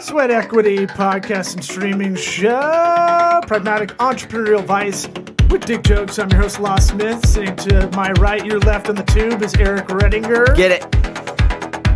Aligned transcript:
Sweat 0.00 0.30
Equity 0.30 0.86
podcast 0.86 1.54
and 1.54 1.64
streaming 1.64 2.14
show. 2.16 3.40
Pragmatic 3.46 3.90
entrepreneurial 3.96 4.62
Vice 4.62 5.08
with 5.48 5.64
dick 5.64 5.82
jokes. 5.82 6.18
I'm 6.18 6.30
your 6.30 6.42
host, 6.42 6.60
Law 6.60 6.76
Smith. 6.76 7.26
Sitting 7.26 7.56
to 7.56 7.90
my 7.94 8.12
right, 8.12 8.44
your 8.44 8.60
left 8.60 8.88
on 8.88 8.94
the 8.94 9.02
tube 9.04 9.42
is 9.42 9.54
Eric 9.54 9.86
Redinger. 9.86 10.54
Get 10.54 10.70
it? 10.70 10.82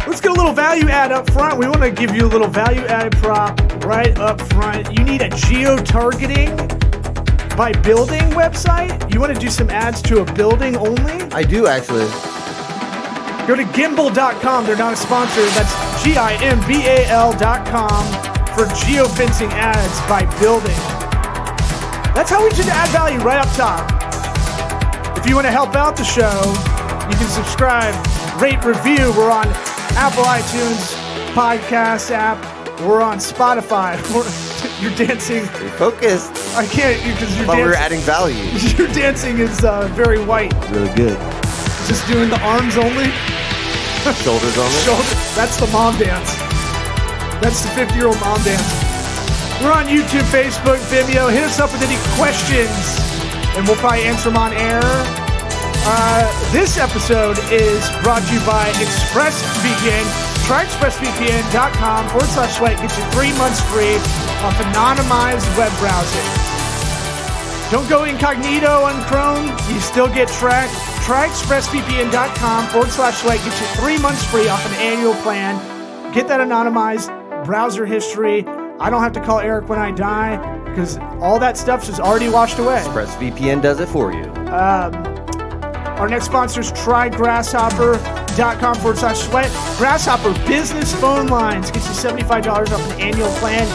Let's 0.09 0.21
get 0.21 0.31
a 0.31 0.35
little 0.35 0.55
value 0.55 0.89
add 0.89 1.13
up 1.13 1.31
front. 1.31 1.59
We 1.59 1.67
want 1.67 1.83
to 1.83 1.91
give 1.91 2.15
you 2.15 2.25
a 2.25 2.31
little 2.31 2.49
value 2.49 2.81
added 2.87 3.13
prop 3.21 3.61
right 3.85 4.19
up 4.19 4.41
front. 4.53 4.97
You 4.97 5.05
need 5.05 5.21
a 5.21 5.29
geo 5.29 5.77
targeting 5.77 6.57
by 7.57 7.73
building 7.85 8.23
website. 8.31 9.13
You 9.13 9.21
want 9.21 9.35
to 9.35 9.41
do 9.41 9.51
some 9.51 9.69
ads 9.69 10.01
to 10.03 10.21
a 10.21 10.33
building 10.33 10.77
only? 10.77 11.21
I 11.33 11.43
do 11.43 11.67
actually. 11.67 12.09
Go 13.47 13.57
to 13.57 13.65
gimbal.com. 13.73 14.65
They're 14.65 14.77
not 14.77 14.95
a 14.95 14.97
sponsor. 14.97 15.43
That's 15.43 15.90
G 16.03 16.17
I 16.17 16.33
M 16.43 16.59
B 16.67 16.87
A 16.87 17.07
L.com 17.09 18.05
for 18.57 18.65
geofencing 18.83 19.51
ads 19.53 20.01
by 20.09 20.25
building. 20.41 20.77
That's 22.15 22.31
how 22.31 22.43
we 22.45 22.51
should 22.55 22.67
add 22.69 22.89
value 22.89 23.19
right 23.21 23.39
up 23.39 23.49
top. 23.55 23.85
If 25.19 25.29
you 25.29 25.35
want 25.35 25.47
to 25.47 25.51
help 25.53 25.75
out 25.75 25.97
the 25.97 26.05
show, 26.05 26.41
you 27.11 27.17
can 27.17 27.29
subscribe, 27.29 27.95
rate, 28.41 28.65
review. 28.65 29.13
We're 29.17 29.31
on 29.31 29.47
Apple 29.97 30.25
iTunes 30.25 30.95
podcast 31.35 32.11
app. 32.11 32.39
We're 32.81 33.03
on 33.03 33.19
Spotify. 33.19 34.01
We're, 34.15 34.25
you're 34.83 34.97
dancing. 34.97 35.45
Stay 35.45 35.69
focused. 35.77 36.33
I 36.57 36.67
can't 36.67 36.97
because 37.05 37.37
you're 37.37 37.45
Thought 37.47 37.57
we 37.59 37.63
were 37.65 37.73
dancing. 37.73 37.99
adding 37.99 38.01
value. 38.01 38.43
Your 38.79 38.89
dancing 38.89 39.39
is 39.39 39.63
uh, 39.65 39.87
very 39.89 40.19
white. 40.25 40.53
Really 40.71 40.93
good. 40.95 41.19
Just 41.87 42.07
doing 42.09 42.31
the 42.31 42.41
arms 42.41 42.79
only. 42.79 43.13
Shoulders 44.25 44.57
on 44.57 44.65
it. 44.73 44.81
Shoulder. 44.89 45.15
That's 45.37 45.61
the 45.61 45.67
mom 45.69 45.99
dance. 45.99 46.33
That's 47.45 47.61
the 47.61 47.69
50 47.77 47.95
year 47.97 48.09
old 48.09 48.19
mom 48.21 48.41
dance. 48.43 48.65
We're 49.61 49.77
on 49.77 49.93
YouTube, 49.93 50.25
Facebook, 50.33 50.81
Vimeo. 50.89 51.31
Hit 51.31 51.45
us 51.45 51.61
up 51.61 51.71
with 51.71 51.85
any 51.85 52.01
questions, 52.17 52.73
and 53.53 53.69
we'll 53.69 53.77
probably 53.77 54.09
answer 54.09 54.31
them 54.31 54.39
on 54.39 54.55
air. 54.55 54.81
Uh, 55.85 56.25
this 56.51 56.79
episode 56.79 57.37
is 57.53 57.85
brought 58.01 58.25
to 58.25 58.33
you 58.33 58.41
by 58.49 58.73
ExpressVPN. 58.81 60.05
Try 60.49 60.65
expressvpn.com 60.65 62.09
forward 62.09 62.29
slash 62.29 62.57
sweat. 62.57 62.81
Get 62.81 62.97
you 62.97 63.05
three 63.13 63.37
months 63.37 63.61
free 63.69 63.97
off 64.41 64.57
anonymized 64.65 65.45
web 65.61 65.73
browsing. 65.77 66.25
Don't 67.71 67.89
go 67.89 68.05
incognito 68.05 68.81
on 68.89 68.97
Chrome. 69.05 69.47
You 69.73 69.79
still 69.81 70.09
get 70.09 70.29
tracked. 70.29 70.90
Try 71.11 71.27
expressvpn.com 71.27 72.69
forward 72.69 72.91
slash 72.91 73.17
sweat. 73.17 73.39
Get 73.39 73.47
you 73.47 73.67
three 73.83 73.99
months 73.99 74.25
free 74.27 74.47
off 74.47 74.65
an 74.65 74.75
annual 74.75 75.15
plan. 75.23 75.57
Get 76.15 76.29
that 76.29 76.39
anonymized 76.39 77.45
browser 77.45 77.85
history. 77.85 78.47
I 78.79 78.91
don't 78.91 79.03
have 79.03 79.11
to 79.15 79.21
call 79.21 79.41
Eric 79.41 79.69
when 79.69 79.81
I 79.81 79.91
die 79.91 80.37
because 80.67 80.99
all 81.21 81.41
that 81.41 81.59
stuff 81.59 81.89
is 81.89 81.99
already 81.99 82.29
washed 82.29 82.61
away. 82.61 82.81
ExpressVPN 82.87 83.61
does 83.61 83.81
it 83.81 83.89
for 83.89 84.13
you. 84.13 84.23
Um, 84.55 84.95
our 85.99 86.07
next 86.07 86.27
sponsor 86.27 86.61
is 86.61 86.71
try 86.71 87.11
trygrasshopper.com 87.11 88.77
forward 88.77 88.99
slash 88.99 89.19
sweat. 89.19 89.51
Grasshopper 89.79 90.33
business 90.47 90.95
phone 90.95 91.27
lines 91.27 91.73
gets 91.73 91.89
you 91.89 92.09
$75 92.09 92.71
off 92.71 92.93
an 92.93 93.01
annual 93.01 93.31
plan. 93.41 93.67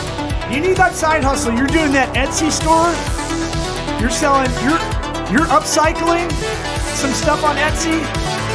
You 0.53 0.61
need 0.61 0.77
that 0.77 0.93
side 0.93 1.21
hustle. 1.21 1.53
You're 1.53 1.67
doing 1.67 1.91
that 1.91 2.15
Etsy 2.15 2.49
store. 2.49 2.95
You're 3.99 4.09
selling, 4.09 4.49
you're 4.63 4.79
you're 5.33 5.47
upcycling 5.47 6.31
some 6.95 7.11
stuff 7.13 7.43
on 7.43 7.55
Etsy, 7.57 7.99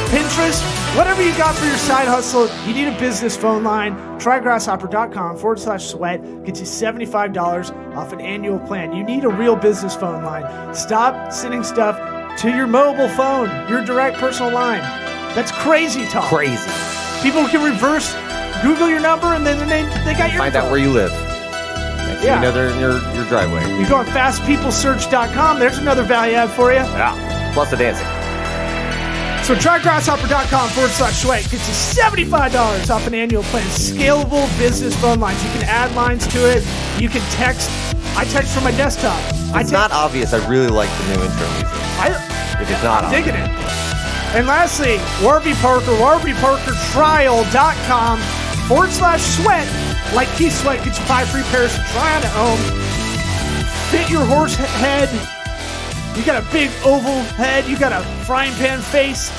Pinterest, 0.09 0.61
whatever 0.97 1.21
you 1.23 1.35
got 1.37 1.55
for 1.55 1.65
your 1.65 1.77
side 1.77 2.07
hustle. 2.07 2.49
You 2.67 2.73
need 2.73 2.87
a 2.87 2.99
business 2.99 3.37
phone 3.37 3.63
line. 3.63 3.95
Trygrasshopper.com 4.19 5.37
forward 5.37 5.59
slash 5.59 5.85
sweat 5.85 6.43
gets 6.43 6.59
you 6.59 6.65
$75 6.65 7.95
off 7.95 8.11
an 8.13 8.19
annual 8.21 8.59
plan. 8.59 8.93
You 8.93 9.03
need 9.03 9.23
a 9.23 9.29
real 9.29 9.55
business 9.55 9.95
phone 9.95 10.23
line. 10.23 10.73
Stop 10.73 11.31
sending 11.31 11.63
stuff 11.63 11.97
to 12.41 12.49
your 12.49 12.67
mobile 12.67 13.09
phone, 13.09 13.49
your 13.69 13.83
direct 13.85 14.17
personal 14.17 14.51
line. 14.51 14.81
That's 15.35 15.51
crazy 15.51 16.05
talk. 16.05 16.25
Crazy. 16.25 16.69
People 17.21 17.47
can 17.47 17.63
reverse 17.63 18.13
Google 18.63 18.89
your 18.89 18.99
number 18.99 19.27
and 19.27 19.45
then 19.45 19.57
they, 19.69 19.83
they 20.03 20.17
got 20.17 20.29
your 20.31 20.39
Find 20.39 20.55
out 20.55 20.69
where 20.69 20.79
you 20.79 20.89
live. 20.91 21.11
Next 21.11 22.23
Yeah. 22.23 22.35
you 22.35 22.41
know, 22.41 22.51
they're 22.51 22.69
in 22.69 22.79
your, 22.79 22.99
your 23.15 23.25
driveway. 23.25 23.61
You 23.79 23.87
go 23.87 23.97
on 23.97 24.05
fastpeoplesearch.com. 24.07 25.59
There's 25.59 25.77
another 25.77 26.03
value 26.03 26.33
add 26.33 26.49
for 26.49 26.71
you. 26.71 26.79
Yeah. 26.79 27.51
Plus 27.53 27.69
the 27.71 27.77
dancing. 27.77 28.20
So 29.43 29.55
try 29.55 29.79
grasshopper.com 29.81 30.69
forward 30.69 30.91
slash 30.91 31.21
sweat. 31.23 31.49
Gets 31.49 31.67
you 31.67 31.73
$75 32.03 32.89
off 32.93 33.07
an 33.07 33.13
annual 33.15 33.43
plan. 33.43 33.65
Scalable 33.67 34.47
business 34.57 34.95
phone 35.01 35.19
lines. 35.19 35.43
You 35.43 35.49
can 35.51 35.63
add 35.63 35.93
lines 35.95 36.27
to 36.27 36.37
it. 36.49 36.63
You 37.01 37.09
can 37.09 37.21
text. 37.31 37.69
I 38.15 38.23
text 38.25 38.53
from 38.53 38.63
my 38.63 38.71
desktop. 38.71 39.17
I 39.53 39.61
It's 39.61 39.69
te- 39.71 39.75
not 39.75 39.91
obvious. 39.91 40.33
I 40.33 40.37
really 40.47 40.67
like 40.69 40.89
the 40.99 41.03
new 41.07 41.21
intro 41.23 41.47
music. 41.53 41.67
I, 41.99 42.09
If 42.61 42.69
it's 42.69 42.83
not 42.83 43.03
I'm 43.05 43.11
digging 43.11 43.35
obvious. 43.35 43.73
it. 43.73 44.35
And 44.37 44.45
lastly, 44.47 44.99
Warby 45.21 45.53
Parker, 45.55 45.91
WarbyParkerTrial.com 45.97 48.19
forward 48.67 48.91
slash 48.91 49.21
sweat. 49.37 49.67
Like 50.13 50.29
Keith 50.35 50.53
Sweat 50.55 50.83
gets 50.83 50.99
you 50.99 51.05
five 51.05 51.27
free 51.29 51.43
pairs 51.51 51.73
to 51.75 51.81
try 51.91 52.15
on 52.15 52.23
at 52.23 52.31
home. 52.31 52.59
Fit 53.91 54.09
your 54.09 54.23
horse 54.23 54.55
head. 54.55 55.09
You 56.15 56.25
got 56.25 56.43
a 56.43 56.51
big 56.51 56.69
oval 56.85 57.21
head. 57.39 57.65
You 57.67 57.77
got 57.79 57.91
a 57.93 58.01
frying 58.25 58.53
pan 58.53 58.81
face. 58.81 59.29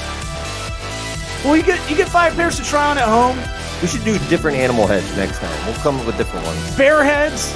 Well, 1.45 1.57
you 1.57 1.63
get 1.63 1.79
you 1.91 1.97
get 1.97 2.09
five 2.09 2.35
pairs 2.35 2.57
to 2.59 2.65
try 2.65 2.91
on 2.91 2.99
at 2.99 3.09
home. 3.09 3.37
We 3.83 3.89
should 3.89 4.05
do 4.05 4.17
different 4.29 4.57
animal 4.57 4.87
heads 4.87 5.15
next 5.17 5.39
time. 5.39 5.67
We'll 5.67 5.75
come 5.83 5.99
up 5.99 6.07
with 6.07 6.17
different 6.17 6.47
ones. 6.47 6.77
Bear 6.77 7.03
heads, 7.05 7.53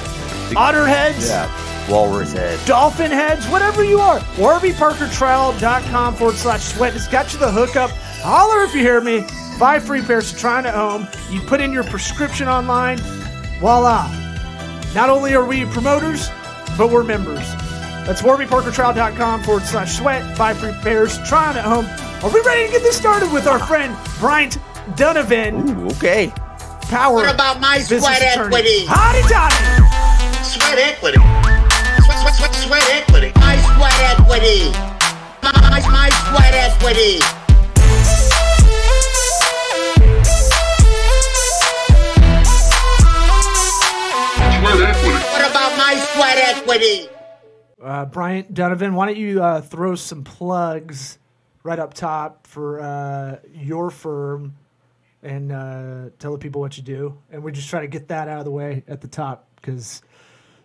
otter 0.55 0.85
heads, 0.85 1.29
Yeah. 1.29 1.49
Walrus 1.89 2.33
head. 2.33 2.59
dolphin 2.65 3.11
heads, 3.11 3.47
whatever 3.47 3.81
you 3.83 3.99
are. 3.99 4.19
WarbyParkerTrial.com 4.35 6.15
forward 6.15 6.35
slash 6.35 6.63
sweat. 6.73 6.93
It's 6.95 7.07
got 7.07 7.31
you 7.33 7.39
the 7.39 7.49
hookup. 7.49 7.91
Holler 8.21 8.63
if 8.63 8.75
you 8.75 8.81
hear 8.81 8.99
me. 8.99 9.21
Five 9.57 9.83
free 9.85 10.01
pairs 10.01 10.31
to 10.33 10.37
try 10.37 10.57
on 10.57 10.65
at 10.65 10.75
home. 10.75 11.07
You 11.31 11.39
put 11.41 11.61
in 11.61 11.71
your 11.71 11.85
prescription 11.85 12.47
online. 12.49 12.97
Voila. 13.59 14.07
Not 14.93 15.09
only 15.09 15.33
are 15.33 15.45
we 15.45 15.65
promoters, 15.65 16.29
but 16.77 16.89
we're 16.91 17.03
members. 17.03 17.47
That's 18.07 18.21
WarbyParkerTrial.com 18.21 19.43
forward 19.43 19.63
slash 19.63 19.97
sweat. 19.97 20.37
Five 20.37 20.57
free 20.59 20.71
pairs 20.81 21.19
try 21.27 21.49
on 21.49 21.57
at 21.57 21.65
home. 21.65 21.85
Are 22.23 22.33
we 22.33 22.39
ready 22.39 22.65
to 22.65 22.71
get 22.71 22.81
this 22.81 22.95
started 22.95 23.29
with 23.33 23.47
our 23.47 23.59
friend 23.59 23.93
Bryant 24.17 24.57
Dunivan, 24.95 25.77
Ooh, 25.77 25.87
okay. 25.97 26.31
Power 26.87 27.15
What 27.15 27.35
about 27.35 27.59
my 27.59 27.79
sweat 27.79 28.21
Attorney? 28.23 28.55
equity? 28.55 28.85
Howdy, 28.87 29.21
Toddy. 29.27 29.55
Sweat 30.41 30.79
equity. 30.79 31.17
Sweat, 31.19 32.17
sweat, 32.21 32.35
sweat, 32.35 32.55
sweat 32.55 32.89
equity. 32.95 33.33
My 33.35 33.57
sweat 33.75 33.99
equity. 34.15 34.71
My, 35.43 35.51
my, 35.69 35.81
my 35.91 36.09
sweat 36.31 36.53
equity. 36.55 37.19
What 44.63 45.49
about 45.49 45.77
my 45.77 45.95
sweat 46.13 46.37
equity? 46.37 47.09
Uh, 47.87 48.03
Bryant 48.03 48.53
Dunivan, 48.53 48.95
why 48.95 49.05
don't 49.05 49.17
you 49.17 49.41
uh, 49.41 49.61
throw 49.61 49.95
some 49.95 50.25
plugs 50.25 51.19
right 51.63 51.79
up 51.79 51.93
top 51.93 52.45
for 52.45 52.81
uh, 52.81 53.37
your 53.53 53.89
firm 53.89 54.57
and 55.23 55.53
uh, 55.53 56.09
tell 56.19 56.33
the 56.33 56.37
people 56.37 56.59
what 56.59 56.75
you 56.75 56.83
do? 56.83 57.17
And 57.31 57.41
we 57.41 57.53
just 57.53 57.69
try 57.69 57.79
to 57.79 57.87
get 57.87 58.09
that 58.09 58.27
out 58.27 58.39
of 58.39 58.45
the 58.45 58.51
way 58.51 58.83
at 58.89 58.99
the 58.99 59.07
top 59.07 59.47
because, 59.55 60.01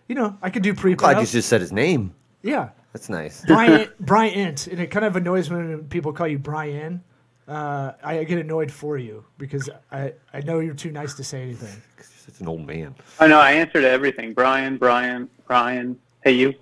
you 0.09 0.15
know, 0.15 0.37
I 0.41 0.49
could 0.49 0.63
do 0.63 0.73
pre 0.73 0.95
Glad 0.95 1.21
you 1.21 1.25
just 1.25 1.47
said 1.47 1.61
his 1.61 1.71
name. 1.71 2.13
Yeah. 2.41 2.71
That's 2.91 3.07
nice. 3.07 3.45
Bryant, 3.45 3.97
Bryant. 4.05 4.67
And 4.67 4.81
it 4.81 4.87
kind 4.87 5.05
of 5.05 5.15
annoys 5.15 5.49
me 5.49 5.55
when 5.55 5.85
people 5.85 6.11
call 6.11 6.27
you 6.27 6.39
Brian. 6.39 7.01
Uh, 7.47 7.93
I 8.03 8.21
get 8.25 8.37
annoyed 8.37 8.69
for 8.69 8.97
you 8.97 9.23
because 9.37 9.69
I, 9.93 10.13
I 10.33 10.41
know 10.41 10.59
you're 10.59 10.73
too 10.73 10.91
nice 10.91 11.13
to 11.13 11.23
say 11.23 11.43
anything. 11.43 11.81
It's 12.25 12.39
an 12.39 12.47
old 12.47 12.65
man. 12.65 12.95
I 13.19 13.27
know. 13.27 13.37
I 13.37 13.51
answer 13.51 13.81
to 13.81 13.89
everything. 13.89 14.33
Brian, 14.33 14.77
Brian, 14.77 15.29
Brian. 15.45 15.99
Hey, 16.23 16.31
you. 16.31 16.53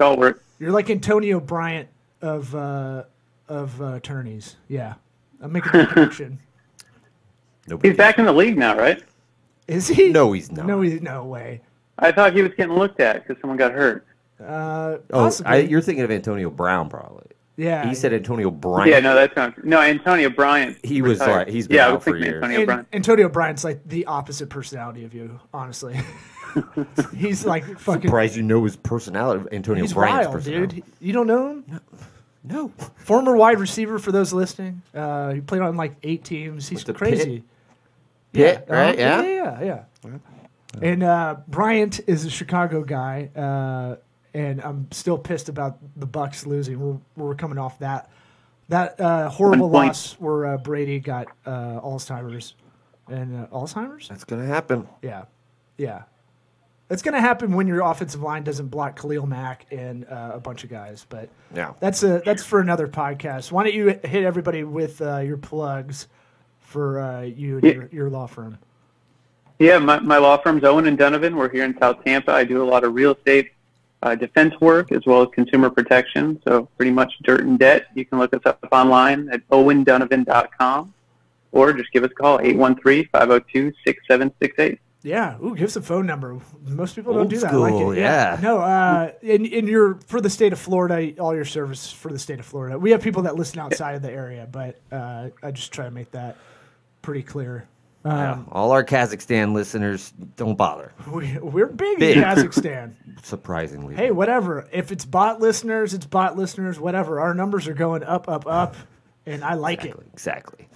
It's 0.00 0.06
all 0.06 0.16
work. 0.16 0.42
You're 0.58 0.70
like 0.70 0.88
Antonio 0.88 1.40
Bryant 1.40 1.86
of 2.22 2.54
uh, 2.54 3.02
of 3.48 3.78
uh, 3.82 3.96
attorneys. 3.96 4.56
Yeah, 4.66 4.94
I'm 5.42 5.52
making 5.52 5.78
a 5.78 5.86
connection. 5.92 6.38
Nobody 7.68 7.90
He's 7.90 7.98
back 7.98 8.18
in 8.18 8.24
the 8.24 8.32
league 8.32 8.56
now, 8.56 8.78
right? 8.78 9.02
Is 9.68 9.88
he? 9.88 10.08
No, 10.08 10.32
he's 10.32 10.50
not. 10.50 10.64
No, 10.64 10.80
he's 10.80 11.02
no 11.02 11.26
way. 11.26 11.60
I 11.98 12.12
thought 12.12 12.32
he 12.34 12.40
was 12.40 12.52
getting 12.56 12.76
looked 12.76 12.98
at 13.00 13.26
because 13.28 13.38
someone 13.42 13.58
got 13.58 13.72
hurt. 13.72 14.06
Uh, 14.42 14.96
Oh. 15.12 15.30
I, 15.44 15.58
you're 15.58 15.82
thinking 15.82 16.02
of 16.02 16.10
Antonio 16.10 16.48
Brown, 16.48 16.88
probably. 16.88 17.26
yeah. 17.58 17.86
He 17.86 17.94
said 17.94 18.14
Antonio 18.14 18.50
Bryant. 18.50 18.90
Yeah, 18.90 19.00
no, 19.00 19.14
that's 19.14 19.36
not. 19.36 19.62
No, 19.62 19.82
Antonio 19.82 20.30
Bryant. 20.30 20.78
He 20.82 21.02
was 21.02 21.20
retired. 21.20 21.36
like- 21.48 21.48
he's 21.48 21.68
been 21.68 21.76
yeah, 21.76 21.88
out 21.88 22.02
for 22.02 22.16
years. 22.16 22.36
Antonio 22.36 22.56
And 22.60 22.66
Bryant. 22.66 22.88
Antonio 22.94 23.28
Bryant's 23.28 23.64
like 23.64 23.86
the 23.86 24.06
opposite 24.06 24.48
personality 24.48 25.04
of 25.04 25.12
you, 25.12 25.38
honestly. 25.52 26.00
he's 27.16 27.44
like 27.44 27.64
fucking. 27.78 28.02
Surprised 28.02 28.36
you 28.36 28.42
know 28.42 28.64
his 28.64 28.76
personality. 28.76 29.44
Antonio 29.52 29.82
He's 29.82 29.92
Bryant's 29.92 30.26
wild, 30.26 30.36
personality. 30.36 30.76
dude. 30.76 30.84
You 31.00 31.12
don't 31.12 31.26
know 31.26 31.50
him? 31.50 31.64
No. 31.68 31.80
no. 32.44 32.68
Former 32.96 33.36
wide 33.36 33.58
receiver 33.58 33.98
for 33.98 34.12
those 34.12 34.32
listening. 34.32 34.82
Uh, 34.94 35.32
he 35.32 35.40
played 35.40 35.62
on 35.62 35.76
like 35.76 35.94
eight 36.02 36.24
teams. 36.24 36.68
He's 36.68 36.84
the 36.84 36.94
crazy. 36.94 37.44
Pitt, 38.32 38.66
uh-huh. 38.68 38.74
right? 38.74 38.98
Yeah. 38.98 39.22
Yeah, 39.22 39.62
yeah, 39.62 39.84
yeah. 40.04 40.18
And 40.82 41.02
uh, 41.02 41.36
Bryant 41.48 42.00
is 42.06 42.24
a 42.24 42.30
Chicago 42.30 42.84
guy, 42.84 43.30
uh, 43.34 43.96
and 44.34 44.60
I'm 44.62 44.90
still 44.92 45.18
pissed 45.18 45.48
about 45.48 45.78
the 45.96 46.06
Bucks 46.06 46.46
losing. 46.46 46.78
We're, 46.78 46.98
we're 47.16 47.34
coming 47.34 47.58
off 47.58 47.80
that 47.80 48.08
that 48.70 49.00
uh, 49.00 49.28
horrible 49.28 49.68
loss 49.68 50.14
where 50.14 50.46
uh, 50.46 50.56
Brady 50.56 51.00
got 51.00 51.26
uh, 51.44 51.80
Alzheimer's 51.80 52.54
and 53.08 53.44
uh, 53.44 53.48
Alzheimer's. 53.48 54.08
That's 54.08 54.24
gonna 54.24 54.46
happen. 54.46 54.88
Yeah, 55.02 55.24
yeah. 55.76 56.04
It's 56.90 57.02
going 57.02 57.14
to 57.14 57.20
happen 57.20 57.52
when 57.52 57.68
your 57.68 57.82
offensive 57.82 58.20
line 58.20 58.42
doesn't 58.42 58.66
block 58.68 59.00
Khalil 59.00 59.26
Mack 59.26 59.64
and 59.70 60.04
uh, 60.06 60.32
a 60.34 60.40
bunch 60.40 60.64
of 60.64 60.70
guys, 60.70 61.06
but 61.08 61.28
Yeah. 61.54 61.72
that's 61.78 62.02
a 62.02 62.20
that's 62.24 62.42
for 62.42 62.58
another 62.60 62.88
podcast. 62.88 63.52
Why 63.52 63.62
don't 63.62 63.74
you 63.74 63.88
hit 64.02 64.24
everybody 64.24 64.64
with 64.64 65.00
uh, 65.00 65.18
your 65.18 65.36
plugs 65.36 66.08
for 66.58 66.98
uh, 67.00 67.20
you 67.22 67.56
and 67.58 67.64
Yeah. 67.64 67.72
your, 67.72 67.88
your 67.92 68.10
law 68.10 68.26
firm? 68.26 68.58
Yeah, 69.60 69.78
my, 69.78 70.00
my 70.00 70.16
law 70.18 70.36
firm's 70.38 70.64
Owen 70.64 70.86
and 70.86 70.98
Dunivan. 70.98 71.36
We're 71.36 71.50
here 71.50 71.64
in 71.64 71.78
South 71.78 72.02
Tampa. 72.04 72.32
I 72.32 72.42
do 72.44 72.62
a 72.62 72.68
lot 72.68 72.82
of 72.82 72.94
real 72.94 73.12
estate 73.14 73.52
uh, 74.02 74.14
defense 74.14 74.54
work 74.60 74.90
as 74.90 75.02
well 75.06 75.20
as 75.22 75.28
consumer 75.32 75.68
protection. 75.70 76.40
So 76.44 76.66
pretty 76.76 76.90
much 76.90 77.12
dirt 77.22 77.42
and 77.42 77.58
debt. 77.58 77.86
You 77.94 78.04
can 78.06 78.18
look 78.18 78.34
us 78.34 78.40
up 78.46 78.58
online 78.72 79.28
at 79.30 79.46
owendunivan.com 79.50 80.92
or 81.52 81.72
just 81.74 81.92
give 81.92 82.02
us 82.04 82.10
a 82.10 82.14
call, 82.14 82.38
813-502-6768. 82.38 84.78
Yeah, 85.02 85.38
ooh, 85.42 85.54
give 85.54 85.64
us 85.66 85.76
a 85.76 85.82
phone 85.82 86.04
number. 86.06 86.38
Most 86.66 86.94
people 86.94 87.12
don't 87.14 87.22
Old 87.22 87.30
do 87.30 87.38
that. 87.38 87.52
I 87.52 87.56
like 87.56 87.70
school, 87.72 87.92
it. 87.92 87.98
yeah. 87.98 88.38
No, 88.42 88.58
uh, 88.58 89.12
in 89.22 89.46
in 89.46 89.66
your 89.66 89.94
for 90.06 90.20
the 90.20 90.28
state 90.28 90.52
of 90.52 90.58
Florida, 90.58 91.18
all 91.18 91.34
your 91.34 91.46
service 91.46 91.90
for 91.90 92.12
the 92.12 92.18
state 92.18 92.38
of 92.38 92.44
Florida. 92.44 92.78
We 92.78 92.90
have 92.90 93.00
people 93.00 93.22
that 93.22 93.34
listen 93.36 93.58
outside 93.60 93.94
of 93.94 94.02
the 94.02 94.10
area, 94.10 94.46
but 94.50 94.78
uh, 94.92 95.30
I 95.42 95.52
just 95.52 95.72
try 95.72 95.86
to 95.86 95.90
make 95.90 96.10
that 96.10 96.36
pretty 97.00 97.22
clear. 97.22 97.66
Yeah. 98.04 98.42
All 98.50 98.72
our 98.72 98.82
Kazakhstan 98.82 99.52
listeners, 99.52 100.12
don't 100.36 100.56
bother. 100.56 100.92
We, 101.10 101.36
we're 101.38 101.66
big, 101.66 101.98
Big. 101.98 102.16
in 102.16 102.22
Kazakhstan. 102.24 102.94
Surprisingly. 103.22 103.94
hey, 103.94 104.10
whatever. 104.10 104.66
If 104.72 104.90
it's 104.90 105.04
bot 105.04 105.38
listeners, 105.40 105.92
it's 105.92 106.06
bot 106.06 106.34
listeners. 106.36 106.80
Whatever. 106.80 107.20
Our 107.20 107.34
numbers 107.34 107.68
are 107.68 107.74
going 107.74 108.02
up, 108.02 108.26
up, 108.26 108.46
up, 108.46 108.74
and 109.26 109.44
I 109.44 109.52
like 109.54 109.84
it. 109.84 109.94
Exactly. 110.14 110.66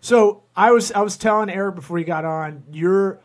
So 0.00 0.42
I 0.56 0.72
was 0.72 0.92
I 0.92 1.00
was 1.02 1.16
telling 1.16 1.50
Eric 1.50 1.74
before 1.74 1.98
he 1.98 2.04
got 2.04 2.24
on, 2.24 2.64
you're 2.72 3.20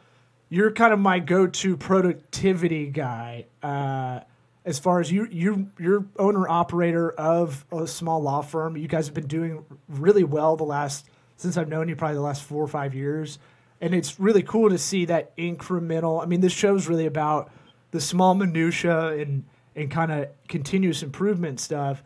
you're 0.50 0.72
kind 0.72 0.94
of 0.94 1.00
my 1.00 1.20
go-to 1.20 1.76
productivity 1.76 2.88
guy. 2.88 3.46
Uh, 3.64 4.22
as 4.66 4.80
far 4.80 5.00
as 5.00 5.12
you 5.12 5.28
you 5.32 5.70
you're 5.80 6.06
owner 6.18 6.48
operator 6.50 7.12
of 7.12 7.66
a 7.72 7.88
small 7.88 8.22
law 8.22 8.42
firm. 8.42 8.76
You 8.76 8.88
guys 8.88 9.06
have 9.06 9.14
been 9.14 9.28
doing 9.28 9.64
really 9.88 10.24
well 10.24 10.56
the 10.56 10.64
last 10.64 11.08
since 11.38 11.58
I've 11.58 11.70
known 11.70 11.88
you, 11.88 11.96
probably 11.96 12.16
the 12.16 12.22
last 12.22 12.44
four 12.44 12.64
or 12.64 12.68
five 12.68 12.96
years. 12.96 13.40
And 13.82 13.94
it's 13.94 14.20
really 14.20 14.42
cool 14.42 14.70
to 14.70 14.78
see 14.78 15.06
that 15.06 15.36
incremental. 15.38 16.22
I 16.22 16.26
mean, 16.26 16.42
this 16.42 16.54
show's 16.54 16.88
really 16.88 17.06
about 17.06 17.52
the 17.92 18.02
small 18.02 18.34
minutia 18.34 19.10
and 19.10 19.44
and 19.76 19.92
kind 19.92 20.12
of 20.12 20.30
continuous 20.48 21.04
improvement 21.04 21.60
stuff. 21.60 22.04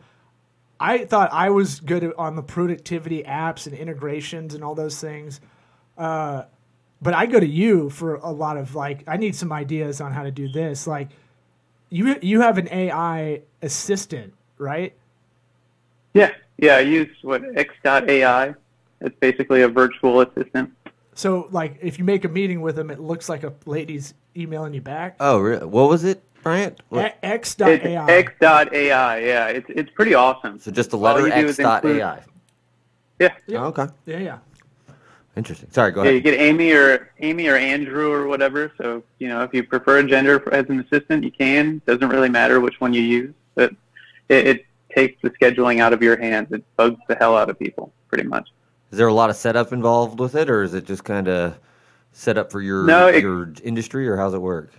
I 0.80 1.04
thought 1.04 1.30
I 1.30 1.50
was 1.50 1.78
good 1.78 2.12
on 2.16 2.36
the 2.36 2.42
productivity 2.42 3.22
apps 3.22 3.66
and 3.66 3.76
integrations 3.76 4.54
and 4.54 4.64
all 4.64 4.74
those 4.74 4.98
things. 4.98 5.40
Uh, 5.98 6.44
but 7.02 7.12
I 7.12 7.26
go 7.26 7.38
to 7.38 7.46
you 7.46 7.90
for 7.90 8.14
a 8.16 8.30
lot 8.30 8.56
of 8.56 8.74
like, 8.74 9.04
I 9.06 9.18
need 9.18 9.36
some 9.36 9.52
ideas 9.52 10.00
on 10.00 10.12
how 10.12 10.22
to 10.22 10.30
do 10.30 10.48
this. 10.48 10.86
Like, 10.86 11.10
you 11.90 12.16
you 12.22 12.40
have 12.40 12.56
an 12.56 12.68
AI 12.70 13.42
assistant, 13.62 14.32
right? 14.58 14.94
Yeah, 16.14 16.32
yeah, 16.56 16.76
I 16.76 16.80
use 16.80 17.14
what 17.22 17.42
X.AI. 17.56 18.54
It's 19.00 19.16
basically 19.18 19.62
a 19.62 19.68
virtual 19.68 20.20
assistant. 20.20 20.72
So 21.14 21.48
like, 21.50 21.78
if 21.82 21.98
you 21.98 22.04
make 22.04 22.24
a 22.24 22.28
meeting 22.28 22.60
with 22.60 22.76
them, 22.76 22.90
it 22.90 23.00
looks 23.00 23.28
like 23.28 23.44
a 23.44 23.52
lady's 23.66 24.14
emailing 24.36 24.72
you 24.72 24.80
back. 24.80 25.16
Oh, 25.20 25.40
really? 25.40 25.66
What 25.66 25.88
was 25.88 26.04
it, 26.04 26.22
Bryant? 26.42 26.80
What- 26.88 27.04
A- 27.22 27.34
It's 27.34 27.60
X.ai. 27.60 28.10
X.AI. 28.10 29.18
Yeah, 29.18 29.46
it's 29.48 29.66
it's 29.68 29.90
pretty 29.90 30.14
awesome. 30.14 30.58
so 30.58 30.70
just 30.70 30.90
the 30.90 30.96
letter 30.98 31.26
you 31.28 31.34
do 31.34 31.48
X 31.48 31.56
dot 31.58 31.84
include- 31.84 32.00
AI. 32.02 32.22
Yeah, 33.18 33.28
Yeah. 33.46 33.58
Oh, 33.64 33.66
okay. 33.66 33.86
yeah, 34.06 34.18
yeah. 34.18 34.38
Interesting. 35.36 35.70
Sorry, 35.70 35.92
go 35.92 36.02
Yeah, 36.02 36.10
you 36.10 36.20
get 36.20 36.38
Amy 36.40 36.72
or 36.72 37.10
Amy 37.20 37.46
or 37.48 37.56
Andrew 37.56 38.10
or 38.10 38.26
whatever. 38.26 38.72
So 38.78 39.02
you 39.18 39.28
know, 39.28 39.42
if 39.42 39.52
you 39.54 39.62
prefer 39.62 39.98
a 39.98 40.04
gender 40.04 40.42
as 40.52 40.66
an 40.68 40.80
assistant, 40.80 41.22
you 41.24 41.30
can. 41.30 41.82
Doesn't 41.86 42.08
really 42.08 42.28
matter 42.28 42.60
which 42.60 42.80
one 42.80 42.92
you 42.94 43.02
use, 43.02 43.34
but 43.54 43.72
it, 44.28 44.46
it 44.46 44.66
takes 44.94 45.20
the 45.22 45.30
scheduling 45.30 45.80
out 45.80 45.92
of 45.92 46.02
your 46.02 46.16
hands. 46.16 46.50
It 46.50 46.64
bugs 46.76 46.98
the 47.08 47.14
hell 47.14 47.36
out 47.36 47.48
of 47.50 47.58
people, 47.58 47.92
pretty 48.08 48.24
much. 48.24 48.48
Is 48.90 48.98
there 48.98 49.06
a 49.06 49.12
lot 49.14 49.30
of 49.30 49.36
setup 49.36 49.72
involved 49.72 50.18
with 50.18 50.34
it, 50.34 50.50
or 50.50 50.62
is 50.64 50.74
it 50.74 50.84
just 50.84 51.04
kind 51.04 51.28
of 51.28 51.56
set 52.12 52.36
up 52.36 52.50
for 52.50 52.60
your 52.60 52.84
No, 52.86 53.06
it- 53.06 53.22
your 53.22 53.52
industry, 53.62 54.08
or 54.08 54.16
how's 54.16 54.34
it 54.34 54.40
work? 54.42 54.72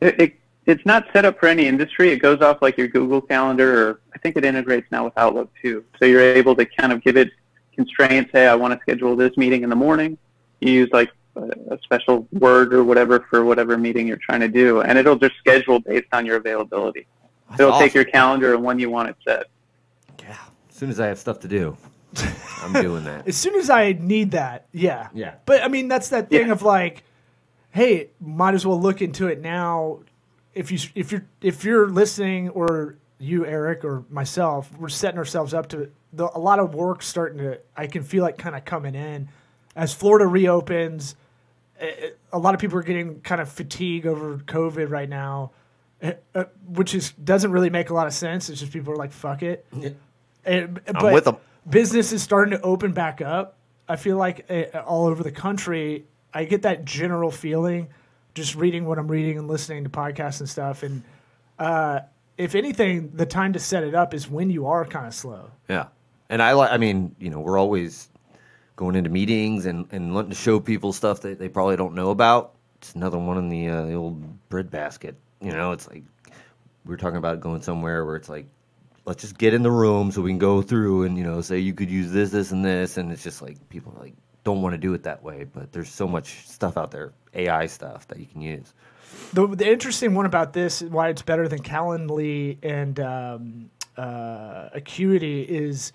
It, 0.00 0.20
it 0.20 0.34
it's 0.66 0.84
not 0.86 1.06
set 1.12 1.24
up 1.24 1.38
for 1.40 1.46
any 1.48 1.66
industry. 1.66 2.10
It 2.10 2.18
goes 2.18 2.40
off 2.40 2.62
like 2.62 2.76
your 2.78 2.88
Google 2.88 3.20
Calendar, 3.20 3.88
or 3.88 4.00
I 4.14 4.18
think 4.18 4.36
it 4.36 4.44
integrates 4.44 4.86
now 4.92 5.04
with 5.04 5.12
Outlook 5.16 5.50
too. 5.60 5.84
So 5.98 6.04
you're 6.04 6.20
able 6.20 6.54
to 6.56 6.64
kind 6.64 6.92
of 6.92 7.02
give 7.02 7.16
it 7.16 7.30
constraints. 7.74 8.30
Hey, 8.32 8.46
I 8.46 8.54
want 8.54 8.74
to 8.74 8.80
schedule 8.80 9.16
this 9.16 9.36
meeting 9.36 9.62
in 9.64 9.70
the 9.70 9.76
morning. 9.76 10.18
You 10.60 10.72
use 10.72 10.90
like 10.92 11.10
a, 11.36 11.50
a 11.74 11.78
special 11.82 12.28
word 12.32 12.72
or 12.72 12.84
whatever 12.84 13.26
for 13.28 13.44
whatever 13.44 13.76
meeting 13.76 14.06
you're 14.06 14.18
trying 14.18 14.40
to 14.40 14.48
do, 14.48 14.82
and 14.82 14.98
it'll 14.98 15.16
just 15.16 15.36
schedule 15.36 15.80
based 15.80 16.08
on 16.12 16.26
your 16.26 16.36
availability. 16.36 17.06
That's 17.50 17.60
It'll 17.60 17.78
take 17.78 17.94
your 17.94 18.04
calendar 18.04 18.54
and 18.54 18.62
when 18.62 18.78
you 18.78 18.88
want 18.88 19.10
it 19.10 19.16
set. 19.26 19.46
Yeah. 20.20 20.36
As 20.70 20.76
soon 20.76 20.90
as 20.90 21.00
I 21.00 21.06
have 21.08 21.18
stuff 21.18 21.40
to 21.40 21.48
do, 21.48 21.76
I'm 22.62 22.72
doing 22.72 23.04
that. 23.04 23.26
As 23.28 23.36
soon 23.36 23.54
as 23.56 23.68
I 23.70 23.92
need 23.92 24.30
that, 24.32 24.66
yeah. 24.72 25.08
Yeah. 25.12 25.34
But 25.46 25.62
I 25.62 25.68
mean, 25.68 25.88
that's 25.88 26.10
that 26.10 26.30
thing 26.30 26.46
Yeah. 26.46 26.52
of 26.52 26.62
like, 26.62 27.02
hey, 27.70 28.10
might 28.20 28.54
as 28.54 28.64
well 28.66 28.80
look 28.80 29.02
into 29.02 29.26
it 29.28 29.40
now. 29.40 30.00
If 30.54 30.70
you 30.70 30.78
if 30.94 31.12
you're 31.12 31.24
if 31.40 31.64
you're 31.64 31.88
listening, 31.88 32.50
or 32.50 32.96
you, 33.18 33.46
Eric, 33.46 33.84
or 33.84 34.04
myself, 34.10 34.70
we're 34.78 34.88
setting 34.88 35.18
ourselves 35.18 35.54
up 35.54 35.68
to 35.70 35.90
the, 36.12 36.28
a 36.34 36.38
lot 36.38 36.58
of 36.58 36.74
work 36.74 37.02
starting 37.02 37.38
to. 37.38 37.58
I 37.76 37.86
can 37.86 38.02
feel 38.02 38.22
like 38.22 38.36
kind 38.38 38.54
of 38.56 38.64
coming 38.64 38.94
in 38.94 39.28
as 39.74 39.94
Florida 39.94 40.26
reopens. 40.26 41.16
eh, 41.80 42.10
A 42.32 42.38
lot 42.38 42.54
of 42.54 42.60
people 42.60 42.78
are 42.78 42.82
getting 42.82 43.20
kind 43.22 43.40
of 43.40 43.48
fatigue 43.48 44.06
over 44.06 44.36
COVID 44.38 44.90
right 44.90 45.08
now, 45.08 45.52
eh, 46.02 46.14
which 46.66 46.94
is 46.94 47.12
doesn't 47.12 47.50
really 47.52 47.70
make 47.70 47.88
a 47.90 47.94
lot 47.94 48.06
of 48.06 48.12
sense. 48.12 48.50
It's 48.50 48.60
just 48.60 48.72
people 48.72 48.92
are 48.92 48.96
like, 48.96 49.12
fuck 49.12 49.42
it. 49.42 49.64
Yeah. 49.74 49.90
And, 50.44 50.80
but 50.84 51.12
with 51.14 51.28
'em. 51.28 51.36
business 51.70 52.12
is 52.12 52.22
starting 52.22 52.58
to 52.58 52.60
open 52.62 52.92
back 52.92 53.20
up. 53.22 53.56
I 53.88 53.96
feel 53.96 54.16
like 54.16 54.44
uh, 54.50 54.78
all 54.80 55.06
over 55.06 55.22
the 55.22 55.32
country, 55.32 56.04
I 56.34 56.44
get 56.44 56.62
that 56.62 56.84
general 56.84 57.30
feeling 57.30 57.88
just 58.34 58.54
reading 58.54 58.86
what 58.86 58.98
I'm 58.98 59.08
reading 59.08 59.38
and 59.38 59.48
listening 59.48 59.84
to 59.84 59.90
podcasts 59.90 60.40
and 60.40 60.48
stuff. 60.48 60.82
And 60.82 61.02
uh, 61.58 62.00
if 62.38 62.54
anything, 62.54 63.10
the 63.14 63.26
time 63.26 63.52
to 63.52 63.58
set 63.58 63.84
it 63.84 63.94
up 63.94 64.14
is 64.14 64.28
when 64.28 64.50
you 64.50 64.66
are 64.66 64.84
kind 64.84 65.06
of 65.06 65.14
slow. 65.14 65.50
Yeah. 65.68 65.86
And 66.28 66.42
I 66.42 66.52
like, 66.52 66.70
I 66.70 66.78
mean, 66.78 67.14
you 67.18 67.30
know, 67.30 67.40
we're 67.40 67.58
always 67.58 68.08
going 68.76 68.96
into 68.96 69.10
meetings 69.10 69.66
and, 69.66 69.86
and 69.92 70.14
wanting 70.14 70.30
to 70.30 70.36
show 70.36 70.58
people 70.60 70.92
stuff 70.92 71.20
that 71.20 71.38
they 71.38 71.48
probably 71.48 71.76
don't 71.76 71.94
know 71.94 72.10
about. 72.10 72.54
It's 72.78 72.94
another 72.94 73.18
one 73.18 73.38
in 73.38 73.48
the, 73.48 73.68
uh, 73.68 73.86
the 73.86 73.94
old 73.94 74.48
bread 74.48 74.70
basket. 74.70 75.16
You 75.40 75.52
know, 75.52 75.72
it's 75.72 75.88
like 75.88 76.04
we 76.84 76.94
are 76.94 76.98
talking 76.98 77.18
about 77.18 77.40
going 77.40 77.62
somewhere 77.62 78.04
where 78.04 78.16
it's 78.16 78.28
like, 78.28 78.46
let's 79.04 79.20
just 79.20 79.36
get 79.36 79.52
in 79.52 79.62
the 79.62 79.70
room 79.70 80.10
so 80.10 80.22
we 80.22 80.30
can 80.30 80.38
go 80.38 80.62
through 80.62 81.04
and, 81.04 81.18
you 81.18 81.24
know, 81.24 81.40
say 81.42 81.58
you 81.58 81.74
could 81.74 81.90
use 81.90 82.10
this, 82.12 82.30
this, 82.30 82.50
and 82.52 82.64
this. 82.64 82.96
And 82.96 83.12
it's 83.12 83.22
just 83.22 83.42
like 83.42 83.68
people 83.68 83.92
are 83.96 84.00
like 84.00 84.14
don't 84.44 84.62
want 84.62 84.74
to 84.74 84.78
do 84.78 84.94
it 84.94 85.02
that 85.04 85.22
way. 85.22 85.44
But 85.44 85.72
there's 85.72 85.90
so 85.90 86.06
much 86.06 86.48
stuff 86.48 86.76
out 86.76 86.90
there, 86.90 87.12
AI 87.34 87.66
stuff 87.66 88.06
that 88.08 88.18
you 88.18 88.26
can 88.26 88.40
use. 88.40 88.72
The, 89.32 89.46
the 89.46 89.70
interesting 89.70 90.14
one 90.14 90.26
about 90.26 90.52
this, 90.52 90.82
why 90.82 91.08
it's 91.08 91.22
better 91.22 91.48
than 91.48 91.60
Calendly 91.60 92.58
and 92.62 92.98
um, 93.00 93.70
uh, 93.96 94.70
Acuity, 94.72 95.42
is 95.42 95.92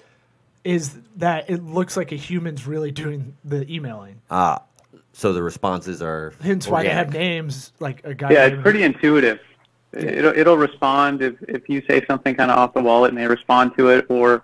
is 0.63 0.97
that 1.15 1.49
it 1.49 1.63
looks 1.63 1.95
like 1.95 2.11
a 2.11 2.15
human's 2.15 2.67
really 2.67 2.91
doing 2.91 3.35
the 3.45 3.65
emailing. 3.71 4.21
Ah, 4.29 4.63
so 5.13 5.33
the 5.33 5.41
responses 5.41 6.01
are. 6.01 6.33
Hence 6.41 6.67
why 6.67 6.83
they 6.83 6.89
have 6.89 7.13
names 7.13 7.71
like 7.79 8.03
a 8.03 8.13
guy. 8.13 8.31
Yeah, 8.31 8.45
it's 8.47 8.61
pretty 8.61 8.83
intuitive. 8.83 9.39
It'll 9.93 10.37
it'll 10.37 10.57
respond 10.57 11.21
if 11.21 11.35
if 11.47 11.69
you 11.69 11.81
say 11.89 12.05
something 12.05 12.35
kind 12.35 12.51
of 12.51 12.57
off 12.57 12.73
the 12.73 12.81
wall. 12.81 13.05
It 13.05 13.13
may 13.13 13.27
respond 13.27 13.75
to 13.77 13.89
it, 13.89 14.05
or 14.09 14.43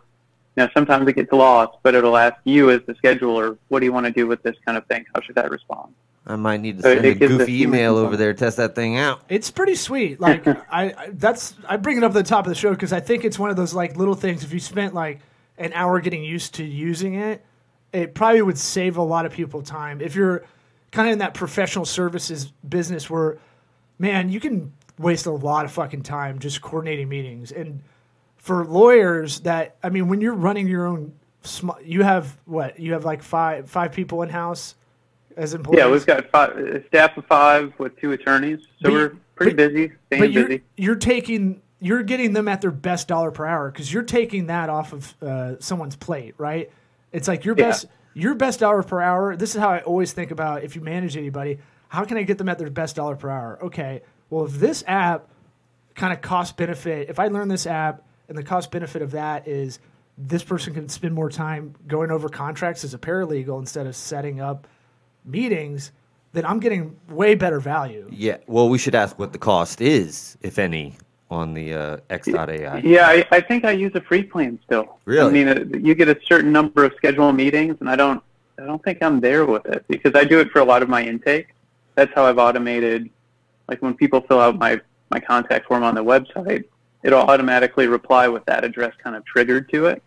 you 0.55 0.63
know 0.63 0.69
sometimes 0.74 1.07
it 1.07 1.13
gets 1.13 1.31
lost, 1.31 1.77
but 1.83 1.95
it'll 1.95 2.17
ask 2.17 2.36
you 2.43 2.69
as 2.69 2.81
the 2.86 2.93
scheduler, 2.93 3.57
what 3.69 3.79
do 3.79 3.86
you 3.86 3.93
want 3.93 4.05
to 4.05 4.12
do 4.12 4.27
with 4.27 4.43
this 4.43 4.55
kind 4.65 4.77
of 4.77 4.86
thing? 4.88 5.05
How 5.13 5.22
should 5.22 5.36
that 5.36 5.50
respond? 5.50 5.93
I 6.25 6.36
might 6.38 6.62
need 6.62 6.77
to 6.77 6.83
So 6.83 6.93
send 6.93 7.05
it 7.05 7.22
a 7.22 7.27
goofy 7.27 7.63
email 7.63 7.93
over 7.98 8.12
component. 8.12 8.19
there, 8.19 8.33
test 8.33 8.57
that 8.57 8.75
thing 8.75 8.98
out. 8.98 9.22
It's 9.27 9.51
pretty 9.51 9.75
sweet. 9.75 10.19
Like 10.22 10.48
I, 10.48 10.57
I, 10.72 11.10
that's 11.13 11.55
I 11.67 11.77
bring 11.77 11.98
it 11.98 12.03
up 12.03 12.12
at 12.12 12.13
the 12.13 12.24
top 12.24 12.45
of 12.45 12.50
the 12.50 12.55
show 12.55 12.72
because 12.72 12.93
I 12.93 13.00
think 13.01 13.25
it's 13.25 13.38
one 13.38 13.50
of 13.50 13.55
those 13.57 13.74
like 13.74 13.98
little 13.98 14.15
things. 14.15 14.43
If 14.43 14.53
you 14.53 14.60
spent 14.60 14.93
like 14.93 15.19
an 15.57 15.74
hour 15.74 16.00
getting 16.00 16.24
used 16.24 16.55
to 16.55 16.63
using 16.63 17.15
it, 17.15 17.43
it 17.91 18.13
probably 18.15 18.41
would 18.41 18.57
save 18.57 18.98
a 18.98 19.01
lot 19.03 19.25
of 19.25 19.31
people 19.33 19.62
time. 19.62 20.01
If 20.01 20.15
you're 20.15 20.45
kind 20.91 21.10
of 21.10 21.13
in 21.13 21.19
that 21.19 21.33
professional 21.33 21.86
services 21.86 22.51
business 22.67 23.10
where, 23.10 23.38
man, 24.00 24.29
you 24.29 24.39
can 24.39 24.72
waste 24.98 25.25
a 25.25 25.31
lot 25.31 25.65
of 25.65 25.72
fucking 25.72 26.03
time 26.03 26.39
just 26.39 26.62
coordinating 26.62 27.10
meetings. 27.10 27.51
And 27.51 27.81
for 28.43 28.65
lawyers, 28.65 29.39
that 29.41 29.77
I 29.81 29.89
mean, 29.89 30.09
when 30.09 30.19
you're 30.21 30.33
running 30.33 30.67
your 30.67 30.85
own, 30.85 31.13
sm- 31.43 31.69
you 31.83 32.03
have 32.03 32.38
what? 32.45 32.77
You 32.77 32.91
have 32.93 33.05
like 33.05 33.23
five 33.23 33.69
five 33.69 33.93
people 33.93 34.21
in 34.21 34.27
house 34.29 34.75
as 35.38 35.53
employees? 35.53 35.79
Yeah, 35.79 35.89
we've 35.89 36.05
got 36.05 36.29
five, 36.29 36.57
a 36.57 36.85
staff 36.88 37.17
of 37.17 37.25
five 37.25 37.73
with 37.79 37.97
two 38.00 38.12
attorneys, 38.12 38.59
so 38.59 38.67
But 38.83 38.91
we're 38.91 39.15
pretty 39.35 39.53
but- 39.53 39.73
busy, 39.73 39.88
but 39.88 40.17
staying 40.17 40.31
you're, 40.33 40.47
busy. 40.47 40.63
you're 40.77 40.95
taking 40.95 41.62
you're 41.79 42.03
getting 42.03 42.33
them 42.33 42.47
at 42.50 42.59
their 42.62 42.71
best 42.71 43.07
dollar 43.07 43.31
per 43.31 43.45
hour 43.45 43.71
because 43.71 43.91
you're 43.91 44.03
taking 44.03 44.47
that 44.47 44.69
off 44.69 44.91
of 44.93 45.13
uh, 45.21 45.59
someone's 45.59 45.95
plate, 45.95 46.33
right? 46.38 46.69
It's 47.13 47.27
like 47.29 47.45
your 47.45 47.55
Yeah. 47.57 47.69
best 47.69 47.85
your 48.13 48.35
best 48.35 48.59
dollar 48.59 48.83
per 48.83 49.00
hour. 49.01 49.38
This 49.38 49.55
is 49.55 49.62
how 49.62 49.69
I 49.69 49.79
always 49.79 50.12
think 50.12 50.31
about 50.31 50.63
if 50.63 50.75
you 50.75 50.81
manage 50.81 51.15
anybody. 51.15 51.59
How 51.88 52.03
can 52.03 52.17
I 52.17 52.23
get 52.23 52.38
them 52.38 52.50
at 52.50 52.57
their 52.59 52.69
best 52.69 52.97
dollar 52.97 53.15
per 53.15 53.29
hour? 53.29 53.57
Okay, 53.63 54.01
well 54.29 54.43
if 54.45 54.53
this 54.59 54.83
app 54.85 55.29
kind 55.95 56.12
of 56.12 56.21
cost 56.21 56.57
benefit, 56.57 57.09
if 57.09 57.19
I 57.19 57.27
learn 57.27 57.47
this 57.47 57.65
app 57.65 58.01
and 58.29 58.37
the 58.37 58.43
cost 58.43 58.71
benefit 58.71 59.01
of 59.01 59.11
that 59.11 59.47
is 59.47 59.79
this 60.17 60.43
person 60.43 60.73
can 60.73 60.89
spend 60.89 61.13
more 61.13 61.29
time 61.29 61.73
going 61.87 62.11
over 62.11 62.29
contracts 62.29 62.83
as 62.83 62.93
a 62.93 62.97
paralegal 62.97 63.59
instead 63.59 63.87
of 63.87 63.95
setting 63.95 64.39
up 64.39 64.67
meetings, 65.25 65.91
then 66.33 66.45
I'm 66.45 66.59
getting 66.59 66.95
way 67.09 67.35
better 67.35 67.59
value. 67.59 68.07
Yeah. 68.11 68.37
Well, 68.47 68.69
we 68.69 68.77
should 68.77 68.95
ask 68.95 69.17
what 69.17 69.33
the 69.33 69.39
cost 69.39 69.81
is, 69.81 70.37
if 70.41 70.59
any, 70.59 70.95
on 71.29 71.53
the 71.53 71.73
uh, 71.73 71.97
X.AI. 72.09 72.79
Yeah, 72.79 73.07
I, 73.07 73.25
I 73.31 73.41
think 73.41 73.65
I 73.65 73.71
use 73.71 73.91
a 73.95 74.01
free 74.01 74.23
plan 74.23 74.59
still. 74.65 74.99
Really? 75.05 75.27
I 75.27 75.31
mean, 75.31 75.47
uh, 75.47 75.77
you 75.77 75.95
get 75.95 76.09
a 76.09 76.19
certain 76.25 76.51
number 76.51 76.83
of 76.85 76.93
scheduled 76.97 77.35
meetings, 77.35 77.77
and 77.79 77.89
I 77.89 77.95
don't, 77.95 78.23
I 78.59 78.65
don't 78.65 78.83
think 78.83 79.01
I'm 79.01 79.19
there 79.19 79.45
with 79.45 79.65
it 79.65 79.85
because 79.87 80.13
I 80.15 80.23
do 80.23 80.39
it 80.39 80.51
for 80.51 80.59
a 80.59 80.65
lot 80.65 80.83
of 80.83 80.89
my 80.89 81.03
intake. 81.03 81.47
That's 81.95 82.11
how 82.13 82.25
I've 82.25 82.37
automated. 82.37 83.09
Like 83.67 83.81
when 83.81 83.95
people 83.95 84.21
fill 84.21 84.39
out 84.39 84.57
my 84.57 84.79
my 85.09 85.19
contact 85.19 85.67
form 85.67 85.83
on 85.83 85.95
the 85.95 86.03
website, 86.03 86.65
it'll 87.03 87.22
automatically 87.22 87.88
reply 87.88 88.27
with 88.27 88.45
that 88.45 88.63
address 88.63 88.93
kind 89.03 89.15
of 89.15 89.25
triggered 89.25 89.69
to 89.72 89.86
it. 89.88 90.01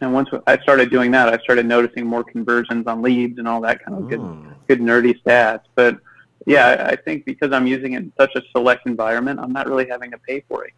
And 0.00 0.14
once 0.14 0.28
I 0.46 0.58
started 0.58 0.90
doing 0.90 1.10
that, 1.12 1.28
I 1.28 1.38
started 1.38 1.66
noticing 1.66 2.06
more 2.06 2.22
conversions 2.24 2.86
on 2.86 3.02
leads 3.02 3.38
and 3.38 3.48
all 3.48 3.60
that 3.62 3.84
kind 3.84 3.98
of 3.98 4.08
good, 4.08 4.20
good 4.68 4.80
nerdy 4.80 5.20
stats. 5.22 5.62
But 5.74 5.98
yeah, 6.46 6.66
I- 6.68 6.88
I 6.90 6.96
think 6.96 7.24
because 7.24 7.52
I'm 7.52 7.66
using 7.66 7.94
it 7.94 7.98
in 7.98 8.12
such 8.16 8.34
a 8.36 8.42
select 8.52 8.86
environment, 8.86 9.40
I'm 9.40 9.52
not 9.52 9.66
really 9.68 9.88
having 9.88 10.10
to 10.12 10.18
pay 10.18 10.44
for 10.48 10.64
it. 10.64 10.72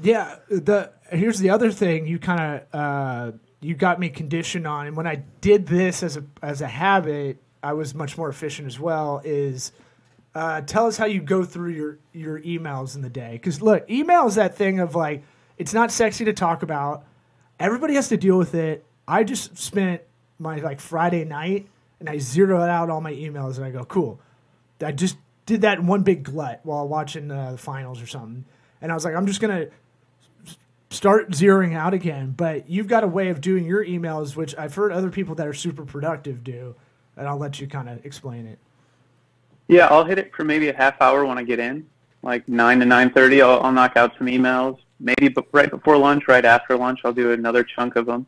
Yeah, 0.00 0.36
the 0.48 0.90
here's 1.10 1.38
the 1.40 1.50
other 1.50 1.72
thing 1.72 2.06
you 2.06 2.18
kind 2.20 2.40
of 2.72 2.80
uh, 2.80 3.32
you 3.60 3.74
got 3.74 3.98
me 3.98 4.10
conditioned 4.10 4.64
on, 4.66 4.86
and 4.86 4.96
when 4.96 5.08
I 5.08 5.22
did 5.40 5.66
this 5.66 6.02
as 6.04 6.16
a 6.16 6.22
as 6.40 6.60
a 6.60 6.68
habit, 6.68 7.38
I 7.64 7.72
was 7.72 7.94
much 7.96 8.16
more 8.16 8.28
efficient 8.28 8.68
as 8.68 8.78
well. 8.78 9.20
Is 9.24 9.72
uh, 10.38 10.60
tell 10.60 10.86
us 10.86 10.96
how 10.96 11.06
you 11.06 11.20
go 11.20 11.42
through 11.42 11.70
your 11.70 11.98
your 12.12 12.40
emails 12.42 12.94
in 12.94 13.02
the 13.02 13.10
day, 13.10 13.32
because 13.32 13.60
look, 13.60 13.90
email 13.90 14.28
is 14.28 14.36
that 14.36 14.56
thing 14.56 14.78
of 14.78 14.94
like 14.94 15.24
it's 15.56 15.74
not 15.74 15.90
sexy 15.90 16.24
to 16.26 16.32
talk 16.32 16.62
about. 16.62 17.04
Everybody 17.58 17.94
has 17.94 18.08
to 18.10 18.16
deal 18.16 18.38
with 18.38 18.54
it. 18.54 18.84
I 19.08 19.24
just 19.24 19.58
spent 19.58 20.02
my 20.38 20.58
like 20.58 20.80
Friday 20.80 21.24
night 21.24 21.66
and 21.98 22.08
I 22.08 22.18
zeroed 22.18 22.68
out 22.68 22.88
all 22.88 23.00
my 23.00 23.12
emails 23.12 23.56
and 23.56 23.64
I 23.64 23.70
go, 23.70 23.84
cool. 23.84 24.20
I 24.80 24.92
just 24.92 25.16
did 25.44 25.62
that 25.62 25.78
in 25.78 25.88
one 25.88 26.04
big 26.04 26.22
glut 26.22 26.60
while 26.62 26.86
watching 26.86 27.32
uh, 27.32 27.52
the 27.52 27.58
finals 27.58 28.00
or 28.00 28.06
something, 28.06 28.44
and 28.80 28.92
I 28.92 28.94
was 28.94 29.04
like, 29.04 29.16
I'm 29.16 29.26
just 29.26 29.40
gonna 29.40 29.66
start 30.90 31.32
zeroing 31.32 31.74
out 31.74 31.94
again. 31.94 32.32
But 32.36 32.70
you've 32.70 32.86
got 32.86 33.02
a 33.02 33.08
way 33.08 33.30
of 33.30 33.40
doing 33.40 33.64
your 33.64 33.84
emails, 33.84 34.36
which 34.36 34.56
I've 34.56 34.76
heard 34.76 34.92
other 34.92 35.10
people 35.10 35.34
that 35.34 35.48
are 35.48 35.52
super 35.52 35.84
productive 35.84 36.44
do, 36.44 36.76
and 37.16 37.26
I'll 37.26 37.38
let 37.38 37.58
you 37.58 37.66
kind 37.66 37.88
of 37.88 38.06
explain 38.06 38.46
it. 38.46 38.60
Yeah, 39.68 39.86
I'll 39.86 40.04
hit 40.04 40.18
it 40.18 40.34
for 40.34 40.44
maybe 40.44 40.68
a 40.68 40.76
half 40.76 41.00
hour 41.00 41.24
when 41.24 41.38
I 41.38 41.44
get 41.44 41.58
in, 41.58 41.86
like 42.22 42.48
nine 42.48 42.80
to 42.80 42.86
nine 42.86 43.10
thirty. 43.10 43.42
I'll, 43.42 43.60
I'll 43.60 43.72
knock 43.72 43.96
out 43.96 44.12
some 44.18 44.26
emails. 44.26 44.78
Maybe 44.98 45.28
be- 45.28 45.42
right 45.52 45.70
before 45.70 45.96
lunch, 45.96 46.26
right 46.26 46.44
after 46.44 46.76
lunch, 46.76 47.00
I'll 47.04 47.12
do 47.12 47.32
another 47.32 47.62
chunk 47.62 47.96
of 47.96 48.06
them, 48.06 48.26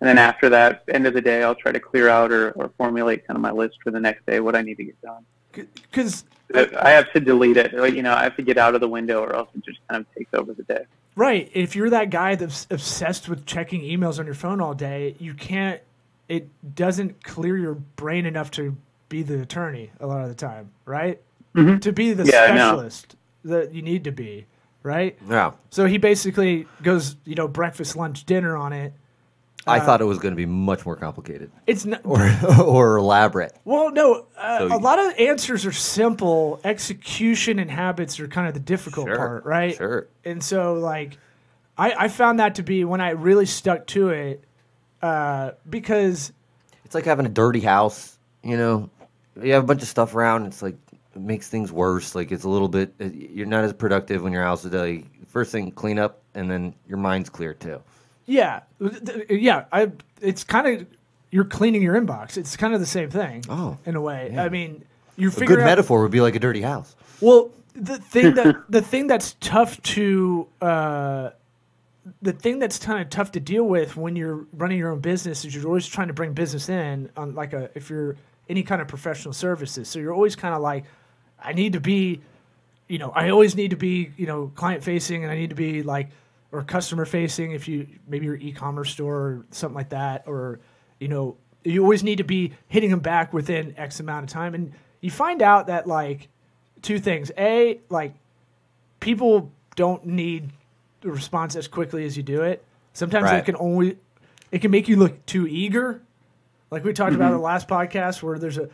and 0.00 0.08
then 0.08 0.18
after 0.18 0.48
that, 0.50 0.84
end 0.88 1.06
of 1.06 1.14
the 1.14 1.20
day, 1.20 1.42
I'll 1.42 1.54
try 1.54 1.72
to 1.72 1.80
clear 1.80 2.08
out 2.08 2.30
or, 2.32 2.52
or 2.52 2.70
formulate 2.78 3.26
kind 3.26 3.36
of 3.36 3.42
my 3.42 3.50
list 3.50 3.76
for 3.82 3.90
the 3.90 4.00
next 4.00 4.24
day, 4.26 4.40
what 4.40 4.54
I 4.54 4.62
need 4.62 4.76
to 4.76 4.84
get 4.84 5.00
done. 5.02 5.24
Because 5.52 6.24
uh, 6.54 6.66
I 6.80 6.90
have 6.90 7.10
to 7.12 7.20
delete 7.20 7.56
it. 7.56 7.74
like, 7.74 7.94
You 7.94 8.02
know, 8.02 8.12
I 8.12 8.22
have 8.22 8.36
to 8.36 8.42
get 8.42 8.58
out 8.58 8.74
of 8.74 8.80
the 8.80 8.88
window, 8.88 9.22
or 9.22 9.34
else 9.34 9.48
it 9.54 9.64
just 9.64 9.78
kind 9.88 10.00
of 10.00 10.14
takes 10.14 10.32
over 10.34 10.52
the 10.52 10.62
day. 10.64 10.84
Right. 11.14 11.50
If 11.54 11.74
you're 11.74 11.90
that 11.90 12.10
guy 12.10 12.34
that's 12.34 12.66
obsessed 12.70 13.28
with 13.28 13.46
checking 13.46 13.80
emails 13.80 14.18
on 14.18 14.26
your 14.26 14.34
phone 14.34 14.60
all 14.60 14.74
day, 14.74 15.16
you 15.18 15.32
can't. 15.32 15.80
It 16.28 16.48
doesn't 16.74 17.22
clear 17.22 17.56
your 17.56 17.74
brain 17.74 18.26
enough 18.26 18.50
to 18.52 18.76
be 19.08 19.22
the 19.22 19.40
attorney 19.42 19.90
a 20.00 20.06
lot 20.06 20.22
of 20.22 20.28
the 20.28 20.34
time, 20.34 20.70
right? 20.84 21.20
To 21.54 21.92
be 21.92 22.12
the 22.12 22.24
Yeah, 22.24 22.46
specialist 22.46 23.16
that 23.44 23.72
you 23.72 23.80
need 23.80 24.04
to 24.04 24.12
be, 24.12 24.46
right? 24.82 25.16
Yeah. 25.28 25.52
So 25.70 25.86
he 25.86 25.96
basically 25.96 26.66
goes, 26.82 27.16
you 27.24 27.34
know, 27.34 27.48
breakfast, 27.48 27.96
lunch, 27.96 28.24
dinner 28.26 28.56
on 28.56 28.72
it. 28.74 28.92
I 29.68 29.80
thought 29.80 30.00
it 30.00 30.04
was 30.04 30.18
going 30.18 30.30
to 30.32 30.36
be 30.36 30.46
much 30.46 30.86
more 30.86 30.94
complicated 30.94 31.50
It's 31.66 31.84
not. 31.84 32.02
or 32.04 32.30
or 32.62 32.96
elaborate. 32.98 33.52
Well, 33.64 33.90
no, 33.90 34.26
uh, 34.38 34.58
So 34.58 34.66
a 34.76 34.78
lot 34.78 34.98
of 35.00 35.14
answers 35.18 35.66
are 35.66 35.72
simple. 35.72 36.60
Execution 36.62 37.58
and 37.58 37.68
habits 37.70 38.20
are 38.20 38.28
kind 38.28 38.46
of 38.46 38.54
the 38.54 38.60
difficult 38.60 39.08
Sure, 39.08 39.16
part, 39.16 39.44
right? 39.44 39.74
sure. 39.74 40.06
And 40.24 40.44
so, 40.44 40.74
like, 40.74 41.18
I, 41.76 41.92
I 42.04 42.08
found 42.08 42.38
that 42.38 42.56
to 42.56 42.62
be 42.62 42.84
when 42.84 43.00
I 43.00 43.10
really 43.10 43.46
stuck 43.46 43.86
to 43.88 44.10
it, 44.10 44.44
uh, 45.02 45.52
because 45.68 46.32
It's 46.84 46.94
like 46.94 47.04
having 47.06 47.26
a 47.26 47.30
dirty 47.30 47.60
house. 47.60 48.12
You 48.44 48.56
know, 48.56 48.90
you 49.42 49.52
have 49.52 49.64
a 49.64 49.66
bunch 49.66 49.82
of 49.82 49.88
stuff 49.88 50.14
around. 50.14 50.46
It's 50.46 50.62
like 50.62 50.76
it 51.14 51.20
makes 51.20 51.48
things 51.48 51.72
worse. 51.72 52.14
Like 52.14 52.32
it's 52.32 52.44
a 52.44 52.48
little 52.48 52.68
bit. 52.68 52.94
You're 52.98 53.46
not 53.46 53.64
as 53.64 53.72
productive 53.72 54.22
when 54.22 54.32
your 54.32 54.42
house 54.42 54.64
is 54.64 54.72
like 54.72 55.06
first 55.28 55.52
thing 55.52 55.70
clean 55.72 55.98
up, 55.98 56.22
and 56.34 56.50
then 56.50 56.74
your 56.88 56.98
mind's 56.98 57.30
clear 57.30 57.54
too. 57.54 57.80
yeah, 58.26 58.60
yeah, 59.28 59.64
I 59.72 59.92
it's 60.20 60.44
kind 60.44 60.66
of 60.66 60.86
you're 61.30 61.44
cleaning 61.44 61.82
your 61.82 61.94
inbox. 62.00 62.36
It's 62.36 62.56
kind 62.56 62.74
of 62.74 62.80
the 62.80 62.86
same 62.86 63.10
thing. 63.10 63.44
Oh, 63.48 63.78
in 63.84 63.96
a 63.96 64.00
way. 64.00 64.34
I 64.36 64.48
mean, 64.48 64.84
you 65.16 65.30
figure 65.30 65.54
A 65.54 65.56
good 65.56 65.62
out, 65.62 65.66
metaphor 65.66 66.02
would 66.02 66.10
be 66.10 66.20
like 66.20 66.34
a 66.34 66.38
dirty 66.40 66.62
house. 66.62 66.94
Well, 67.20 67.50
the 67.74 67.98
thing 67.98 68.34
that 68.34 68.56
the 68.68 68.82
thing 68.82 69.06
that's 69.06 69.36
tough 69.40 69.80
to 69.82 70.46
uh, 70.60 71.30
the 72.22 72.32
thing 72.32 72.58
that's 72.58 72.78
kind 72.78 73.00
of 73.02 73.10
tough 73.10 73.32
to 73.32 73.40
deal 73.40 73.64
with 73.64 73.96
when 73.96 74.16
you're 74.16 74.46
running 74.52 74.78
your 74.78 74.92
own 74.92 75.00
business 75.00 75.44
is 75.44 75.54
you're 75.54 75.66
always 75.66 75.86
trying 75.86 76.08
to 76.08 76.14
bring 76.14 76.32
business 76.32 76.68
in 76.68 77.10
on 77.16 77.34
like 77.34 77.52
a 77.52 77.70
if 77.74 77.90
you're 77.90 78.16
any 78.48 78.62
kind 78.62 78.80
of 78.80 78.88
professional 78.88 79.34
services. 79.34 79.88
So 79.88 79.98
you're 79.98 80.14
always 80.14 80.36
kind 80.36 80.54
of 80.54 80.62
like, 80.62 80.84
I 81.42 81.52
need 81.52 81.72
to 81.74 81.80
be, 81.80 82.20
you 82.88 82.98
know, 82.98 83.10
I 83.10 83.30
always 83.30 83.56
need 83.56 83.70
to 83.70 83.76
be, 83.76 84.12
you 84.16 84.26
know, 84.26 84.52
client 84.54 84.84
facing, 84.84 85.22
and 85.24 85.32
I 85.32 85.36
need 85.36 85.50
to 85.50 85.56
be 85.56 85.82
like 85.82 86.10
or 86.52 86.62
customer 86.62 87.04
facing 87.04 87.50
if 87.52 87.66
you 87.66 87.86
maybe 88.06 88.26
your 88.26 88.36
e-commerce 88.36 88.90
store 88.90 89.16
or 89.16 89.46
something 89.50 89.74
like 89.74 89.90
that, 89.90 90.24
or 90.26 90.60
you 91.00 91.08
know, 91.08 91.36
you 91.64 91.82
always 91.82 92.04
need 92.04 92.18
to 92.18 92.24
be 92.24 92.52
hitting 92.68 92.90
them 92.90 93.00
back 93.00 93.32
within 93.32 93.74
X 93.76 94.00
amount 94.00 94.24
of 94.24 94.30
time, 94.30 94.54
and 94.54 94.72
you 95.00 95.10
find 95.10 95.42
out 95.42 95.66
that 95.66 95.86
like 95.86 96.28
two 96.82 96.98
things: 96.98 97.32
a 97.36 97.80
like 97.90 98.14
people 99.00 99.50
don't 99.74 100.06
need 100.06 100.50
the 101.00 101.10
response 101.10 101.56
as 101.56 101.68
quickly 101.68 102.04
as 102.04 102.16
you 102.16 102.22
do 102.22 102.42
it. 102.42 102.64
Sometimes 102.92 103.24
Right. 103.24 103.38
it 103.40 103.44
can 103.44 103.56
only 103.58 103.98
it 104.52 104.60
can 104.60 104.70
make 104.70 104.88
you 104.88 104.96
look 104.96 105.26
too 105.26 105.46
eager. 105.46 106.00
Like 106.70 106.84
we 106.84 106.92
talked 106.92 107.14
about 107.14 107.26
mm-hmm. 107.26 107.34
in 107.34 107.38
the 107.38 107.44
last 107.44 107.68
podcast, 107.68 108.22
where 108.22 108.38
there's 108.38 108.58
a 108.58 108.68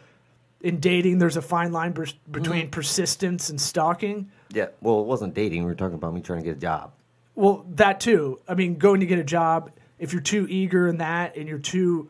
in 0.62 0.78
dating 0.78 1.18
there's 1.18 1.37
a 1.37 1.42
fine 1.42 1.72
line 1.72 1.92
between 1.92 2.62
mm-hmm. 2.62 2.70
persistence 2.70 3.50
and 3.50 3.61
stalking. 3.61 4.30
Yeah. 4.52 4.68
Well, 4.80 5.00
it 5.00 5.06
wasn't 5.06 5.34
dating. 5.34 5.64
We 5.64 5.70
were 5.70 5.75
talking 5.75 5.94
about 5.94 6.14
me 6.14 6.20
trying 6.20 6.40
to 6.40 6.44
get 6.44 6.56
a 6.56 6.61
job. 6.61 6.92
Well, 7.34 7.66
that 7.75 8.00
too. 8.00 8.40
I 8.49 8.54
mean, 8.54 8.76
going 8.76 9.00
to 9.00 9.06
get 9.06 9.18
a 9.18 9.25
job, 9.25 9.70
if 9.99 10.12
you're 10.12 10.22
too 10.22 10.46
eager 10.49 10.88
in 10.88 10.99
that 10.99 11.37
and 11.37 11.49
you're 11.49 11.58
too, 11.58 12.08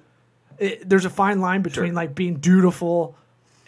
it, 0.59 0.89
there's 0.89 1.05
a 1.05 1.11
fine 1.11 1.41
line 1.41 1.63
between 1.63 1.91
Sure. 1.91 1.95
like 1.95 2.15
being 2.15 2.37
dutiful 2.37 3.17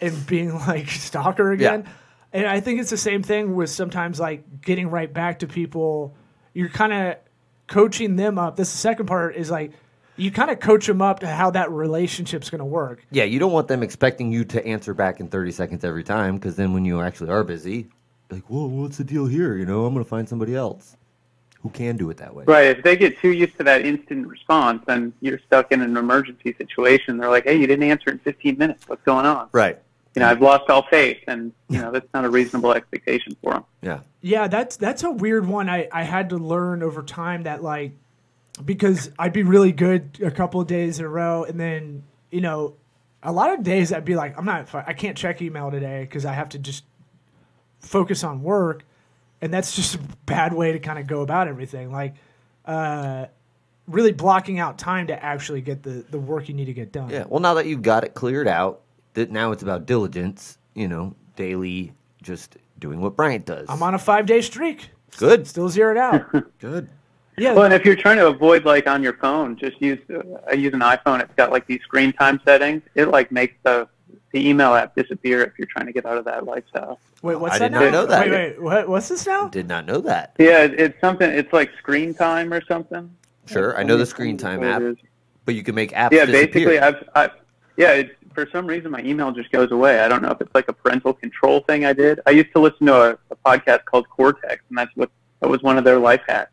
and 0.01 0.25
being 0.27 0.53
like 0.67 0.89
stalker 0.89 1.51
again. 1.51 1.85
And 2.33 2.45
I 2.45 2.59
think 2.59 2.81
it's 2.81 2.89
the 2.89 2.97
same 2.97 3.23
thing 3.23 3.55
with 3.55 3.69
sometimes 3.69 4.19
like 4.19 4.61
getting 4.61 4.89
right 4.89 5.11
back 5.11 5.39
to 5.39 5.47
people. 5.47 6.15
You're 6.53 6.69
kind 6.69 6.91
of 6.91 7.17
coaching 7.67 8.17
them 8.17 8.37
up. 8.37 8.57
This 8.57 8.71
the 8.71 8.77
second 8.77 9.05
part 9.05 9.35
is 9.35 9.49
like 9.49 9.71
you 10.17 10.31
kind 10.31 10.49
of 10.49 10.59
coach 10.59 10.87
them 10.87 11.01
up 11.01 11.19
to 11.19 11.27
how 11.27 11.51
that 11.51 11.71
relationship's 11.71 12.49
going 12.49 12.59
to 12.59 12.65
work. 12.65 13.05
Yeah, 13.11 13.23
you 13.23 13.39
don't 13.39 13.51
want 13.51 13.67
them 13.67 13.83
expecting 13.83 14.31
you 14.31 14.45
to 14.45 14.65
answer 14.65 14.93
back 14.93 15.19
in 15.19 15.27
30 15.27 15.51
seconds 15.51 15.83
every 15.83 16.03
time 16.03 16.35
because 16.35 16.55
then 16.55 16.73
when 16.73 16.85
you 16.85 17.01
actually 17.01 17.29
are 17.29 17.43
busy, 17.43 17.87
like, 18.29 18.43
whoa, 18.49 18.67
what's 18.67 18.97
the 18.97 19.03
deal 19.03 19.25
here? 19.25 19.55
You 19.55 19.65
know, 19.65 19.85
I'm 19.85 19.93
going 19.93 20.03
to 20.03 20.09
find 20.09 20.27
somebody 20.27 20.55
else 20.55 20.97
who 21.61 21.69
can 21.69 21.97
do 21.97 22.09
it 22.09 22.17
that 22.17 22.33
way. 22.33 22.45
Right. 22.47 22.67
If 22.67 22.83
they 22.83 22.95
get 22.95 23.17
too 23.19 23.31
used 23.31 23.57
to 23.57 23.63
that 23.63 23.85
instant 23.85 24.27
response, 24.27 24.83
then 24.85 25.13
you're 25.21 25.39
stuck 25.39 25.71
in 25.71 25.81
an 25.81 25.97
emergency 25.97 26.53
situation. 26.57 27.17
They're 27.17 27.29
like, 27.29 27.45
"Hey, 27.45 27.59
you 27.59 27.65
didn't 27.65 27.89
answer 27.89 28.11
in 28.11 28.19
15 28.19 28.57
minutes. 28.57 28.87
What's 28.87 29.03
going 29.03 29.25
on?" 29.25 29.49
Right. 29.51 29.79
You 30.15 30.21
know, 30.21 30.29
I've 30.29 30.41
lost 30.41 30.69
all 30.69 30.83
faith, 30.83 31.17
and 31.27 31.51
you 31.67 31.81
know 31.81 31.91
that's 31.91 32.07
not 32.13 32.23
a 32.23 32.29
reasonable 32.29 32.71
expectation 32.71 33.35
for 33.41 33.53
them. 33.53 33.65
Yeah. 33.81 33.99
Yeah, 34.21 34.47
that's 34.47 34.77
that's 34.77 35.03
a 35.03 35.11
weird 35.11 35.47
one. 35.47 35.69
I, 35.69 35.89
I 35.91 36.03
had 36.03 36.29
to 36.29 36.37
learn 36.37 36.83
over 36.83 37.03
time 37.03 37.43
that 37.43 37.61
like 37.63 37.91
because 38.63 39.11
I'd 39.19 39.33
be 39.33 39.43
really 39.43 39.71
good 39.71 40.19
a 40.23 40.31
couple 40.31 40.61
of 40.61 40.67
days 40.67 40.99
in 40.99 41.05
a 41.05 41.09
row, 41.09 41.43
and 41.43 41.59
then 41.59 42.03
you 42.31 42.41
know 42.41 42.75
a 43.23 43.31
lot 43.31 43.53
of 43.53 43.63
days 43.63 43.91
I'd 43.91 44.05
be 44.05 44.15
like, 44.15 44.37
I'm 44.37 44.45
not, 44.45 44.73
I 44.73 44.93
can't 44.93 45.17
check 45.17 45.41
email 45.41 45.71
today 45.71 46.01
because 46.01 46.25
I 46.25 46.33
have 46.33 46.49
to 46.49 46.59
just 46.59 46.83
focus 47.79 48.23
on 48.23 48.43
work, 48.43 48.85
and 49.41 49.53
that's 49.53 49.75
just 49.75 49.95
a 49.95 49.99
bad 50.25 50.53
way 50.53 50.71
to 50.71 50.79
kind 50.79 50.99
of 50.99 51.07
go 51.07 51.21
about 51.21 51.47
everything. 51.47 51.91
Like, 51.91 52.15
uh, 52.65 53.25
really 53.87 54.11
blocking 54.11 54.59
out 54.59 54.77
time 54.77 55.07
to 55.07 55.23
actually 55.23 55.61
get 55.61 55.83
the 55.83 56.05
the 56.09 56.19
work 56.19 56.47
you 56.47 56.53
need 56.53 56.65
to 56.65 56.73
get 56.73 56.91
done. 56.91 57.09
Yeah. 57.09 57.25
Well, 57.27 57.39
now 57.39 57.55
that 57.55 57.65
you've 57.65 57.81
got 57.81 58.03
it 58.03 58.13
cleared 58.13 58.47
out, 58.47 58.81
that 59.13 59.31
now 59.31 59.51
it's 59.51 59.63
about 59.63 59.85
diligence. 59.85 60.57
You 60.73 60.87
know, 60.87 61.15
daily, 61.35 61.93
just 62.21 62.57
doing 62.79 63.01
what 63.01 63.15
Bryant 63.15 63.45
does. 63.45 63.67
I'm 63.69 63.81
on 63.81 63.95
a 63.95 63.99
five 63.99 64.25
day 64.25 64.41
streak. 64.41 64.89
Good. 65.17 65.47
Still 65.47 65.69
zeroed 65.69 65.97
out. 65.97 66.25
Good. 66.59 66.89
Yeah. 67.37 67.53
Well, 67.53 67.65
and 67.65 67.73
if 67.73 67.83
you're 67.85 67.95
trying 67.95 68.17
to 68.17 68.27
avoid 68.27 68.65
like 68.65 68.87
on 68.87 69.03
your 69.03 69.13
phone, 69.13 69.57
just 69.57 69.81
use. 69.81 69.99
Uh, 70.09 70.21
I 70.49 70.53
use 70.53 70.73
an 70.73 70.79
iPhone. 70.79 71.21
It's 71.21 71.33
got 71.35 71.51
like 71.51 71.67
these 71.67 71.81
screen 71.81 72.13
time 72.13 72.39
settings. 72.45 72.81
It 72.95 73.09
like 73.09 73.31
makes 73.31 73.55
the 73.63 73.87
the 74.31 74.49
email 74.49 74.73
app 74.73 74.95
disappear 74.95 75.41
if 75.43 75.53
you're 75.57 75.67
trying 75.67 75.85
to 75.85 75.93
get 75.93 76.05
out 76.05 76.17
of 76.17 76.25
that 76.25 76.45
lifestyle. 76.45 76.99
wait, 77.21 77.39
what's 77.39 77.55
I 77.55 77.59
that 77.59 77.71
did 77.71 77.79
not 77.79 77.91
know 77.91 78.05
that. 78.05 78.29
Wait, 78.29 78.31
wait, 78.31 78.61
what, 78.61 78.89
what's 78.89 79.07
this 79.07 79.25
now? 79.25 79.47
Did 79.47 79.67
not 79.67 79.85
know 79.85 80.01
that. 80.01 80.35
Yeah, 80.37 80.63
it, 80.63 80.79
it's 80.79 80.99
something. 80.99 81.29
It's 81.29 81.51
like 81.53 81.71
screen 81.77 82.13
time 82.13 82.53
or 82.53 82.61
something. 82.65 83.09
Sure, 83.45 83.77
I 83.77 83.83
know 83.83 83.95
the 83.95 84.05
screen 84.05 84.37
time 84.37 84.63
app, 84.63 84.81
but 85.45 85.55
you 85.55 85.63
can 85.63 85.75
make 85.75 85.91
apps 85.91 86.11
Yeah, 86.11 86.25
disappear. 86.25 86.67
basically, 86.67 86.79
I've, 86.79 87.09
I, 87.15 87.29
yeah, 87.77 87.91
it's, 87.91 88.11
for 88.33 88.47
some 88.51 88.67
reason 88.67 88.91
my 88.91 89.01
email 89.01 89.31
just 89.31 89.51
goes 89.51 89.71
away. 89.71 90.01
I 90.01 90.07
don't 90.09 90.21
know 90.21 90.31
if 90.31 90.41
it's 90.41 90.53
like 90.53 90.67
a 90.67 90.73
parental 90.73 91.13
control 91.13 91.61
thing 91.61 91.85
I 91.85 91.93
did. 91.93 92.19
I 92.25 92.31
used 92.31 92.51
to 92.53 92.59
listen 92.59 92.87
to 92.87 92.93
a, 92.93 93.17
a 93.31 93.35
podcast 93.45 93.85
called 93.85 94.09
Cortex, 94.09 94.63
and 94.69 94.77
that's 94.77 94.91
what 94.95 95.11
that 95.39 95.49
was 95.49 95.61
one 95.61 95.77
of 95.77 95.83
their 95.83 95.99
life 95.99 96.21
hacks. 96.27 96.51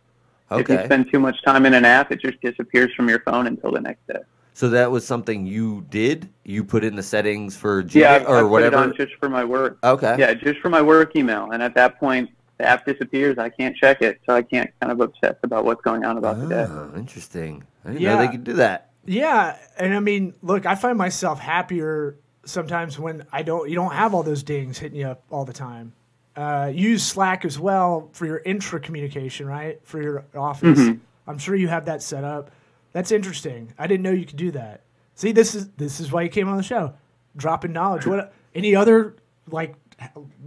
If 0.61 0.69
you 0.69 0.85
spend 0.85 1.11
too 1.13 1.19
much 1.21 1.43
time 1.45 1.67
in 1.67 1.75
an 1.75 1.85
app, 1.85 2.13
it 2.13 2.21
just 2.21 2.41
disappears 2.41 2.93
from 2.95 3.09
your 3.09 3.21
phone 3.21 3.47
until 3.47 3.71
the 3.73 3.81
next 3.81 4.07
day. 4.07 4.21
So 4.55 4.69
that 4.71 4.91
was 4.91 5.07
something 5.07 5.47
you 5.47 5.87
did. 5.89 6.29
You 6.45 6.63
put 6.63 6.85
in 6.85 6.95
the 6.95 7.03
settings 7.03 7.57
for 7.57 7.83
Gmail 7.83 7.95
Yeah, 7.95 8.13
I, 8.15 8.25
or 8.25 8.37
I 8.37 8.41
put 8.43 8.51
whatever. 8.51 8.77
it 8.77 8.79
on 8.81 8.97
just 8.97 9.15
for 9.19 9.29
my 9.29 9.45
work. 9.45 9.79
okay. 9.83 10.17
Yeah, 10.19 10.35
just 10.35 10.61
for 10.61 10.69
my 10.69 10.83
work 10.83 11.17
email, 11.17 11.51
and 11.53 11.63
at 11.63 11.75
that 11.75 11.99
point, 11.99 12.29
the 12.59 12.67
app 12.67 12.85
disappears. 12.85 13.39
I 13.39 13.49
can't 13.49 13.75
check 13.75 14.03
it, 14.03 14.21
so 14.27 14.35
I 14.35 14.43
can't 14.43 14.71
kind 14.81 14.93
of 14.93 15.01
obsess 15.01 15.37
about 15.43 15.65
what's 15.65 15.81
going 15.83 16.05
on 16.05 16.19
about 16.19 16.39
the 16.39 16.47
day. 16.49 16.67
Oh, 16.69 16.93
interesting. 16.97 17.65
I 17.85 17.89
didn't 17.89 18.03
Yeah. 18.03 18.15
know 18.17 18.21
they 18.27 18.29
could 18.29 18.45
do 18.45 18.53
that. 18.55 18.91
Yeah, 19.07 19.57
and 19.79 19.95
I 19.95 20.01
mean, 20.01 20.35
look, 20.43 20.67
I 20.67 20.75
find 20.75 20.97
myself 20.99 21.41
happier 21.41 22.17
sometimes 22.45 22.99
when 22.99 23.27
I 23.33 23.43
don't. 23.43 23.69
You 23.69 23.75
don't 23.75 23.93
have 23.95 24.15
all 24.15 24.23
those 24.23 24.43
dings 24.43 24.79
hitting 24.79 24.99
you 24.99 25.07
up 25.07 25.23
all 25.31 25.45
the 25.45 25.53
time. 25.53 25.95
Uh, 26.35 26.71
use 26.75 27.03
Slack 27.03 27.45
as 27.45 27.59
well 27.59 28.09
for 28.13 28.25
your 28.27 28.39
intra 28.39 28.81
communication, 28.81 29.47
right? 29.47 29.79
For 29.85 30.01
your 30.03 30.25
office. 30.35 30.81
I'm 31.27 31.39
sure 31.39 31.55
you 31.55 31.69
have 31.69 31.85
that 31.87 32.03
set 32.03 32.25
up. 32.25 32.51
That's 32.93 33.13
interesting. 33.13 33.73
I 33.79 33.87
didn't 33.87 34.03
know 34.03 34.11
you 34.13 34.25
could 34.25 34.37
do 34.37 34.51
that. 34.53 34.81
See, 35.15 35.33
this 35.33 35.55
is 35.55 35.69
this 35.77 36.01
is 36.01 36.11
why 36.11 36.23
you 36.23 36.29
came 36.31 36.49
on 36.49 36.57
the 36.57 36.63
show, 36.63 36.95
dropping 37.37 37.73
knowledge. 37.73 38.07
What 38.07 38.33
any 38.55 38.75
other 38.75 39.17
like 39.51 39.75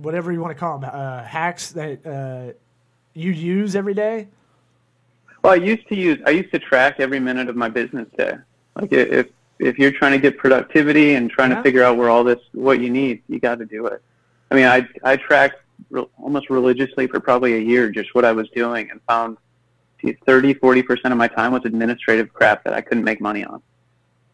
whatever 0.01 0.31
you 0.31 0.41
want 0.41 0.51
to 0.51 0.59
call 0.59 0.79
them 0.79 0.89
uh, 0.91 1.23
hacks 1.23 1.71
that 1.71 2.05
uh, 2.05 2.53
you 3.13 3.31
use 3.31 3.75
every 3.75 3.93
day? 3.93 4.27
Well, 5.43 5.53
I 5.53 5.57
used 5.57 5.87
to 5.89 5.95
use 5.95 6.19
I 6.25 6.31
used 6.31 6.51
to 6.51 6.59
track 6.59 6.95
every 6.99 7.19
minute 7.19 7.47
of 7.47 7.55
my 7.55 7.69
business 7.69 8.07
day. 8.17 8.33
Like 8.75 8.91
if 8.91 9.27
if 9.59 9.77
you're 9.77 9.91
trying 9.91 10.11
to 10.13 10.17
get 10.17 10.37
productivity 10.37 11.13
and 11.13 11.29
trying 11.29 11.51
Yeah. 11.51 11.57
to 11.57 11.63
figure 11.63 11.83
out 11.83 11.95
where 11.97 12.09
all 12.09 12.23
this 12.23 12.39
what 12.53 12.79
you 12.79 12.89
need, 12.89 13.21
you 13.27 13.39
got 13.39 13.59
to 13.59 13.65
do 13.65 13.85
it. 13.85 14.01
I 14.49 14.55
mean, 14.55 14.65
I 14.65 14.87
I 15.03 15.15
tracked 15.15 15.61
re- 15.89 16.05
almost 16.17 16.49
religiously 16.49 17.07
for 17.07 17.19
probably 17.19 17.55
a 17.55 17.59
year 17.59 17.89
just 17.89 18.13
what 18.15 18.25
I 18.25 18.31
was 18.31 18.49
doing 18.49 18.89
and 18.91 18.99
found 19.07 19.37
see, 20.01 20.17
30 20.25 20.55
40 20.55 20.83
percent 20.83 21.11
of 21.11 21.17
my 21.17 21.27
time 21.27 21.51
was 21.53 21.61
administrative 21.65 22.33
crap 22.33 22.63
that 22.63 22.73
I 22.73 22.81
couldn't 22.81 23.03
make 23.03 23.21
money 23.21 23.43
on. 23.45 23.61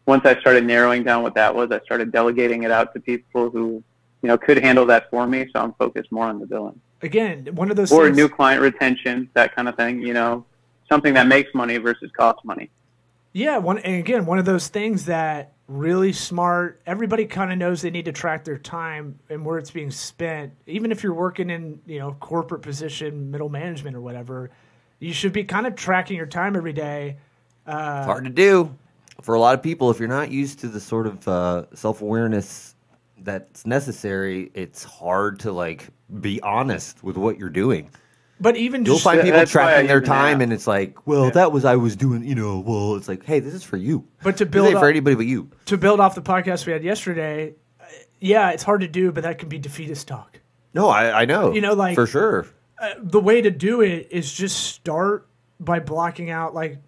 Once 0.06 0.24
I 0.24 0.38
started 0.40 0.64
narrowing 0.64 1.04
down 1.04 1.22
what 1.22 1.34
that 1.34 1.54
was, 1.54 1.70
I 1.70 1.80
started 1.80 2.10
delegating 2.10 2.64
it 2.64 2.70
out 2.70 2.92
to 2.94 3.00
people 3.00 3.50
who 3.50 3.82
you 4.22 4.28
know 4.28 4.38
could 4.38 4.58
handle 4.58 4.86
that 4.86 5.10
for 5.10 5.26
me. 5.26 5.46
So 5.52 5.60
I'm 5.60 5.72
focused 5.74 6.10
more 6.10 6.26
on 6.26 6.38
the 6.40 6.46
billing 6.46 6.80
Again, 7.02 7.48
one 7.54 7.70
of 7.70 7.76
those 7.76 7.90
or 7.90 8.04
things. 8.04 8.16
new 8.16 8.28
client 8.28 8.62
retention, 8.62 9.28
that 9.34 9.54
kind 9.54 9.68
of 9.68 9.76
thing. 9.76 10.00
You 10.00 10.14
know, 10.14 10.44
something 10.88 11.14
that 11.14 11.26
makes 11.26 11.52
money 11.54 11.78
versus 11.78 12.10
costs 12.16 12.44
money. 12.44 12.70
Yeah, 13.32 13.58
one 13.58 13.78
and 13.78 13.96
again, 13.96 14.24
one 14.26 14.38
of 14.38 14.44
those 14.44 14.68
things 14.68 15.06
that 15.06 15.52
really 15.72 16.12
smart. 16.12 16.80
Everybody 16.86 17.26
kind 17.26 17.52
of 17.52 17.58
knows 17.58 17.82
they 17.82 17.90
need 17.90 18.04
to 18.04 18.12
track 18.12 18.44
their 18.44 18.58
time 18.58 19.18
and 19.28 19.44
where 19.44 19.58
it's 19.58 19.70
being 19.70 19.90
spent. 19.90 20.52
Even 20.66 20.92
if 20.92 21.02
you're 21.02 21.14
working 21.14 21.50
in 21.50 21.80
you 21.86 21.98
know 21.98 22.16
corporate 22.20 22.62
position, 22.62 23.30
middle 23.30 23.48
management 23.48 23.96
or 23.96 24.00
whatever, 24.00 24.50
you 24.98 25.12
should 25.12 25.32
be 25.32 25.44
kind 25.44 25.66
of 25.66 25.74
tracking 25.74 26.16
your 26.16 26.26
time 26.26 26.56
every 26.56 26.72
day. 26.72 27.16
It's 27.66 28.06
hard 28.06 28.24
to 28.24 28.30
do 28.30 28.74
for 29.22 29.34
a 29.34 29.40
lot 29.40 29.54
of 29.54 29.62
people 29.62 29.90
if 29.90 29.98
you're 29.98 30.08
not 30.08 30.30
used 30.30 30.58
to 30.60 30.68
the 30.68 30.80
sort 30.80 31.06
of 31.06 31.28
uh, 31.28 31.64
self 31.74 32.02
awareness 32.02 32.74
that's 33.18 33.66
necessary. 33.66 34.50
It's 34.54 34.82
hard 34.84 35.40
to 35.40 35.52
like 35.52 35.88
be 36.20 36.40
honest 36.42 37.02
with 37.02 37.16
what 37.16 37.38
you're 37.38 37.48
doing. 37.48 37.90
But 38.40 38.56
even 38.56 38.84
You'll 38.84 38.96
just 38.96 39.04
find 39.04 39.20
people 39.20 39.38
that's 39.38 39.54
why 39.54 39.62
I 39.62 39.64
tracking 39.66 39.86
their 39.88 39.98
use 40.00 40.08
time, 40.08 40.36
app. 40.36 40.42
and 40.42 40.52
it's 40.52 40.66
like, 40.66 41.06
well, 41.06 41.30
that 41.30 41.52
was 41.52 41.64
I 41.64 41.76
was 41.76 41.94
doing. 41.94 42.24
You 42.24 42.34
know, 42.34 42.58
well, 42.60 42.96
it's 42.96 43.06
like, 43.06 43.24
hey, 43.24 43.38
this 43.38 43.54
is 43.54 43.62
for 43.62 43.76
you. 43.76 44.04
But 44.24 44.36
to 44.38 44.44
This 44.44 44.52
build 44.52 44.66
ain't 44.68 44.78
for 44.78 44.86
up- 44.86 44.90
anybody 44.90 45.14
but 45.14 45.26
you. 45.26 45.48
to 45.66 45.76
build 45.78 46.00
off 46.00 46.14
the 46.16 46.22
podcast 46.22 46.66
we 46.66 46.72
had 46.72 46.82
yesterday, 46.82 47.54
uh, 47.80 47.84
yeah, 48.20 48.50
it's 48.50 48.64
hard 48.64 48.80
to 48.80 48.88
do, 48.88 49.12
but 49.12 49.22
that 49.22 49.38
can 49.38 49.48
be 49.48 49.58
defeatist 49.58 50.08
talk. 50.08 50.40
No, 50.74 50.88
I, 50.88 51.22
I 51.22 51.24
know. 51.24 51.52
You 51.52 51.60
know, 51.60 51.74
like- 51.74 51.94
for 51.94 52.06
sure. 52.06 52.46
Uh, 52.80 52.94
the 53.00 53.20
way 53.20 53.40
to 53.42 53.50
do 53.50 53.80
it 53.80 54.08
is 54.10 54.32
just 54.32 54.58
start 54.74 55.28
by 55.60 55.78
blocking 55.78 56.30
out 56.30 56.52
like, 56.52 56.78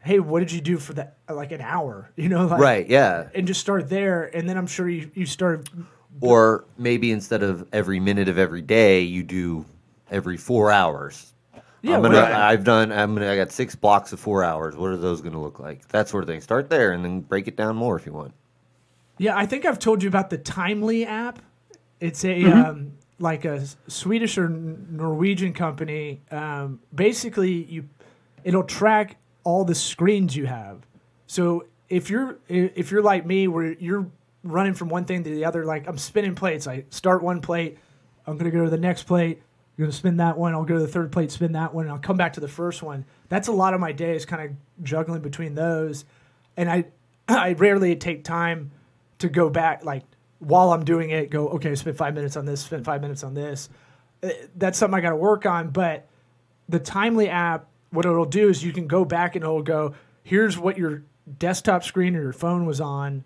hey, 0.00 0.18
what 0.18 0.40
did 0.40 0.50
you 0.50 0.60
do 0.60 0.76
for 0.76 0.92
that 0.94 1.18
like 1.30 1.52
an 1.52 1.60
hour? 1.60 2.10
You 2.16 2.28
know, 2.28 2.46
like, 2.46 2.58
Right? 2.60 2.88
Yeah. 2.88 3.28
and 3.32 3.46
just 3.46 3.60
start 3.60 3.88
there, 3.88 4.24
and 4.36 4.48
then 4.48 4.56
I'm 4.58 4.66
sure 4.66 4.88
you 4.88 5.08
you 5.14 5.24
start. 5.26 5.68
Or 6.20 6.64
maybe 6.78 7.12
instead 7.12 7.42
of 7.44 7.68
every 7.72 8.00
minute 8.00 8.26
of 8.28 8.38
every 8.38 8.62
day, 8.62 9.02
you 9.02 9.22
do 9.22 9.66
every 10.10 10.36
four 10.36 10.70
hours. 10.70 11.32
Yeah, 11.82 11.96
I'm 11.96 12.02
gonna, 12.02 12.20
right. 12.20 12.32
I've 12.32 12.64
done. 12.64 12.90
I'm 12.90 13.14
gonna. 13.14 13.30
I 13.30 13.36
got 13.36 13.52
six 13.52 13.74
blocks 13.76 14.12
of 14.12 14.18
four 14.18 14.42
hours. 14.42 14.76
What 14.76 14.90
are 14.90 14.96
those 14.96 15.20
gonna 15.20 15.40
look 15.40 15.60
like? 15.60 15.86
That 15.88 16.08
sort 16.08 16.24
of 16.24 16.28
thing. 16.28 16.40
Start 16.40 16.68
there 16.68 16.92
and 16.92 17.04
then 17.04 17.20
break 17.20 17.46
it 17.46 17.56
down 17.56 17.76
more 17.76 17.96
if 17.96 18.06
you 18.06 18.12
want. 18.12 18.32
Yeah, 19.18 19.36
I 19.36 19.46
think 19.46 19.64
I've 19.64 19.78
told 19.78 20.02
you 20.02 20.08
about 20.08 20.30
the 20.30 20.38
Timely 20.38 21.06
app. 21.06 21.38
It's 22.00 22.24
a 22.24 22.28
Mm-hmm. 22.42 22.60
um, 22.60 22.92
like 23.18 23.44
a 23.44 23.64
Swedish 23.88 24.36
or 24.36 24.48
Norwegian 24.48 25.52
company. 25.52 26.20
Um, 26.30 26.80
basically, 26.94 27.52
you 27.64 27.88
it'll 28.42 28.64
track 28.64 29.16
all 29.44 29.64
the 29.64 29.74
screens 29.74 30.34
you 30.34 30.46
have. 30.46 30.86
So 31.26 31.66
if 31.88 32.10
you're 32.10 32.38
if 32.48 32.90
you're 32.90 33.02
like 33.02 33.24
me, 33.24 33.46
where 33.48 33.72
you're 33.74 34.06
running 34.42 34.74
from 34.74 34.88
one 34.88 35.04
thing 35.04 35.22
to 35.24 35.30
the 35.30 35.44
other, 35.44 35.64
like 35.64 35.86
I'm 35.86 35.98
spinning 35.98 36.34
plates. 36.34 36.66
I 36.66 36.84
start 36.90 37.22
one 37.22 37.40
plate, 37.40 37.78
I'm 38.26 38.36
gonna 38.38 38.50
go 38.50 38.64
to 38.64 38.70
the 38.70 38.76
next 38.78 39.04
plate. 39.04 39.40
I'm 39.76 39.84
gonna 39.84 39.92
spin 39.92 40.16
that 40.18 40.38
one. 40.38 40.54
I'll 40.54 40.64
go 40.64 40.76
to 40.76 40.80
the 40.80 40.88
third 40.88 41.12
plate, 41.12 41.30
spin 41.30 41.52
that 41.52 41.74
one, 41.74 41.84
and 41.84 41.92
I'll 41.92 42.00
come 42.00 42.16
back 42.16 42.32
to 42.34 42.40
the 42.40 42.48
first 42.48 42.82
one. 42.82 43.04
That's 43.28 43.48
a 43.48 43.52
lot 43.52 43.74
of 43.74 43.80
my 43.80 43.92
day 43.92 44.16
is 44.16 44.24
kind 44.24 44.50
of 44.50 44.84
juggling 44.84 45.20
between 45.20 45.54
those, 45.54 46.04
and 46.56 46.70
I 46.70 46.86
I 47.28 47.52
rarely 47.52 47.96
take 47.96 48.24
time 48.24 48.70
to 49.18 49.28
go 49.28 49.50
back 49.50 49.84
like 49.84 50.04
while 50.38 50.72
I'm 50.72 50.84
doing 50.84 51.10
it. 51.10 51.30
Go 51.30 51.48
okay, 51.50 51.74
spend 51.74 51.96
five 51.96 52.14
minutes 52.14 52.36
on 52.36 52.46
this, 52.46 52.62
spend 52.62 52.84
five 52.84 53.02
minutes 53.02 53.22
on 53.22 53.34
this. 53.34 53.68
Uh, 54.22 54.30
That's 54.56 54.78
something 54.78 54.96
I 54.96 55.00
got 55.00 55.10
to 55.10 55.16
work 55.16 55.44
on. 55.44 55.70
But 55.70 56.08
the 56.68 56.78
Timely 56.78 57.28
app, 57.28 57.66
what 57.90 58.06
it'll 58.06 58.24
do 58.24 58.48
is 58.48 58.64
you 58.64 58.72
can 58.72 58.86
go 58.86 59.04
back 59.04 59.36
and 59.36 59.44
it'll 59.44 59.62
go, 59.62 59.94
here's 60.22 60.58
what 60.58 60.78
your 60.78 61.02
desktop 61.38 61.84
screen 61.84 62.16
or 62.16 62.22
your 62.22 62.32
phone 62.32 62.64
was 62.66 62.80
on, 62.80 63.24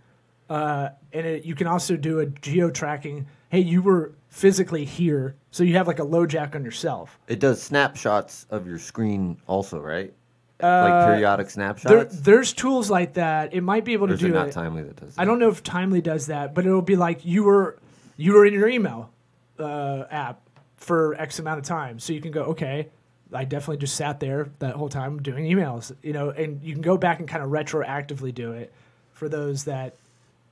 uh, 0.49 0.91
and 1.13 1.27
it, 1.27 1.45
you 1.45 1.55
can 1.55 1.67
also 1.67 1.97
do 1.97 2.19
a 2.19 2.27
geo 2.27 2.71
tracking. 2.71 3.27
Hey, 3.51 3.61
you 3.61 3.83
were 3.83 4.13
physically 4.29 4.85
here, 4.85 5.35
so 5.51 5.65
you 5.65 5.77
have 5.77 5.87
like 5.87 5.99
a 5.99 6.05
LoJack 6.05 6.55
on 6.55 6.65
yourself. 6.65 7.19
It 7.29 7.41
does 7.41 7.61
snapshots 7.63 8.47
of 8.51 8.67
your 8.67 8.79
screen 8.79 9.37
also, 9.47 9.81
right? 9.81 10.15
like 10.63 11.07
periodic 11.07 11.47
There, 11.47 11.53
snapshots. 11.53 12.21
there's 12.21 12.53
tools 12.53 12.91
like 12.91 13.15
that. 13.15 13.55
It 13.55 13.63
might 13.63 13.85
be 13.85 13.95
able 13.95 14.05
or 14.07 14.09
to 14.09 14.15
is 14.15 14.23
it 14.23 14.27
do 14.29 14.33
not 14.35 14.49
it. 14.49 14.53
timely 14.53 14.83
that 14.83 14.97
does? 14.97 15.15
I 15.19 15.25
don't 15.25 15.39
know 15.39 15.49
if 15.49 15.63
Timely 15.63 16.01
does 16.03 16.27
that, 16.27 16.55
but 16.55 16.67
it'll 16.67 16.83
be 16.83 16.97
like 16.97 17.25
you 17.25 17.45
were 17.45 17.79
you 18.17 18.35
were 18.35 18.45
in 18.45 18.53
your 18.53 18.69
email 18.69 19.11
uh, 19.59 20.05
app 20.11 20.41
for 20.77 21.15
X 21.15 21.39
amount 21.39 21.59
of 21.61 21.65
time, 21.65 21.99
so 21.99 22.13
you 22.13 22.21
can 22.21 22.31
go 22.31 22.43
okay. 22.45 22.89
I 23.33 23.45
definitely 23.45 23.79
just 23.79 23.95
sat 23.97 24.21
there 24.21 24.51
that 24.59 24.75
whole 24.75 24.89
time 24.89 25.23
doing 25.23 25.45
emails, 25.47 25.95
you 26.03 26.13
know, 26.13 26.31
and 26.31 26.63
you 26.63 26.73
can 26.75 26.83
go 26.83 26.97
back 26.99 27.21
and 27.21 27.29
kind 27.29 27.43
of 27.43 27.51
retroactively 27.51 28.35
do 28.35 28.53
it 28.53 28.73
for 29.13 29.29
those 29.29 29.65
that 29.65 29.95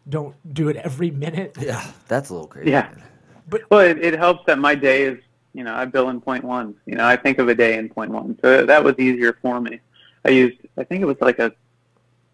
don't 0.09 0.35
do 0.55 0.68
it 0.68 0.77
every 0.77 1.11
minute. 1.11 1.57
Yeah, 1.61 1.85
that's 2.09 2.31
a 2.31 2.33
little 2.35 2.49
crazy. 2.49 2.71
Yeah. 2.71 2.88
But 3.49 3.62
well, 3.71 3.81
it, 3.81 3.99
it 3.99 4.18
helps 4.18 4.44
that 4.47 4.59
my 4.59 4.75
day 4.75 5.03
is, 5.03 5.18
you 5.55 5.64
know, 5.64 5.75
I 5.75 5.85
bill 5.85 6.09
in 6.11 6.21
point 6.21 6.44
ones. 6.44 6.77
You 6.87 6.94
know, 6.97 7.07
I 7.07 7.16
think 7.16 7.38
of 7.38 7.49
a 7.49 7.55
day 7.55 7.79
in 7.79 7.88
point 7.88 8.11
one. 8.11 8.38
So 8.42 8.64
that 8.66 8.83
was 8.85 8.94
easier 8.99 9.38
for 9.42 9.61
me. 9.61 9.81
I 10.25 10.31
used, 10.31 10.59
I 10.77 10.85
think 10.85 11.03
it 11.03 11.07
was 11.07 11.16
like 11.21 11.38
a, 11.38 11.53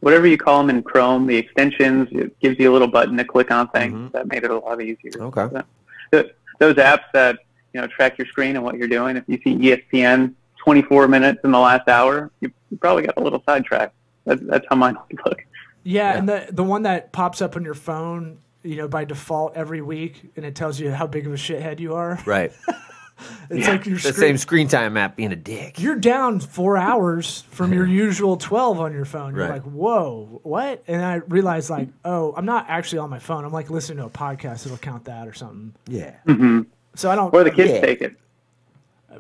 whatever 0.00 0.26
you 0.26 0.36
call 0.36 0.58
them 0.58 0.70
in 0.76 0.82
Chrome, 0.82 1.26
the 1.26 1.36
extensions, 1.36 2.08
it 2.12 2.38
gives 2.40 2.58
you 2.58 2.70
a 2.70 2.72
little 2.72 2.88
button 2.88 3.16
to 3.16 3.24
click 3.24 3.50
on 3.50 3.68
things. 3.68 3.94
Mhm. 3.94 4.12
That 4.12 4.26
made 4.26 4.44
it 4.44 4.50
a 4.50 4.58
lot 4.58 4.80
easier. 4.82 5.12
Okay. 5.20 5.48
So, 5.52 5.64
th- 6.12 6.34
those 6.58 6.74
apps 6.76 7.04
that, 7.12 7.38
you 7.72 7.80
know, 7.80 7.86
track 7.86 8.18
your 8.18 8.26
screen 8.26 8.56
and 8.56 8.64
what 8.64 8.76
you're 8.76 8.88
doing, 8.88 9.16
if 9.16 9.24
you 9.26 9.38
see 9.42 9.54
ESPN 9.56 10.34
24 10.58 11.08
minutes 11.08 11.40
in 11.44 11.50
the 11.52 11.58
last 11.58 11.88
hour, 11.88 12.30
you, 12.40 12.50
you 12.70 12.76
probably 12.78 13.04
got 13.04 13.16
a 13.16 13.20
little 13.20 13.42
sidetracked. 13.46 13.94
That's, 14.24 14.40
that's 14.44 14.66
how 14.70 14.76
mine 14.76 14.96
would 15.10 15.20
look. 15.26 15.44
Yeah, 15.84 16.16
and 16.16 16.28
the 16.28 16.46
the 16.50 16.64
one 16.64 16.82
that 16.82 17.12
pops 17.12 17.40
up 17.42 17.56
on 17.56 17.64
your 17.64 17.74
phone, 17.74 18.38
you 18.62 18.76
know, 18.76 18.88
by 18.88 19.04
default 19.04 19.54
every 19.56 19.82
week, 19.82 20.32
and 20.36 20.44
it 20.44 20.54
tells 20.54 20.80
you 20.80 20.90
how 20.90 21.06
big 21.06 21.26
of 21.26 21.32
a 21.32 21.36
shithead 21.36 21.78
you 21.78 21.94
are. 21.94 22.18
Right. 22.26 22.52
it's 23.50 23.68
like 23.68 23.86
your 23.86 23.94
The 23.96 24.00
screen, 24.00 24.14
same 24.14 24.38
screen 24.38 24.68
time 24.68 24.96
app 24.96 25.14
being 25.16 25.30
a 25.32 25.36
dick. 25.36 25.78
you're 25.78 25.94
down 25.94 26.40
four 26.40 26.76
hours 26.76 27.42
from 27.50 27.72
your 27.72 27.86
usual 27.86 28.36
12 28.36 28.80
on 28.80 28.92
your 28.92 29.04
phone. 29.04 29.34
You're 29.36 29.44
Right. 29.44 29.62
like, 29.62 29.62
whoa, 29.62 30.40
what? 30.42 30.82
And 30.88 31.00
I 31.04 31.16
realized, 31.28 31.68
like, 31.70 31.88
oh, 32.04 32.34
I'm 32.36 32.46
not 32.46 32.66
actually 32.68 32.98
on 33.00 33.10
my 33.10 33.18
phone. 33.20 33.44
I'm 33.44 33.52
like 33.52 33.70
listening 33.70 33.98
to 33.98 34.06
a 34.06 34.10
podcast. 34.10 34.64
It'll 34.66 34.78
count 34.78 35.04
that 35.04 35.28
or 35.28 35.32
something. 35.34 35.74
Yeah. 35.86 36.14
Mm-hmm. 36.26 36.62
So 36.96 37.10
I 37.10 37.14
don't, 37.14 37.32
Or 37.34 37.44
the 37.44 37.50
kids 37.50 37.72
Yeah. 37.72 37.80
take 37.82 38.00
it. 38.02 38.16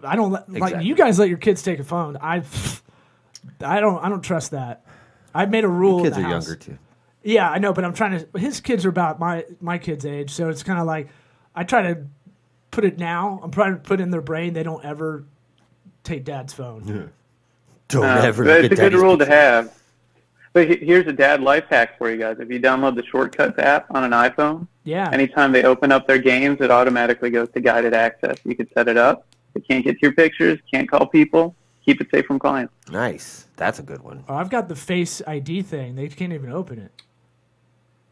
I 0.02 0.16
don't 0.16 0.32
let, 0.32 0.50
like 0.50 0.82
you 0.84 0.96
guys 0.96 1.18
let 1.20 1.28
your 1.28 1.38
kids 1.38 1.62
take 1.62 1.78
a 1.78 1.84
phone. 1.84 2.16
I, 2.20 2.42
I 3.60 3.78
don't, 3.80 4.02
I 4.04 4.08
don't 4.08 4.22
trust 4.22 4.50
that. 4.52 4.84
I've 5.34 5.50
made 5.50 5.64
a 5.64 5.68
rule. 5.68 5.98
in 5.98 6.04
Kids 6.04 6.18
are 6.18 6.22
house. 6.22 6.46
younger 6.46 6.56
too. 6.56 6.78
Yeah, 7.22 7.50
I 7.50 7.58
know, 7.58 7.72
but 7.72 7.84
I'm 7.84 7.94
trying 7.94 8.18
to. 8.18 8.38
His 8.38 8.60
kids 8.60 8.84
are 8.84 8.90
about 8.90 9.18
my 9.18 9.44
my 9.60 9.78
kids' 9.78 10.04
age, 10.06 10.30
so 10.30 10.48
it's 10.48 10.62
kind 10.62 10.78
of 10.78 10.86
like 10.86 11.08
I 11.54 11.64
try 11.64 11.82
to 11.82 12.04
put 12.70 12.84
it 12.84 12.98
now. 12.98 13.40
I'm 13.42 13.50
trying 13.50 13.72
to 13.74 13.80
put 13.80 14.00
in 14.00 14.10
their 14.10 14.20
brain 14.20 14.52
they 14.52 14.62
don't 14.62 14.84
ever 14.84 15.24
take 16.02 16.24
dad's 16.24 16.52
phone. 16.52 17.10
Don't 17.88 18.04
Uh, 18.04 18.20
ever. 18.24 18.44
but 18.44 18.56
it's 18.56 18.66
a 18.66 18.68
good 18.68 18.76
daddy's 18.76 19.00
rule 19.00 19.16
to 19.18 19.26
have. 19.26 19.72
But 20.52 20.68
here's 20.68 21.06
a 21.08 21.12
dad 21.12 21.42
life 21.42 21.64
hack 21.68 21.98
for 21.98 22.10
you 22.10 22.16
guys. 22.16 22.36
If 22.38 22.48
you 22.50 22.60
download 22.60 22.94
the 22.94 23.02
Shortcuts 23.04 23.58
app 23.58 23.86
on 23.90 24.04
an 24.04 24.12
iPhone, 24.12 24.68
Yeah, 24.84 25.08
anytime 25.10 25.50
they 25.50 25.64
open 25.64 25.90
up 25.90 26.06
their 26.06 26.18
games, 26.18 26.60
it 26.60 26.70
automatically 26.70 27.30
goes 27.30 27.48
to 27.54 27.60
guided 27.60 27.92
access. 27.92 28.36
You 28.44 28.54
could 28.54 28.68
set 28.72 28.86
it 28.86 28.96
up. 28.96 29.26
They 29.54 29.60
can't 29.62 29.82
get 29.84 29.94
to 29.94 29.98
your 30.02 30.12
pictures, 30.12 30.58
can't 30.72 30.88
call 30.88 31.06
people. 31.06 31.56
Keep 31.84 32.00
it 32.00 32.10
safe 32.10 32.24
from 32.26 32.38
clients. 32.38 32.72
Nice. 32.90 33.46
That's 33.56 33.78
a 33.78 33.82
good 33.82 34.02
one. 34.02 34.24
oh, 34.28 34.34
I've 34.36 34.50
got 34.50 34.68
the 34.68 34.76
Face 34.76 35.20
ID 35.26 35.62
thing. 35.62 35.94
They 35.96 36.08
can't 36.08 36.32
even 36.32 36.50
open 36.50 36.78
it. 36.78 37.02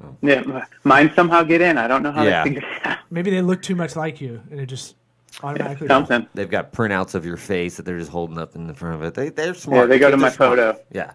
Hmm. 0.00 0.26
Yeah, 0.26 0.64
mine 0.84 1.12
somehow 1.14 1.42
get 1.42 1.60
in. 1.60 1.78
I 1.78 1.86
don't 1.86 2.02
know 2.02 2.12
how 2.12 2.22
Yeah. 2.24 2.44
to 2.44 2.50
figure 2.50 2.68
it 2.68 2.86
out. 2.86 2.98
Maybe 3.10 3.30
they 3.30 3.40
look 3.42 3.62
too 3.62 3.74
much 3.76 3.96
like 3.96 4.20
you, 4.20 4.42
and 4.50 4.60
it 4.60 4.66
just 4.66 4.96
automatically. 5.42 5.86
Something. 5.88 6.26
They've 6.34 6.50
got 6.50 6.72
printouts 6.72 7.14
of 7.14 7.24
your 7.24 7.36
face 7.36 7.76
that 7.76 7.84
they're 7.84 7.98
just 7.98 8.10
holding 8.10 8.38
up 8.38 8.54
in 8.56 8.66
the 8.66 8.74
front 8.74 8.96
of 8.96 9.02
it. 9.04 9.14
They 9.14 9.28
they're 9.30 9.54
Yeah, 9.54 9.86
they 9.86 9.98
go 9.98 10.06
to 10.10 10.16
Kids 10.16 10.22
my 10.22 10.28
smart. 10.30 10.58
photo. 10.58 10.78
Yeah. 10.90 11.12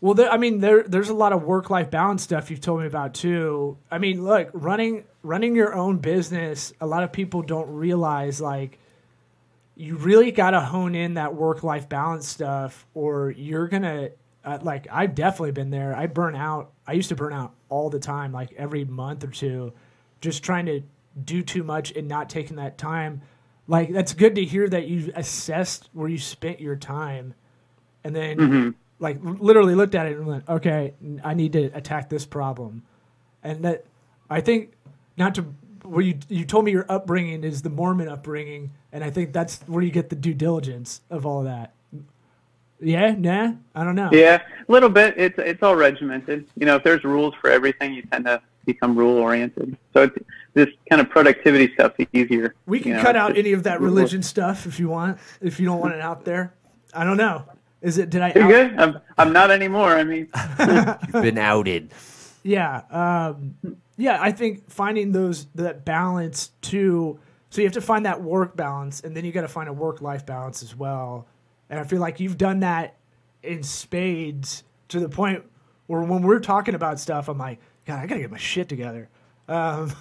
Well, 0.00 0.14
there, 0.14 0.30
I 0.32 0.38
mean, 0.38 0.60
there 0.60 0.82
there's 0.82 1.10
a 1.10 1.14
lot 1.14 1.32
of 1.32 1.42
work 1.42 1.68
life 1.70 1.90
balance 1.90 2.22
stuff 2.22 2.50
you've 2.50 2.60
told 2.62 2.80
me 2.80 2.86
about 2.86 3.12
too. 3.14 3.76
I 3.90 3.98
mean, 3.98 4.24
look, 4.24 4.48
running 4.54 5.04
running 5.22 5.54
your 5.54 5.74
own 5.74 5.98
business, 5.98 6.72
a 6.80 6.86
lot 6.86 7.02
of 7.04 7.12
people 7.12 7.42
don't 7.42 7.68
realize 7.68 8.40
like 8.40 8.78
you 9.80 9.96
really 9.96 10.30
got 10.30 10.50
to 10.50 10.60
hone 10.60 10.94
in 10.94 11.14
that 11.14 11.34
work 11.34 11.62
life 11.64 11.88
balance 11.88 12.28
stuff, 12.28 12.86
or 12.92 13.30
you're 13.30 13.66
gonna 13.66 14.10
uh, 14.44 14.58
like. 14.60 14.86
I've 14.92 15.14
definitely 15.14 15.52
been 15.52 15.70
there. 15.70 15.96
I 15.96 16.06
burn 16.06 16.36
out. 16.36 16.72
I 16.86 16.92
used 16.92 17.08
to 17.08 17.16
burn 17.16 17.32
out 17.32 17.54
all 17.70 17.88
the 17.88 17.98
time, 17.98 18.30
like 18.30 18.52
every 18.58 18.84
month 18.84 19.24
or 19.24 19.28
two, 19.28 19.72
just 20.20 20.42
trying 20.42 20.66
to 20.66 20.82
do 21.24 21.42
too 21.42 21.62
much 21.62 21.92
and 21.92 22.06
not 22.08 22.28
taking 22.28 22.56
that 22.56 22.76
time. 22.76 23.22
Like 23.66 23.90
that's 23.90 24.12
good 24.12 24.34
to 24.34 24.44
hear 24.44 24.68
that 24.68 24.86
you 24.86 25.12
assessed 25.16 25.88
where 25.94 26.08
you 26.08 26.18
spent 26.18 26.60
your 26.60 26.76
time 26.76 27.34
and 28.04 28.14
then 28.14 28.74
like 28.98 29.18
literally 29.22 29.74
looked 29.74 29.94
at 29.94 30.06
it 30.06 30.16
and 30.16 30.26
went, 30.26 30.48
okay, 30.48 30.92
I 31.24 31.34
need 31.34 31.54
to 31.54 31.64
attack 31.74 32.10
this 32.10 32.26
problem, 32.26 32.82
and 33.42 33.64
that 33.64 33.86
I 34.28 34.42
think 34.42 34.72
not 35.16 35.36
to 35.36 35.46
where 35.90 36.04
you 36.04 36.18
you 36.28 36.44
told 36.44 36.64
me 36.64 36.70
your 36.70 36.86
upbringing 36.88 37.44
is 37.44 37.62
the 37.62 37.70
Mormon 37.70 38.08
upbringing, 38.08 38.70
and 38.92 39.02
I 39.02 39.10
think 39.10 39.32
that's 39.32 39.60
where 39.62 39.82
you 39.82 39.90
get 39.90 40.08
the 40.08 40.16
due 40.16 40.34
diligence 40.34 41.00
of 41.10 41.26
all 41.26 41.40
of 41.40 41.44
that. 41.46 41.74
Yeah, 42.80 43.14
nah, 43.18 43.52
I 43.74 43.84
don't 43.84 43.96
know. 43.96 44.08
Yeah, 44.12 44.42
a 44.68 44.72
little 44.72 44.88
bit. 44.88 45.14
It's 45.16 45.38
it's 45.38 45.62
all 45.62 45.76
regimented. 45.76 46.46
You 46.56 46.66
know, 46.66 46.76
if 46.76 46.84
there's 46.84 47.04
rules 47.04 47.34
for 47.40 47.50
everything, 47.50 47.92
you 47.92 48.02
tend 48.02 48.24
to 48.26 48.40
become 48.64 48.96
rule 48.96 49.18
oriented. 49.18 49.76
So 49.92 50.04
it's, 50.04 50.16
this 50.54 50.68
kind 50.88 51.00
of 51.00 51.10
productivity 51.10 51.72
stuff's 51.74 51.98
easier. 52.12 52.54
we 52.66 52.80
can 52.80 52.90
you 52.92 52.96
know, 52.96 53.02
cut 53.02 53.16
out 53.16 53.36
any 53.36 53.52
of 53.52 53.64
that 53.64 53.80
religion 53.80 54.22
stuff 54.22 54.66
if 54.66 54.80
you 54.80 54.88
want. 54.88 55.18
If 55.40 55.60
you 55.60 55.66
don't 55.66 55.80
want 55.80 55.94
it 55.94 56.00
out 56.00 56.24
there, 56.24 56.54
I 56.94 57.04
don't 57.04 57.16
know. 57.16 57.44
Is 57.82 57.98
it? 57.98 58.10
Did 58.10 58.22
I? 58.22 58.32
You're 58.34 58.44
out- 58.44 58.48
good. 58.48 58.78
I'm 58.78 59.00
I'm 59.18 59.32
not 59.32 59.50
anymore. 59.50 59.90
I 59.90 60.04
mean, 60.04 60.28
You've 60.58 61.22
been 61.22 61.38
outed. 61.38 61.92
Yeah, 62.42 62.82
um, 62.90 63.54
yeah. 64.00 64.18
I 64.20 64.32
think 64.32 64.70
finding 64.70 65.12
those 65.12 65.46
that 65.54 65.84
balance 65.84 66.52
too. 66.60 67.18
So 67.50 67.60
you 67.60 67.66
have 67.66 67.74
to 67.74 67.80
find 67.80 68.06
that 68.06 68.22
work 68.22 68.56
balance, 68.56 69.00
and 69.00 69.16
then 69.16 69.24
you 69.24 69.32
got 69.32 69.42
to 69.42 69.48
find 69.48 69.68
a 69.68 69.72
work 69.72 70.00
life 70.00 70.24
balance 70.24 70.62
as 70.62 70.76
well. 70.76 71.26
And 71.68 71.78
I 71.78 71.84
feel 71.84 72.00
like 72.00 72.20
you've 72.20 72.38
done 72.38 72.60
that 72.60 72.96
in 73.42 73.62
spades 73.62 74.64
to 74.88 75.00
the 75.00 75.08
point 75.08 75.44
where 75.86 76.02
when 76.02 76.22
we're 76.22 76.40
talking 76.40 76.74
about 76.74 77.00
stuff, 77.00 77.28
I'm 77.28 77.38
like, 77.38 77.58
God, 77.84 77.98
I 77.98 78.06
gotta 78.06 78.20
get 78.20 78.30
my 78.30 78.38
shit 78.38 78.68
together. 78.68 79.08
Um, 79.48 79.92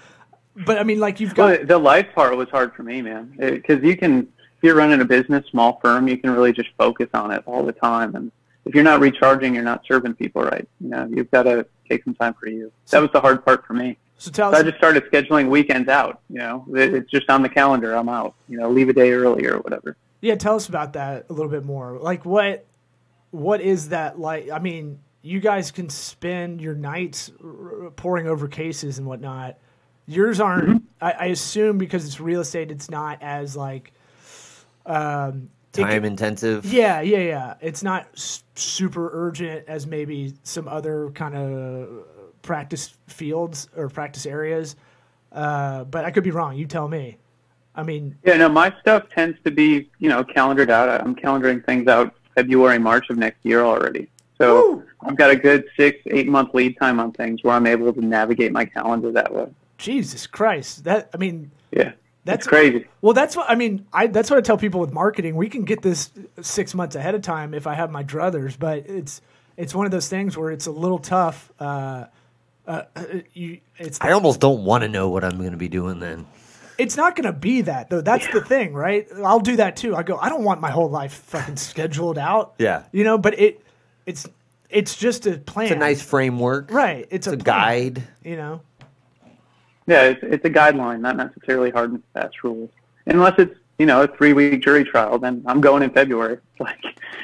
but 0.66 0.78
I 0.78 0.82
mean, 0.82 1.00
like 1.00 1.20
you've 1.20 1.34
got 1.34 1.44
well, 1.50 1.66
the 1.66 1.78
life 1.78 2.06
part 2.14 2.36
was 2.36 2.48
hard 2.50 2.74
for 2.74 2.82
me, 2.82 3.02
man, 3.02 3.34
because 3.38 3.82
you 3.82 3.96
can. 3.96 4.28
If 4.58 4.64
you're 4.64 4.74
running 4.74 5.00
a 5.00 5.06
business, 5.06 5.46
small 5.50 5.80
firm, 5.82 6.06
you 6.06 6.18
can 6.18 6.28
really 6.32 6.52
just 6.52 6.68
focus 6.76 7.08
on 7.14 7.30
it 7.30 7.42
all 7.46 7.64
the 7.64 7.72
time. 7.72 8.14
And 8.14 8.30
if 8.66 8.74
you're 8.74 8.84
not 8.84 9.00
recharging, 9.00 9.54
you're 9.54 9.64
not 9.64 9.86
serving 9.88 10.12
people 10.16 10.42
right. 10.42 10.68
You 10.82 10.88
know, 10.90 11.08
you've 11.10 11.30
got 11.30 11.44
to 11.44 11.64
take 11.90 12.04
some 12.04 12.14
time 12.14 12.34
for 12.34 12.48
you. 12.48 12.72
That 12.90 13.00
was 13.00 13.10
the 13.12 13.20
hard 13.20 13.44
part 13.44 13.66
for 13.66 13.74
me. 13.74 13.98
so 14.18 14.30
tell 14.30 14.52
So 14.52 14.58
I 14.58 14.62
just 14.62 14.78
started 14.78 15.04
scheduling 15.10 15.48
weekends 15.48 15.88
out. 15.88 16.20
You 16.30 16.38
know, 16.38 16.64
it's 16.72 17.10
just 17.10 17.28
on 17.28 17.42
the 17.42 17.48
calendar. 17.48 17.94
I'm 17.94 18.08
out. 18.08 18.34
You 18.48 18.58
know, 18.58 18.70
leave 18.70 18.88
a 18.88 18.92
day 18.92 19.12
early 19.12 19.46
or 19.46 19.58
whatever. 19.58 19.96
Yeah, 20.20 20.36
tell 20.36 20.56
us 20.56 20.68
about 20.68 20.92
that 20.94 21.26
a 21.28 21.32
little 21.32 21.50
bit 21.50 21.64
more. 21.64 21.98
Like 21.98 22.24
what 22.24 22.66
what 23.30 23.60
is 23.60 23.90
that 23.90 24.18
like? 24.18 24.50
I 24.50 24.58
mean, 24.58 25.00
you 25.22 25.40
guys 25.40 25.70
can 25.70 25.88
spend 25.88 26.60
your 26.60 26.74
nights 26.74 27.30
poring 27.96 28.26
over 28.26 28.48
cases 28.48 28.98
and 28.98 29.06
whatnot. 29.06 29.58
Yours 30.06 30.40
aren't. 30.40 30.84
I, 31.00 31.12
I 31.12 31.24
assume 31.26 31.78
because 31.78 32.04
it's 32.04 32.20
real 32.20 32.40
estate, 32.40 32.70
it's 32.70 32.90
not 32.90 33.22
as 33.22 33.56
like. 33.56 33.92
Um, 34.86 35.50
Time 35.72 35.88
can- 35.88 36.04
intensive. 36.04 36.64
yeah, 36.64 37.00
yeah, 37.00 37.18
yeah. 37.18 37.54
It's 37.60 37.82
not 37.82 38.06
s- 38.14 38.42
super 38.56 39.10
urgent 39.12 39.64
as 39.68 39.86
maybe 39.86 40.34
some 40.42 40.66
other 40.68 41.10
kind 41.10 41.36
of 41.36 42.04
practice 42.42 42.94
fields 43.06 43.68
or 43.76 43.88
practice 43.88 44.26
areas. 44.26 44.76
Uh, 45.32 45.84
but 45.84 46.04
I 46.04 46.10
could 46.10 46.24
be 46.24 46.32
wrong. 46.32 46.56
You 46.56 46.66
tell 46.66 46.88
me. 46.88 47.18
I 47.76 47.84
mean, 47.84 48.16
Yeah, 48.24 48.36
no, 48.36 48.48
my 48.48 48.74
stuff 48.80 49.04
tends 49.14 49.38
to 49.44 49.50
be, 49.52 49.88
you 50.00 50.08
know, 50.08 50.24
calendared 50.24 50.70
out. 50.70 50.88
I'm 51.00 51.14
calendaring 51.14 51.64
things 51.64 51.86
out 51.86 52.14
February, 52.34 52.78
March 52.80 53.08
of 53.10 53.16
next 53.16 53.38
year 53.44 53.62
already. 53.62 54.08
So 54.38 54.54
Woo! 54.72 54.84
I've 55.02 55.16
got 55.16 55.30
a 55.30 55.36
good 55.36 55.64
six, 55.76 55.98
eight 56.06 56.26
month 56.26 56.52
lead 56.52 56.76
time 56.78 56.98
on 56.98 57.12
things 57.12 57.44
where 57.44 57.54
I'm 57.54 57.66
able 57.66 57.92
to 57.92 58.00
navigate 58.04 58.50
my 58.50 58.64
calendar 58.64 59.12
that 59.12 59.32
way. 59.32 59.46
Jesus 59.78 60.26
Christ. 60.26 60.82
That 60.84 61.10
I 61.14 61.16
mean, 61.18 61.52
Yeah, 61.70 61.92
That's 62.24 62.44
that's 62.44 62.46
crazy. 62.46 62.86
Well, 63.00 63.14
that's 63.14 63.34
what 63.36 63.48
I 63.48 63.54
mean. 63.54 63.86
I 63.92 64.06
that's 64.06 64.30
what 64.30 64.38
I 64.38 64.42
tell 64.42 64.58
people 64.58 64.80
with 64.80 64.92
marketing. 64.92 65.36
We 65.36 65.48
can 65.48 65.64
get 65.64 65.80
this 65.82 66.10
six 66.42 66.74
months 66.74 66.94
ahead 66.94 67.14
of 67.14 67.22
time 67.22 67.54
if 67.54 67.66
I 67.66 67.74
have 67.74 67.90
my 67.90 68.04
druthers, 68.04 68.58
but 68.58 68.78
it's 68.86 69.22
it's 69.56 69.74
one 69.74 69.86
of 69.86 69.92
those 69.92 70.08
things 70.08 70.36
where 70.36 70.50
it's 70.50 70.66
a 70.66 70.70
little 70.70 70.98
tough. 70.98 71.50
Uh, 71.58 72.06
uh, 72.66 72.82
you, 73.32 73.60
it's 73.78 73.98
I 74.00 74.12
almost 74.12 74.38
don't 74.40 74.64
want 74.64 74.82
to 74.82 74.88
know 74.88 75.08
what 75.08 75.24
I'm 75.24 75.38
going 75.38 75.52
to 75.52 75.56
be 75.56 75.68
doing 75.68 75.98
then. 75.98 76.26
it's 76.78 76.96
not 76.96 77.16
going 77.16 77.26
to 77.26 77.32
be 77.32 77.62
that 77.62 77.88
though. 77.90 78.00
That's 78.02 78.26
the 78.32 78.42
thing, 78.42 78.74
right? 78.74 79.08
I'll 79.24 79.40
do 79.40 79.56
that 79.56 79.76
too. 79.76 79.96
I 79.96 80.02
go. 80.02 80.16
I 80.18 80.28
don't 80.28 80.44
want 80.44 80.60
my 80.60 80.70
whole 80.70 80.90
life 80.90 81.12
fucking 81.12 81.56
scheduled 81.56 82.18
out. 82.18 82.54
Yeah. 82.58 82.84
you 82.92 83.02
know. 83.02 83.16
But 83.18 83.38
it 83.40 83.64
it's 84.06 84.28
it's 84.68 84.94
just 84.94 85.26
a 85.26 85.38
plan. 85.38 85.66
It's 85.66 85.74
a 85.74 85.78
nice 85.78 86.02
framework. 86.02 86.70
right. 86.70 87.06
It's, 87.10 87.26
It's 87.26 87.28
a, 87.28 87.30
a 87.32 87.36
plan, 87.38 87.44
guide. 87.44 88.02
You 88.22 88.36
know. 88.36 88.60
Yeah, 89.90 90.04
it's, 90.04 90.20
it's 90.22 90.44
a 90.44 90.50
guideline, 90.50 91.00
not 91.00 91.16
necessarily 91.16 91.70
hard 91.70 91.90
and 91.90 92.02
fast 92.14 92.44
rules. 92.44 92.70
Unless 93.06 93.40
it's, 93.40 93.56
you 93.80 93.86
know, 93.86 94.02
a 94.02 94.06
three 94.06 94.32
week 94.32 94.62
jury 94.62 94.84
trial, 94.84 95.18
then 95.18 95.42
I'm 95.46 95.60
going 95.60 95.82
in 95.82 95.90
February. 95.90 96.38
Like 96.60 96.78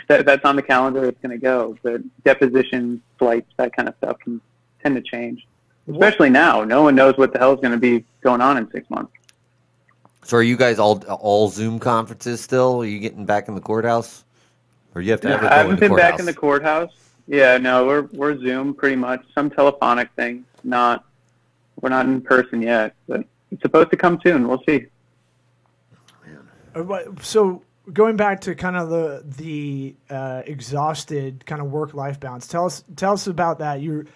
that, 0.08 0.24
that's 0.24 0.46
on 0.46 0.56
the 0.56 0.62
calendar. 0.62 1.04
It's 1.04 1.20
going 1.20 1.30
to 1.30 1.36
go. 1.38 1.76
But 1.82 2.00
depositions, 2.24 3.02
flights, 3.18 3.52
that 3.58 3.76
kind 3.76 3.86
of 3.86 3.94
stuff 3.98 4.18
can 4.18 4.40
tend 4.82 4.96
to 4.96 5.02
change. 5.02 5.46
Especially 5.88 6.30
now, 6.30 6.64
no 6.64 6.82
one 6.82 6.94
knows 6.94 7.18
what 7.18 7.34
the 7.34 7.38
hell 7.38 7.52
is 7.52 7.60
going 7.60 7.72
to 7.72 7.78
be 7.78 8.02
going 8.22 8.40
on 8.40 8.56
in 8.56 8.70
six 8.70 8.88
months. 8.88 9.12
So 10.24 10.38
are 10.38 10.42
you 10.42 10.56
guys 10.56 10.78
all 10.78 11.04
all 11.04 11.50
Zoom 11.50 11.78
conferences 11.78 12.40
still? 12.40 12.82
Are 12.82 12.86
you 12.86 12.98
getting 12.98 13.26
back 13.26 13.46
in 13.46 13.54
the 13.54 13.60
courthouse? 13.60 14.24
Or 14.94 15.02
you 15.02 15.10
have 15.10 15.20
to 15.20 15.28
ever 15.28 15.42
go 15.42 15.48
I 15.48 15.54
haven't 15.58 15.72
into 15.72 15.80
been 15.80 15.88
courthouse? 15.90 16.10
back 16.12 16.20
in 16.20 16.26
the 16.26 16.34
courthouse. 16.34 16.92
Yeah, 17.28 17.58
no, 17.58 17.86
we're 17.86 18.08
we're 18.12 18.38
Zoom 18.40 18.72
pretty 18.74 18.96
much. 18.96 19.22
Some 19.34 19.50
telephonic 19.50 20.08
things. 20.16 20.46
Not 20.64 21.04
we're 21.80 21.90
not 21.90 22.06
in 22.06 22.20
person 22.20 22.62
yet, 22.62 22.94
but 23.08 23.24
it's 23.50 23.62
supposed 23.62 23.90
to 23.90 23.96
come 23.96 24.18
soon. 24.22 24.48
We'll 24.48 24.62
see. 24.68 24.86
So 27.22 27.62
going 27.92 28.16
back 28.16 28.40
to 28.42 28.54
kind 28.54 28.76
of 28.76 28.88
the 28.90 29.24
the 29.24 29.94
uh, 30.10 30.42
exhausted 30.46 31.44
kind 31.46 31.60
of 31.60 31.70
work 31.70 31.94
life 31.94 32.20
balance, 32.20 32.46
tell 32.46 32.66
us 32.66 32.84
tell 32.96 33.12
us 33.12 33.26
about 33.26 33.58
that. 33.60 33.80
You're 33.80 34.06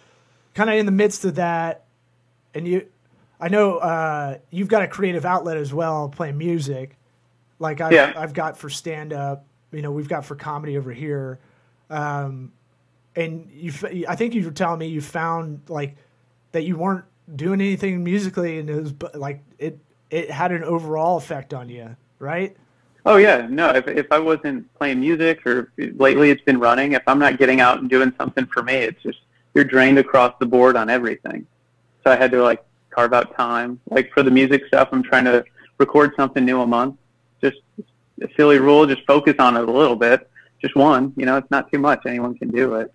kind 0.55 0.69
of 0.71 0.77
in 0.77 0.87
the 0.87 0.93
midst 0.93 1.25
of 1.25 1.37
that, 1.37 1.85
and 2.55 2.67
you, 2.67 2.87
I 3.41 3.49
know 3.49 3.79
uh, 3.79 4.39
you've 4.51 4.69
got 4.69 4.83
a 4.83 4.89
creative 4.89 5.25
outlet 5.25 5.57
as 5.57 5.73
well, 5.73 6.09
playing 6.09 6.37
music, 6.37 6.97
like 7.59 7.81
I've, 7.81 7.93
Yeah. 7.93 8.13
I've 8.17 8.35
got 8.35 8.59
for 8.59 8.69
stand 8.69 9.13
up. 9.13 9.45
You 9.73 9.83
know, 9.83 9.93
we've 9.93 10.09
got 10.09 10.25
for 10.25 10.35
comedy 10.35 10.77
over 10.77 10.93
here, 10.93 11.39
um, 11.89 12.53
and 13.15 13.49
you. 13.53 13.73
I 14.09 14.17
think 14.17 14.35
you 14.35 14.45
were 14.45 14.51
telling 14.51 14.81
me 14.81 14.89
you 14.89 15.01
found 15.01 15.61
like 15.69 15.97
that 16.53 16.65
you 16.65 16.77
weren't 16.77 17.05
doing 17.37 17.61
anything 17.61 18.03
musically, 18.05 18.59
and 18.59 18.69
it 18.71 18.81
was 18.81 18.95
like 19.15 19.43
it 19.59 19.79
it 20.11 20.31
had 20.31 20.53
an 20.53 20.65
overall 20.65 21.17
effect 21.17 21.55
on 21.55 21.69
you. 21.69 21.97
right? 22.19 22.57
Oh 23.07 23.17
yeah, 23.17 23.47
no. 23.49 23.71
If 23.71 23.89
if 23.89 24.13
I 24.13 24.19
wasn't 24.19 24.73
playing 24.75 25.01
music 25.01 25.47
or 25.47 25.73
lately 25.79 26.31
it's 26.31 26.43
been 26.43 26.59
running, 26.59 26.93
if 26.93 27.03
I'm 27.07 27.19
not 27.19 27.39
getting 27.39 27.61
out 27.61 27.81
and 27.81 27.89
doing 27.89 28.13
something 28.19 28.47
for 28.47 28.63
me, 28.63 28.75
it's 28.75 29.03
just 29.03 29.21
you're 29.55 29.65
drained 29.65 29.99
across 29.99 30.35
the 30.39 30.47
board 30.47 30.77
on 30.77 30.91
everything. 30.91 31.47
So 32.05 32.13
I 32.13 32.17
had 32.17 32.31
to 32.33 32.43
like 32.43 32.63
carve 32.91 33.13
out 33.13 33.35
time. 33.37 33.81
Like 33.91 34.13
for 34.13 34.23
the 34.23 34.31
music 34.31 34.67
stuff, 34.67 34.89
I'm 34.93 35.03
trying 35.03 35.25
to 35.25 35.45
record 35.79 36.13
something 36.17 36.45
new 36.45 36.61
a 36.61 36.67
month. 36.67 36.97
Just 37.41 37.59
a 38.23 38.29
silly 38.37 38.59
rule, 38.59 38.87
just 38.87 39.05
focus 39.07 39.35
on 39.39 39.57
it 39.57 39.67
a 39.69 39.73
little 39.73 39.97
bit. 39.97 40.29
Just 40.61 40.77
one, 40.77 41.15
you 41.17 41.25
know, 41.25 41.39
it's 41.39 41.51
not 41.51 41.73
too 41.73 41.79
much. 41.79 42.03
Anyone 42.07 42.37
can 42.37 42.51
do 42.51 42.75
it. 42.75 42.93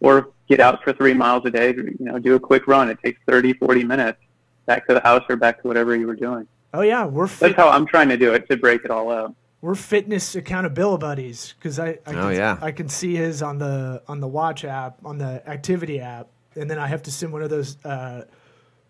Or 0.00 0.30
get 0.48 0.60
out 0.60 0.82
for 0.82 0.92
three 0.92 1.14
miles 1.14 1.44
a 1.44 1.50
day. 1.50 1.74
You 1.74 1.96
know, 2.00 2.18
do 2.18 2.34
a 2.34 2.40
quick 2.40 2.66
run. 2.66 2.88
It 2.90 2.98
takes 3.04 3.20
30, 3.26 3.54
40 3.54 3.84
minutes. 3.84 4.18
Back 4.66 4.86
to 4.88 4.94
the 4.94 5.00
house 5.00 5.22
or 5.28 5.36
back 5.36 5.62
to 5.62 5.68
whatever 5.68 5.96
you 5.96 6.06
were 6.06 6.16
doing. 6.16 6.46
Oh 6.74 6.82
yeah, 6.82 7.06
we're 7.06 7.26
That's 7.26 7.54
how 7.54 7.70
I'm 7.70 7.86
trying 7.86 8.08
to 8.10 8.16
do 8.18 8.34
it 8.34 8.48
to 8.50 8.56
break 8.56 8.84
it 8.84 8.90
all 8.90 9.10
out. 9.10 9.34
we're 9.62 9.74
fitness 9.74 10.34
accountability 10.34 11.00
buddies 11.00 11.54
because 11.58 11.78
I 11.78 11.98
I 12.06 12.12
can, 12.12 12.18
Oh, 12.18 12.28
yeah. 12.28 12.58
I 12.60 12.72
can 12.72 12.88
see 12.88 13.16
his 13.16 13.42
on 13.42 13.58
the 13.58 14.02
on 14.06 14.20
the 14.20 14.28
watch 14.28 14.64
app 14.66 14.98
on 15.04 15.16
the 15.16 15.42
activity 15.48 16.00
app, 16.00 16.28
and 16.54 16.70
then 16.70 16.78
I 16.78 16.86
have 16.86 17.02
to 17.04 17.10
send 17.10 17.32
one 17.32 17.42
of 17.42 17.48
those. 17.48 17.82
Uh, 17.82 18.24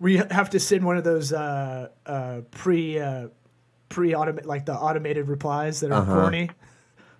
we 0.00 0.16
have 0.16 0.50
to 0.50 0.58
send 0.60 0.84
one 0.84 0.96
of 0.96 1.04
those 1.04 1.32
uh, 1.32 1.88
uh, 2.06 2.40
pre 2.50 2.98
uh, 2.98 3.28
pre 3.88 4.12
automate 4.12 4.46
like 4.46 4.66
the 4.66 4.74
automated 4.74 5.28
replies 5.28 5.78
that 5.80 5.92
are 5.92 6.04
corny. 6.04 6.50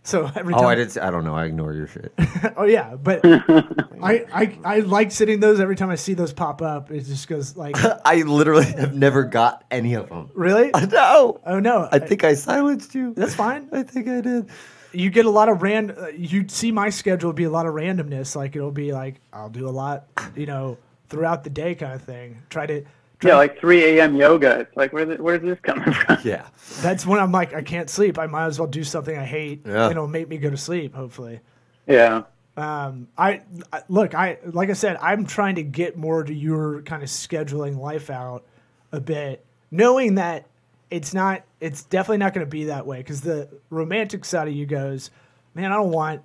So 0.08 0.24
every 0.36 0.54
time, 0.54 0.64
Oh, 0.64 0.68
I 0.68 0.74
did. 0.74 0.96
I 0.96 1.10
don't 1.10 1.24
know. 1.24 1.34
I 1.34 1.44
ignore 1.44 1.74
your 1.74 1.86
shit. 1.86 2.12
oh 2.56 2.64
yeah, 2.64 2.94
but 2.96 3.20
I, 4.02 4.24
I 4.32 4.58
I 4.64 4.78
like 4.80 5.12
sitting 5.12 5.40
those 5.40 5.60
every 5.60 5.76
time 5.76 5.90
I 5.90 5.96
see 5.96 6.14
those 6.14 6.32
pop 6.32 6.62
up. 6.62 6.90
It 6.90 7.00
just 7.04 7.28
goes 7.28 7.56
like, 7.56 7.76
I 8.04 8.22
literally 8.22 8.64
have 8.72 8.94
never 8.94 9.24
got 9.24 9.64
any 9.70 9.94
of 9.94 10.08
them. 10.08 10.30
really? 10.34 10.70
No. 10.90 11.40
Oh 11.44 11.60
no, 11.60 11.88
I 11.92 11.98
think 11.98 12.24
I 12.24 12.34
silenced 12.34 12.94
you. 12.94 13.12
that's 13.14 13.34
fine. 13.34 13.68
I 13.70 13.82
think 13.82 14.08
I 14.08 14.20
did. 14.22 14.48
you 14.92 15.10
get 15.10 15.26
a 15.26 15.30
lot 15.30 15.50
of 15.50 15.60
rand. 15.62 15.90
Uh, 15.96 16.06
you 16.08 16.48
see 16.48 16.72
my 16.72 16.88
schedule 16.88 17.32
be 17.34 17.44
a 17.44 17.50
lot 17.50 17.66
of 17.66 17.74
randomness. 17.74 18.34
Like 18.34 18.56
it'll 18.56 18.70
be 18.70 18.92
like 18.92 19.20
I'll 19.32 19.50
do 19.50 19.68
a 19.68 19.74
lot, 19.82 20.06
you 20.34 20.46
know, 20.46 20.78
throughout 21.10 21.44
the 21.44 21.50
day 21.50 21.74
kind 21.74 21.92
of 21.92 22.02
thing. 22.02 22.42
Try 22.48 22.66
to. 22.66 22.84
Try 23.20 23.30
Yeah, 23.30 23.36
like 23.36 23.58
3 23.58 23.98
a.m. 23.98 24.16
yoga. 24.16 24.60
It's 24.60 24.76
like, 24.76 24.92
where 24.92 25.04
the, 25.04 25.16
where's 25.16 25.42
this 25.42 25.58
coming 25.62 25.92
from? 25.92 26.18
Yeah. 26.24 26.46
that's 26.80 27.04
when 27.06 27.18
I'm 27.18 27.32
like 27.32 27.54
I 27.54 27.62
can't 27.62 27.90
sleep. 27.90 28.18
I 28.18 28.26
might 28.26 28.46
as 28.46 28.58
well 28.58 28.68
do 28.68 28.84
something 28.84 29.16
I 29.16 29.24
hate. 29.24 29.62
Yeah. 29.66 29.84
And 29.84 29.92
it'll 29.92 30.06
make 30.08 30.28
me 30.28 30.38
go 30.38 30.50
to 30.50 30.56
sleep. 30.56 30.94
Hopefully. 30.94 31.40
Yeah. 31.86 32.22
Um, 32.56 33.06
I, 33.16 33.42
I 33.72 33.82
look. 33.88 34.14
I 34.14 34.38
like 34.44 34.68
I 34.68 34.72
said. 34.72 34.96
I'm 35.00 35.26
trying 35.26 35.54
to 35.56 35.62
get 35.62 35.96
more 35.96 36.24
to 36.24 36.34
your 36.34 36.82
kind 36.82 37.02
of 37.04 37.08
scheduling 37.08 37.78
life 37.78 38.10
out 38.10 38.44
a 38.90 39.00
bit, 39.00 39.44
knowing 39.70 40.16
that 40.16 40.46
it's 40.90 41.14
not. 41.14 41.44
It's 41.60 41.84
definitely 41.84 42.18
not 42.18 42.34
going 42.34 42.44
to 42.44 42.50
be 42.50 42.64
that 42.64 42.84
way 42.84 42.98
because 42.98 43.20
the 43.20 43.48
romantic 43.70 44.24
side 44.24 44.48
of 44.48 44.54
you 44.54 44.66
goes, 44.66 45.10
man. 45.54 45.70
I 45.70 45.76
don't 45.76 45.92
want. 45.92 46.22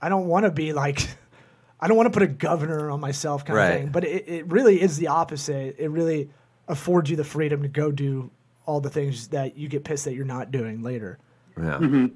I 0.00 0.08
don't 0.08 0.28
want 0.28 0.44
to 0.44 0.50
be 0.52 0.72
like. 0.72 1.08
I 1.80 1.86
don't 1.88 1.96
want 1.96 2.06
to 2.12 2.18
put 2.18 2.22
a 2.22 2.32
governor 2.32 2.90
on 2.90 3.00
myself 3.00 3.44
kind 3.44 3.56
Right. 3.56 3.68
of 3.70 3.80
thing. 3.80 3.88
But 3.90 4.04
it, 4.04 4.28
it 4.28 4.46
really 4.48 4.80
is 4.80 4.96
the 4.96 5.08
opposite. 5.08 5.76
It 5.78 5.88
really 5.90 6.28
affords 6.66 7.08
you 7.10 7.16
the 7.16 7.24
freedom 7.24 7.62
to 7.62 7.68
go 7.68 7.90
do 7.92 8.30
all 8.66 8.80
the 8.80 8.90
things 8.90 9.28
that 9.28 9.56
you 9.56 9.68
get 9.68 9.84
pissed 9.84 10.04
that 10.04 10.14
you're 10.14 10.24
not 10.24 10.50
doing 10.50 10.82
later. 10.82 11.18
Yeah. 11.60 12.08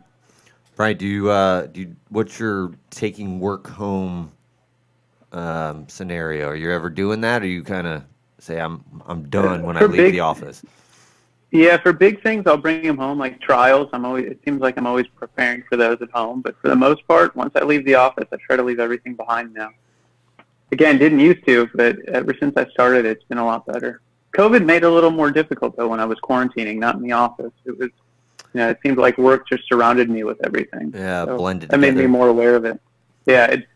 Brian, 0.76 0.96
do 0.96 1.06
you 1.06 1.30
uh 1.30 1.66
do 1.66 1.80
you, 1.82 1.96
what's 2.08 2.38
your 2.38 2.72
taking 2.90 3.40
work 3.40 3.68
home 3.68 4.32
um 5.32 5.88
scenario? 5.88 6.48
Are 6.48 6.56
you 6.56 6.70
ever 6.72 6.90
doing 6.90 7.20
that 7.22 7.42
or 7.42 7.46
you 7.46 7.62
kind 7.62 7.86
of 7.86 8.02
say 8.38 8.58
I'm 8.58 8.84
I'm 9.06 9.28
done 9.28 9.62
when 9.62 9.76
I 9.76 9.82
leave 9.82 9.92
big- 9.96 10.12
the 10.12 10.20
office? 10.20 10.62
Yeah, 11.52 11.76
for 11.76 11.92
big 11.92 12.22
things, 12.22 12.44
I'll 12.46 12.56
bring 12.56 12.82
them 12.82 12.96
home, 12.96 13.18
like 13.18 13.38
trials. 13.38 13.90
I'm 13.92 14.06
always. 14.06 14.24
It 14.24 14.40
seems 14.42 14.62
like 14.62 14.78
I'm 14.78 14.86
always 14.86 15.06
preparing 15.06 15.62
for 15.68 15.76
those 15.76 16.00
at 16.00 16.10
home. 16.10 16.40
But 16.40 16.56
for 16.62 16.68
the 16.68 16.76
most 16.76 17.06
part, 17.06 17.36
once 17.36 17.52
I 17.54 17.62
leave 17.62 17.84
the 17.84 17.94
office, 17.94 18.26
I 18.32 18.36
try 18.46 18.56
to 18.56 18.62
leave 18.62 18.80
everything 18.80 19.14
behind 19.14 19.52
now. 19.52 19.68
Again, 20.72 20.96
didn't 20.96 21.20
used 21.20 21.44
to, 21.46 21.68
but 21.74 21.98
ever 22.08 22.34
since 22.40 22.56
I 22.56 22.64
started, 22.70 23.04
it's 23.04 23.22
been 23.24 23.36
a 23.36 23.44
lot 23.44 23.66
better. 23.66 24.00
COVID 24.34 24.64
made 24.64 24.78
it 24.78 24.84
a 24.84 24.90
little 24.90 25.10
more 25.10 25.30
difficult 25.30 25.76
though 25.76 25.88
when 25.88 26.00
I 26.00 26.06
was 26.06 26.18
quarantining, 26.20 26.78
not 26.78 26.94
in 26.94 27.02
the 27.02 27.12
office. 27.12 27.52
It 27.66 27.78
was, 27.78 27.90
you 28.54 28.60
know, 28.60 28.70
it 28.70 28.78
seemed 28.82 28.96
like 28.96 29.18
work 29.18 29.46
just 29.46 29.68
surrounded 29.68 30.08
me 30.08 30.24
with 30.24 30.42
everything. 30.46 30.94
Yeah, 30.96 31.26
blended 31.26 31.68
That 31.68 31.80
made 31.80 31.94
me 31.94 32.06
more 32.06 32.28
aware 32.28 32.56
of 32.56 32.64
it. 32.64 32.80
Yeah, 33.26 33.44
it, 33.46 33.68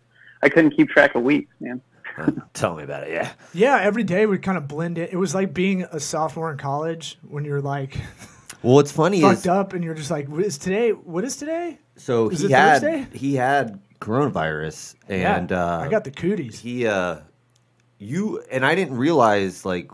I 0.42 0.48
couldn't 0.48 0.70
keep 0.70 0.88
track 0.88 1.14
of 1.14 1.22
weeks, 1.22 1.52
man. 1.60 1.82
Tell 2.54 2.74
me 2.76 2.82
about 2.84 3.04
it. 3.04 3.10
Yeah. 3.12 3.30
Yeah, 3.54 3.78
every 3.80 4.04
day 4.04 4.26
we 4.26 4.38
kind 4.38 4.58
of 4.58 4.66
blend 4.68 4.98
it. 4.98 5.12
It 5.12 5.16
was 5.16 5.34
like 5.34 5.52
being 5.54 5.82
a 5.90 6.00
sophomore 6.00 6.50
in 6.50 6.58
college 6.58 7.18
when 7.22 7.44
you're 7.44 7.60
like 7.60 7.96
Well, 8.62 8.74
what's 8.76 8.90
funny 8.92 9.20
fucked 9.20 9.40
is 9.40 9.46
up 9.46 9.72
and 9.74 9.84
you're 9.84 9.94
just 9.94 10.10
like, 10.10 10.28
what 10.28 10.42
is 10.42 10.58
today? 10.58 10.90
What 10.90 11.24
is 11.24 11.36
today? 11.36 11.78
so 11.96 12.28
Is 12.30 12.40
he 12.40 12.50
had 12.52 12.80
Thursday? 12.82 13.06
he 13.16 13.34
had 13.34 13.80
coronavirus 14.00 14.94
and 15.08 15.50
yeah, 15.50 15.64
uh 15.66 15.78
I 15.80 15.88
got 15.88 16.04
the 16.04 16.10
cooties. 16.10 16.58
he 16.58 16.86
uh 16.86 17.20
you 17.98 18.42
and 18.50 18.64
I 18.64 18.74
didn't 18.74 18.96
realize 18.96 19.64
like 19.64 19.90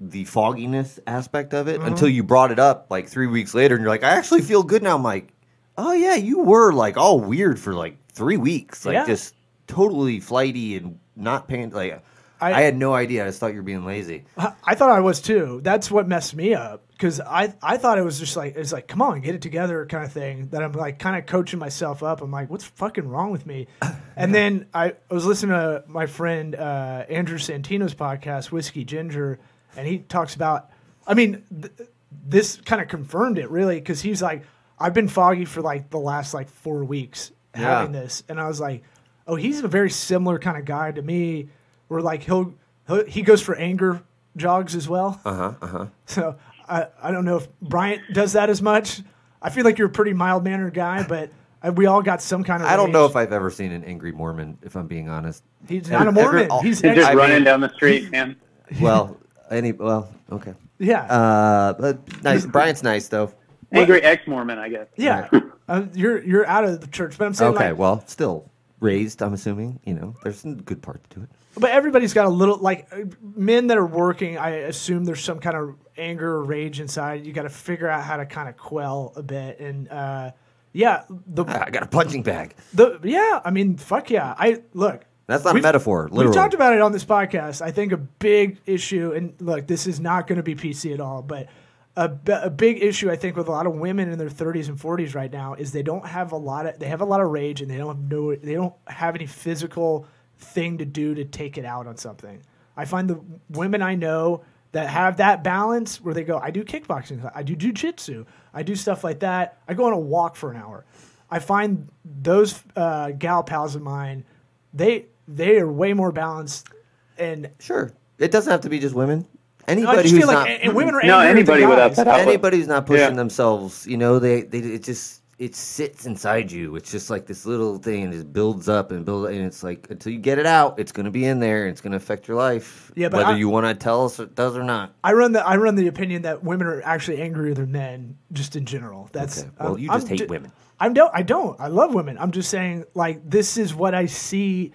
the 0.00 0.24
fogginess 0.24 0.98
aspect 1.06 1.54
of 1.54 1.66
it 1.68 1.78
Mm-hmm. 1.78 1.88
until 1.88 2.08
you 2.08 2.22
brought 2.22 2.50
it 2.52 2.58
up 2.58 2.86
like 2.90 3.08
three 3.08 3.26
weeks 3.26 3.54
later 3.54 3.74
and 3.74 3.82
you're 3.82 3.90
like 3.90 4.04
I 4.04 4.10
actually 4.10 4.42
feel 4.42 4.62
good 4.62 4.82
now 4.82 4.94
I'm 4.94 5.02
like 5.02 5.32
oh 5.78 5.92
yeah 5.92 6.14
you 6.14 6.40
were 6.40 6.72
like 6.72 6.96
all 6.96 7.20
weird 7.20 7.58
for 7.58 7.74
like 7.74 7.96
three 8.12 8.36
weeks 8.36 8.84
like 8.84 8.94
Yeah. 8.94 9.06
just 9.06 9.34
totally 9.66 10.20
flighty 10.20 10.76
and 10.76 10.98
not 11.16 11.48
paying 11.48 11.70
like 11.70 12.02
I, 12.40 12.52
I- 12.52 12.60
had 12.62 12.76
no 12.76 12.92
idea 12.94 13.22
I 13.22 13.28
just 13.28 13.40
thought 13.40 13.52
you 13.52 13.56
were 13.58 13.62
being 13.62 13.84
lazy 13.86 14.24
I 14.64 14.74
thought 14.74 14.90
I 14.90 15.00
was 15.00 15.20
too. 15.20 15.60
That's 15.62 15.90
what 15.90 16.08
messed 16.08 16.34
me 16.34 16.54
up 16.54 16.82
because 16.92 17.20
I 17.20 17.54
I 17.62 17.76
thought 17.76 17.98
it 17.98 18.04
was 18.04 18.18
just 18.18 18.36
like 18.36 18.56
it's 18.56 18.72
like 18.72 18.88
come 18.88 19.00
on 19.02 19.20
get 19.20 19.34
it 19.34 19.42
together 19.42 19.86
kind 19.86 20.04
of 20.04 20.12
thing. 20.12 20.48
That 20.48 20.62
I'm 20.62 20.72
like 20.72 20.98
kind 20.98 21.16
of 21.16 21.26
coaching 21.26 21.58
myself 21.58 22.02
up. 22.02 22.20
I'm 22.22 22.30
like 22.30 22.50
what's 22.50 22.64
fucking 22.64 23.08
wrong 23.08 23.30
with 23.30 23.46
me? 23.46 23.66
And 24.16 24.32
then 24.32 24.66
I 24.72 24.92
was 25.10 25.26
listening 25.26 25.56
to 25.56 25.82
my 25.88 26.06
friend 26.06 26.54
uh, 26.54 27.04
Andrew 27.08 27.36
Santino's 27.36 27.96
podcast 27.96 28.52
Whiskey 28.52 28.84
Ginger, 28.84 29.40
and 29.76 29.88
he 29.88 29.98
talks 29.98 30.36
about. 30.36 30.70
I 31.04 31.14
mean, 31.14 31.42
th- 31.50 31.88
this 32.24 32.60
kind 32.64 32.80
of 32.80 32.86
confirmed 32.86 33.38
it 33.38 33.50
really 33.50 33.74
because 33.74 34.00
he's 34.00 34.22
like 34.22 34.44
I've 34.78 34.94
been 34.94 35.08
foggy 35.08 35.46
for 35.46 35.62
like 35.62 35.90
the 35.90 35.98
last 35.98 36.32
like 36.32 36.48
four 36.48 36.84
weeks 36.84 37.32
Yeah. 37.56 37.62
having 37.80 37.90
this, 37.92 38.22
and 38.28 38.40
I 38.40 38.46
was 38.46 38.60
like, 38.60 38.84
oh, 39.26 39.36
he's 39.36 39.60
a 39.62 39.68
very 39.68 39.90
similar 39.90 40.38
kind 40.38 40.56
of 40.58 40.64
guy 40.64 40.92
to 40.92 41.02
me. 41.02 41.48
Where 41.88 42.00
like 42.00 42.22
he'll, 42.22 42.54
he'll 42.86 43.04
he 43.06 43.22
goes 43.22 43.42
for 43.42 43.54
anger 43.56 44.02
jogs 44.36 44.74
as 44.74 44.88
well. 44.88 45.20
uh 45.24 45.34
huh 45.34 45.52
uh 45.62 45.66
huh 45.66 45.86
So 46.06 46.36
I, 46.68 46.86
I 47.02 47.10
don't 47.10 47.24
know 47.24 47.36
if 47.36 47.48
Bryant 47.60 48.02
does 48.12 48.32
that 48.32 48.50
as 48.50 48.62
much. 48.62 49.00
I 49.42 49.50
feel 49.50 49.64
like 49.64 49.78
you're 49.78 49.88
a 49.88 49.92
pretty 49.92 50.14
mild 50.14 50.44
mannered 50.44 50.72
guy, 50.74 51.04
but 51.06 51.30
uh, 51.62 51.70
we 51.72 51.84
all 51.86 52.00
got 52.02 52.22
some 52.22 52.42
kind 52.42 52.62
of. 52.62 52.68
I 52.68 52.76
don't 52.76 52.90
know 52.92 53.04
if 53.04 53.16
I've 53.16 53.32
ever 53.32 53.50
seen 53.50 53.70
an 53.72 53.84
angry 53.84 54.12
Mormon 54.12 54.56
if 54.62 54.74
I'm 54.76 54.86
being 54.86 55.08
honest 55.08 55.42
he's 55.68 55.88
not 55.90 56.06
a 56.06 56.08
Every- 56.10 56.22
Mormon. 56.22 56.50
all- 56.50 56.62
he's 56.62 56.82
You're 56.82 56.94
just 56.94 57.06
ex- 57.08 57.14
I 57.14 57.18
running 57.18 57.36
mean- 57.36 57.44
down 57.44 57.60
the 57.60 57.72
street, 57.74 58.10
man. 58.10 58.36
well 58.80 59.18
any 59.50 59.72
well 59.72 60.10
okay 60.32 60.54
yeah, 60.78 61.02
uh 61.04 61.72
but 61.74 62.22
nice 62.22 62.46
Brian's 62.46 62.82
nice 62.82 63.08
though 63.08 63.30
Angry 63.72 64.00
ex-Mormon, 64.02 64.58
I 64.58 64.68
guess. 64.68 64.86
yeah. 64.96 65.28
Uh, 65.68 65.84
you're 65.94 66.22
you're 66.24 66.46
out 66.46 66.64
of 66.64 66.80
the 66.80 66.86
church, 66.86 67.16
but 67.18 67.24
I'm 67.26 67.34
saying 67.34 67.54
Okay, 67.54 67.70
like, 67.70 67.78
well, 67.78 68.02
still 68.06 68.50
raised. 68.84 69.22
I'm 69.22 69.32
assuming 69.32 69.80
you 69.84 69.94
know 69.94 70.14
there's 70.22 70.38
some 70.38 70.62
good 70.62 70.82
parts 70.82 71.06
to 71.10 71.22
it. 71.22 71.28
but 71.56 71.70
everybody's 71.70 72.12
got 72.12 72.26
a 72.26 72.30
little 72.30 72.58
like 72.58 72.88
men 73.22 73.68
that 73.68 73.78
are 73.78 73.86
working. 73.86 74.38
I 74.38 74.50
assume 74.50 75.04
there's 75.04 75.24
some 75.24 75.40
kind 75.40 75.56
of 75.56 75.74
anger 75.96 76.30
or 76.34 76.44
rage 76.44 76.80
inside. 76.80 77.26
You 77.26 77.32
got 77.32 77.42
to 77.42 77.48
figure 77.48 77.88
out 77.88 78.04
how 78.04 78.16
to 78.18 78.26
kind 78.26 78.48
of 78.48 78.56
quell 78.56 79.12
a 79.16 79.22
bit, 79.22 79.58
and 79.58 79.88
uh, 79.88 80.30
yeah, 80.72 81.04
the 81.08 81.44
I 81.44 81.70
got 81.70 81.82
a 81.82 81.86
punching 81.86 82.22
bag. 82.22 82.54
The 82.74 83.00
yeah, 83.02 83.40
I 83.44 83.50
mean, 83.50 83.76
fuck 83.76 84.10
yeah. 84.10 84.34
I 84.38 84.62
look. 84.74 85.04
That's 85.26 85.42
not 85.42 85.56
a 85.56 85.62
metaphor, 85.62 86.10
We've 86.12 86.34
talked 86.34 86.52
about 86.52 86.74
it 86.74 86.82
on 86.82 86.92
this 86.92 87.04
podcast. 87.04 87.62
I 87.62 87.70
think 87.70 87.92
a 87.92 87.96
big 87.96 88.58
issue, 88.66 89.12
and 89.12 89.32
look, 89.40 89.66
this 89.66 89.86
is 89.86 89.98
not 89.98 90.26
going 90.26 90.36
to 90.36 90.42
be 90.42 90.54
PC 90.54 90.92
at 90.92 91.00
all, 91.00 91.22
but 91.22 91.48
a, 91.96 92.10
a 92.42 92.50
big 92.50 92.82
issue 92.82 93.10
I 93.10 93.16
think 93.16 93.36
with 93.36 93.48
a 93.48 93.50
lot 93.50 93.66
of 93.66 93.74
women 93.74 94.10
in 94.10 94.18
their 94.18 94.28
30s 94.28 94.68
and 94.68 94.78
40s 94.78 95.14
right 95.14 95.32
now 95.32 95.54
is 95.54 95.72
they 95.72 95.82
don't 95.82 96.06
have 96.06 96.32
a 96.32 96.36
lot 96.36 96.66
of 96.66 96.78
they 96.78 96.88
have 96.88 97.00
a 97.00 97.04
lot 97.04 97.20
of 97.20 97.30
rage 97.30 97.60
and 97.60 97.70
they 97.70 97.76
don't 97.76 97.96
have 97.96 98.10
no 98.10 98.34
they 98.34 98.54
don't 98.54 98.74
have 98.86 99.14
any 99.14 99.26
physical 99.26 100.06
thing 100.38 100.78
to 100.78 100.84
do 100.84 101.14
to 101.14 101.24
take 101.24 101.58
it 101.58 101.64
out 101.64 101.86
on 101.86 101.96
something. 101.96 102.42
I 102.76 102.84
find 102.84 103.08
the 103.08 103.20
women 103.48 103.82
I 103.82 103.94
know 103.94 104.42
that 104.72 104.88
have 104.88 105.18
that 105.18 105.44
balance 105.44 106.00
where 106.00 106.12
they 106.14 106.24
go, 106.24 106.38
I 106.38 106.50
do 106.50 106.64
kickboxing, 106.64 107.30
I 107.32 107.44
do 107.44 107.54
jujitsu, 107.54 108.26
I 108.52 108.64
do 108.64 108.74
stuff 108.74 109.04
like 109.04 109.20
that. 109.20 109.58
I 109.68 109.74
go 109.74 109.84
on 109.84 109.92
a 109.92 109.98
walk 109.98 110.34
for 110.34 110.50
an 110.50 110.56
hour. 110.56 110.84
I 111.30 111.38
find 111.38 111.88
those 112.04 112.60
uh, 112.74 113.12
gal 113.12 113.44
pals 113.44 113.76
of 113.76 113.82
mine, 113.82 114.24
they 114.72 115.06
they 115.28 115.58
are 115.58 115.70
way 115.70 115.92
more 115.92 116.12
balanced 116.12 116.68
and 117.16 117.50
Sure, 117.60 117.92
it 118.18 118.32
doesn't 118.32 118.50
have 118.50 118.62
to 118.62 118.68
be 118.68 118.80
just 118.80 118.94
women. 118.94 119.26
I 119.66 119.72
Anybody 119.72 120.02
just 120.02 120.10
who's 120.14 120.20
feel 120.20 120.28
like 120.28 120.36
not 120.36 120.48
and- 120.48 120.62
and 120.62 120.74
women 120.74 120.94
are 120.94 121.02
No, 121.02 121.18
angry 121.20 121.40
at 121.40 121.46
the 121.46 121.52
anybody 121.52 121.66
without 121.66 121.94
that 121.96 122.06
outlet. 122.08 122.28
anybody 122.28 122.58
who's 122.58 122.68
not 122.68 122.86
pushing 122.86 123.08
Yeah. 123.10 123.10
themselves, 123.10 123.86
you 123.86 123.96
know, 123.96 124.18
they 124.18 124.42
they 124.42 124.58
it 124.58 124.82
just 124.82 125.20
it 125.36 125.56
sits 125.56 126.06
inside 126.06 126.52
you. 126.52 126.76
It's 126.76 126.92
just 126.92 127.10
like 127.10 127.26
this 127.26 127.44
little 127.44 127.78
thing, 127.78 128.04
and 128.04 128.14
it 128.14 128.32
builds 128.32 128.68
up 128.68 128.92
and 128.92 129.04
builds, 129.04 129.30
and 129.34 129.44
it's 129.44 129.64
like 129.64 129.88
until 129.90 130.12
you 130.12 130.18
get 130.20 130.38
it 130.38 130.46
out, 130.46 130.78
it's 130.78 130.92
gonna 130.92 131.10
be 131.10 131.24
in 131.24 131.40
there. 131.40 131.62
and 131.64 131.72
It's 131.72 131.80
gonna 131.80 131.96
affect 131.96 132.28
your 132.28 132.36
life, 132.36 132.92
Yeah, 132.94 133.08
but 133.08 133.16
whether 133.18 133.30
I- 133.30 133.36
you 133.36 133.48
want 133.48 133.66
to 133.66 133.74
tell 133.74 134.04
us 134.04 134.20
it 134.20 134.34
does 134.36 134.56
or 134.56 134.62
not. 134.62 134.92
I 135.02 135.12
run 135.12 135.32
the 135.32 135.44
I 135.46 135.56
run 135.56 135.74
the 135.74 135.88
opinion 135.88 136.22
that 136.22 136.44
women 136.44 136.66
are 136.68 136.82
actually 136.84 137.20
angrier 137.20 137.52
than 137.54 137.72
men, 137.72 138.16
just 138.32 138.54
in 138.54 138.64
general. 138.64 139.08
That's 139.12 139.40
Okay. 139.40 139.50
Well, 139.58 139.68
I'm- 139.70 139.78
you 139.78 139.88
just 139.88 140.04
I'm 140.04 140.08
hate 140.10 140.18
ju- 140.20 140.26
women. 140.28 140.52
I 140.78 140.88
don't. 140.90 141.10
I 141.14 141.22
don't. 141.22 141.58
I 141.60 141.68
love 141.68 141.94
women. 141.94 142.16
I'm 142.20 142.30
just 142.32 142.50
saying, 142.50 142.84
like, 142.94 143.28
this 143.28 143.56
is 143.56 143.74
what 143.74 143.94
I 143.94 144.06
see. 144.06 144.72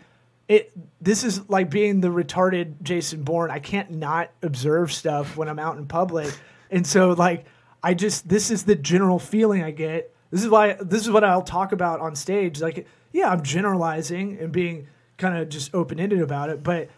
It. 0.49 0.73
This 0.99 1.23
is 1.23 1.47
like 1.47 1.69
being 1.69 2.01
the 2.01 2.09
retarded 2.09 2.81
Jason 2.81 3.23
Bourne. 3.23 3.51
I 3.51 3.59
can't 3.59 3.91
not 3.91 4.31
observe 4.41 4.91
stuff 4.91 5.37
when 5.37 5.47
I'm 5.47 5.59
out 5.59 5.77
in 5.77 5.85
public, 5.85 6.37
and 6.69 6.85
so 6.85 7.11
like, 7.11 7.45
I 7.81 7.93
just 7.93 8.27
this 8.27 8.51
is 8.51 8.63
the 8.63 8.75
general 8.75 9.19
feeling 9.19 9.63
I 9.63 9.71
get. 9.71 10.13
This 10.31 10.43
is 10.43 10.49
why 10.49 10.73
this 10.73 11.03
is 11.03 11.09
what 11.09 11.23
I'll 11.23 11.41
talk 11.41 11.71
about 11.71 12.01
on 12.01 12.15
stage. 12.17 12.59
Like, 12.59 12.85
yeah, 13.13 13.29
I'm 13.29 13.43
generalizing 13.43 14.39
and 14.39 14.51
being 14.51 14.87
kind 15.17 15.37
of 15.37 15.49
just 15.49 15.73
open 15.73 15.99
ended 15.99 16.21
about 16.21 16.49
it, 16.49 16.63
but 16.63 16.89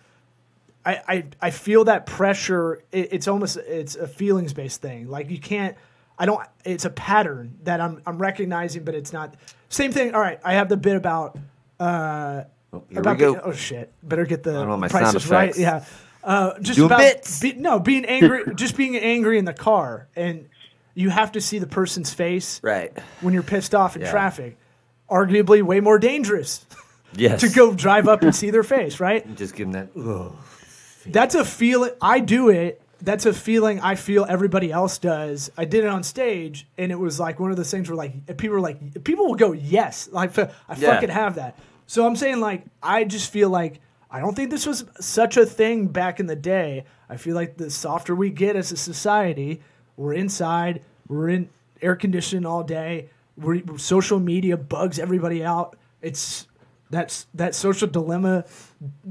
I, 0.86 1.02
I, 1.08 1.24
I 1.42 1.52
feel 1.52 1.86
that 1.86 2.06
pressure. 2.06 2.84
It, 2.92 3.10
it's 3.12 3.28
almost 3.28 3.58
it's 3.58 3.96
a 3.96 4.08
feelings 4.08 4.54
based 4.54 4.82
thing. 4.82 5.08
Like 5.08 5.30
you 5.30 5.40
can't. 5.40 5.76
I 6.18 6.26
don't. 6.26 6.42
It's 6.66 6.86
a 6.86 6.90
pattern 6.90 7.58
that 7.64 7.82
I'm 7.82 8.02
I'm 8.06 8.18
recognizing, 8.18 8.84
but 8.84 8.96
it's 8.96 9.14
not. 9.14 9.36
Same 9.70 9.92
thing. 9.92 10.16
All 10.16 10.22
right. 10.22 10.40
I 10.44 10.54
have 10.54 10.70
the 10.70 10.78
bit 10.78 10.96
about. 10.96 11.38
Uh, 11.80 12.44
Oh, 12.74 12.84
here 12.90 13.00
about 13.00 13.18
we 13.18 13.20
go. 13.20 13.34
The, 13.34 13.44
oh 13.46 13.52
shit! 13.52 13.92
Better 14.04 14.26
get 14.26 14.44
the 14.44 14.88
prices 14.90 15.28
right. 15.28 15.56
Yeah. 15.58 15.84
Uh, 16.24 16.58
just 16.60 16.78
Doing 16.78 16.92
about 16.92 17.40
be- 17.42 17.54
no 17.54 17.80
being 17.80 18.06
angry. 18.06 18.44
just 18.56 18.78
being 18.78 18.96
angry 18.96 19.38
in 19.40 19.46
the 19.46 19.54
car, 19.54 20.08
and 20.16 20.48
you 20.94 21.10
have 21.10 21.32
to 21.34 21.42
see 21.42 21.58
the 21.60 21.68
person's 21.68 22.14
face 22.14 22.60
Right. 22.64 22.96
when 23.22 23.34
you're 23.34 23.44
pissed 23.44 23.74
off 23.74 23.96
in 23.96 24.04
Yeah. 24.04 24.12
traffic. 24.12 24.58
Arguably, 25.10 25.62
way 25.64 25.80
more 25.82 26.00
dangerous 26.00 26.66
Yes. 27.16 27.42
to 27.42 27.50
go 27.50 27.74
drive 27.74 28.08
up 28.08 28.22
and 28.22 28.34
see 28.36 28.50
their 28.52 28.64
face. 28.64 29.00
Right. 29.00 29.36
Just 29.36 29.56
give 29.56 29.72
them 29.72 29.90
that. 29.94 30.00
Ugh. 30.02 30.34
That's 31.08 31.36
a 31.36 31.44
feeling. 31.44 31.92
I 32.02 32.20
do 32.20 32.50
it. 32.50 32.82
That's 33.02 33.26
a 33.26 33.34
feeling 33.34 33.82
I 33.82 33.96
feel 33.96 34.26
everybody 34.30 34.72
else 34.72 35.00
does. 35.00 35.50
I 35.58 35.66
did 35.66 35.84
it 35.84 35.88
on 35.88 36.04
stage, 36.04 36.68
and 36.78 36.92
it 36.92 37.00
was 37.00 37.20
like 37.20 37.40
one 37.40 37.50
of 37.50 37.58
those 37.58 37.72
things 37.72 37.90
where 37.90 37.96
like 37.98 38.38
people 38.38 38.54
were 38.56 38.62
like, 38.62 39.04
people 39.04 39.26
will 39.28 39.36
go 39.36 39.54
yes, 39.54 40.08
like 40.12 40.38
I 40.38 40.50
Yeah. 40.78 40.94
fucking 40.94 41.10
have 41.10 41.36
that. 41.36 41.58
So 41.92 42.08
I'm 42.08 42.16
saying 42.16 42.40
like 42.40 42.64
I 42.82 43.04
just 43.04 43.34
feel 43.34 43.50
like 43.50 43.82
I 44.10 44.22
don't 44.22 44.34
think 44.34 44.50
this 44.50 44.66
was 44.66 44.86
such 45.02 45.36
a 45.36 45.46
thing 45.46 45.88
back 45.88 46.22
in 46.22 46.26
the 46.26 46.38
day. 46.38 46.86
I 47.10 47.18
feel 47.18 47.36
like 47.36 47.58
the 47.58 47.70
softer 47.70 48.16
we 48.16 48.30
get 48.30 48.56
as 48.56 48.72
a 48.72 48.78
society, 48.78 49.60
we're 49.98 50.14
inside, 50.14 50.86
we're 51.10 51.28
in 51.28 51.50
air 51.82 51.98
conditioning 51.98 52.46
all 52.46 52.64
day. 52.64 53.10
We're, 53.36 53.78
social 53.78 54.22
media 54.22 54.56
bugs 54.56 55.00
everybody 55.00 55.44
out. 55.44 55.76
It's 56.02 56.48
that's 56.92 57.28
that 57.34 57.56
social 57.56 57.90
dilemma 57.90 58.46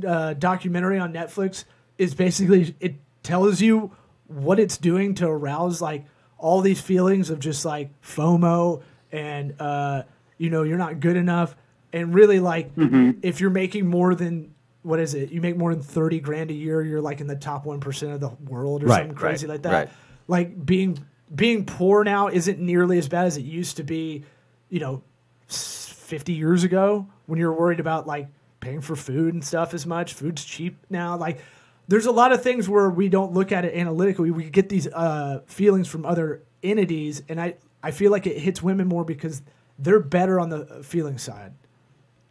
uh, 0.08 0.32
documentary 0.32 0.98
on 0.98 1.12
Netflix 1.12 1.64
is 1.98 2.14
basically 2.14 2.74
it 2.80 2.94
tells 3.22 3.60
you 3.60 3.94
what 4.26 4.58
it's 4.58 4.78
doing 4.78 5.14
to 5.16 5.28
arouse 5.28 5.82
like 5.82 6.06
all 6.38 6.62
these 6.62 6.80
feelings 6.80 7.28
of 7.28 7.40
just 7.40 7.66
like 7.66 7.90
FOMO 8.00 8.82
and 9.12 9.54
uh, 9.60 10.04
you 10.38 10.48
know 10.48 10.62
you're 10.62 10.78
not 10.78 10.98
good 10.98 11.18
enough 11.18 11.54
and 11.92 12.14
really 12.14 12.40
like 12.40 12.70
if 12.76 13.40
you're 13.40 13.50
making 13.50 13.86
more 13.86 14.14
than 14.14 14.54
what 14.82 14.98
is 15.00 15.14
it? 15.14 15.30
You 15.30 15.40
make 15.42 15.56
more 15.56 15.74
than 15.74 15.82
30 15.82 16.20
grand 16.20 16.50
a 16.50 16.54
year 16.54 16.82
you're 16.82 17.00
like 17.02 17.20
in 17.20 17.26
the 17.26 17.36
top 17.36 17.64
1% 17.66 18.14
of 18.14 18.20
the 18.20 18.30
world 18.50 18.82
or 18.82 18.86
Right, 18.86 19.00
something 19.00 19.14
crazy 19.16 19.46
right, 19.46 19.52
like 19.54 19.62
that. 19.62 19.72
right. 19.72 19.88
like 20.28 20.64
being 20.66 20.98
being 21.34 21.64
poor 21.66 22.02
now 22.02 22.28
isn't 22.28 22.58
nearly 22.58 22.98
as 22.98 23.08
bad 23.08 23.26
as 23.26 23.36
it 23.36 23.42
used 23.44 23.76
to 23.76 23.84
be 23.84 24.24
you 24.68 24.80
know 24.80 25.02
50 25.48 26.32
years 26.32 26.64
ago 26.64 27.06
when 27.26 27.38
you're 27.38 27.52
worried 27.52 27.80
about 27.80 28.06
like 28.06 28.28
paying 28.60 28.80
for 28.80 28.96
food 28.96 29.32
and 29.34 29.44
stuff 29.44 29.74
as 29.74 29.86
much. 29.86 30.14
Food's 30.14 30.44
cheap 30.44 30.78
now. 30.90 31.16
Like 31.16 31.40
there's 31.88 32.06
a 32.06 32.12
lot 32.12 32.32
of 32.32 32.42
things 32.42 32.68
where 32.68 32.88
we 32.90 33.08
don't 33.08 33.32
look 33.32 33.52
at 33.52 33.64
it 33.64 33.74
analytically. 33.74 34.30
We 34.30 34.48
get 34.50 34.68
these 34.68 34.86
uh, 34.86 35.40
feelings 35.46 35.88
from 35.88 36.04
other 36.06 36.42
entities 36.62 37.22
and 37.30 37.40
i 37.40 37.54
i 37.82 37.90
feel 37.90 38.10
like 38.10 38.26
it 38.26 38.36
hits 38.36 38.62
women 38.62 38.86
more 38.86 39.02
because 39.02 39.40
they're 39.78 39.98
better 39.98 40.38
on 40.38 40.50
the 40.50 40.82
feeling 40.84 41.16
side 41.16 41.54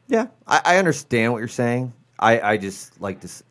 Yeah, 0.09 0.27
I, 0.47 0.61
I 0.65 0.77
understand 0.77 1.31
what 1.31 1.39
you're 1.39 1.47
saying. 1.47 1.93
I, 2.19 2.41
I 2.41 2.57
just 2.57 2.99
like 2.99 3.21
this. 3.21 3.43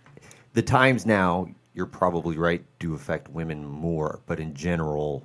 The 0.54 0.62
times 0.62 1.06
now, 1.06 1.48
you're 1.72 1.86
probably 1.86 2.36
right, 2.36 2.64
do 2.80 2.94
affect 2.94 3.30
women 3.30 3.64
more. 3.64 4.20
But 4.26 4.40
in 4.40 4.54
general, 4.54 5.24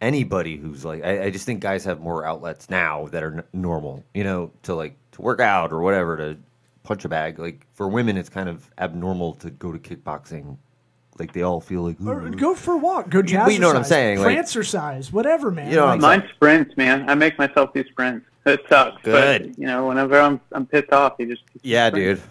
anybody 0.00 0.56
who's 0.56 0.84
like, 0.84 1.04
I, 1.04 1.24
I 1.24 1.30
just 1.30 1.44
think 1.44 1.60
guys 1.60 1.84
have 1.84 2.00
more 2.00 2.24
outlets 2.24 2.70
now 2.70 3.08
that 3.08 3.22
are 3.22 3.34
n- 3.34 3.44
normal. 3.52 4.02
You 4.14 4.24
know, 4.24 4.50
to 4.62 4.74
like 4.74 4.96
to 5.12 5.22
work 5.22 5.40
out 5.40 5.70
or 5.70 5.82
whatever, 5.82 6.16
to 6.16 6.38
punch 6.82 7.04
a 7.04 7.10
bag. 7.10 7.38
Like 7.38 7.66
for 7.74 7.86
women, 7.86 8.16
it's 8.16 8.30
kind 8.30 8.48
of 8.48 8.70
abnormal 8.78 9.34
to 9.34 9.50
go 9.50 9.72
to 9.72 9.78
kickboxing. 9.78 10.56
Like 11.20 11.32
they 11.32 11.42
all 11.42 11.60
feel 11.60 11.82
like, 11.82 11.96
or 12.04 12.22
"Ooh." 12.22 12.30
go 12.30 12.54
for 12.54 12.74
a 12.74 12.78
walk 12.78 13.10
go 13.10 13.20
but 13.20 13.30
jazzercise 13.30 13.52
you 13.52 13.58
know 13.60 13.66
what 13.68 13.76
I'm 13.76 13.84
saying, 13.84 14.20
like- 14.20 14.36
prancercise 14.36 15.12
whatever 15.12 15.50
man 15.50 15.70
You 15.70 15.76
know 15.76 15.86
what 15.86 16.00
Like, 16.00 16.12
I'm 16.12 16.20
Mine 16.22 16.30
sprints, 16.34 16.76
man. 16.76 17.08
I 17.08 17.14
make 17.14 17.38
myself 17.38 17.72
do 17.74 17.84
sprints. 17.84 18.26
It 18.46 18.64
sucks. 18.68 19.02
Good. 19.02 19.42
But, 19.50 19.58
you 19.58 19.66
know, 19.66 19.86
whenever 19.86 20.18
I'm 20.18 20.40
I'm 20.52 20.66
pissed 20.66 20.92
off, 20.92 21.14
you 21.18 21.26
just 21.26 21.42
yeah, 21.62 21.88
sprint. 21.88 22.18
dude, 22.18 22.28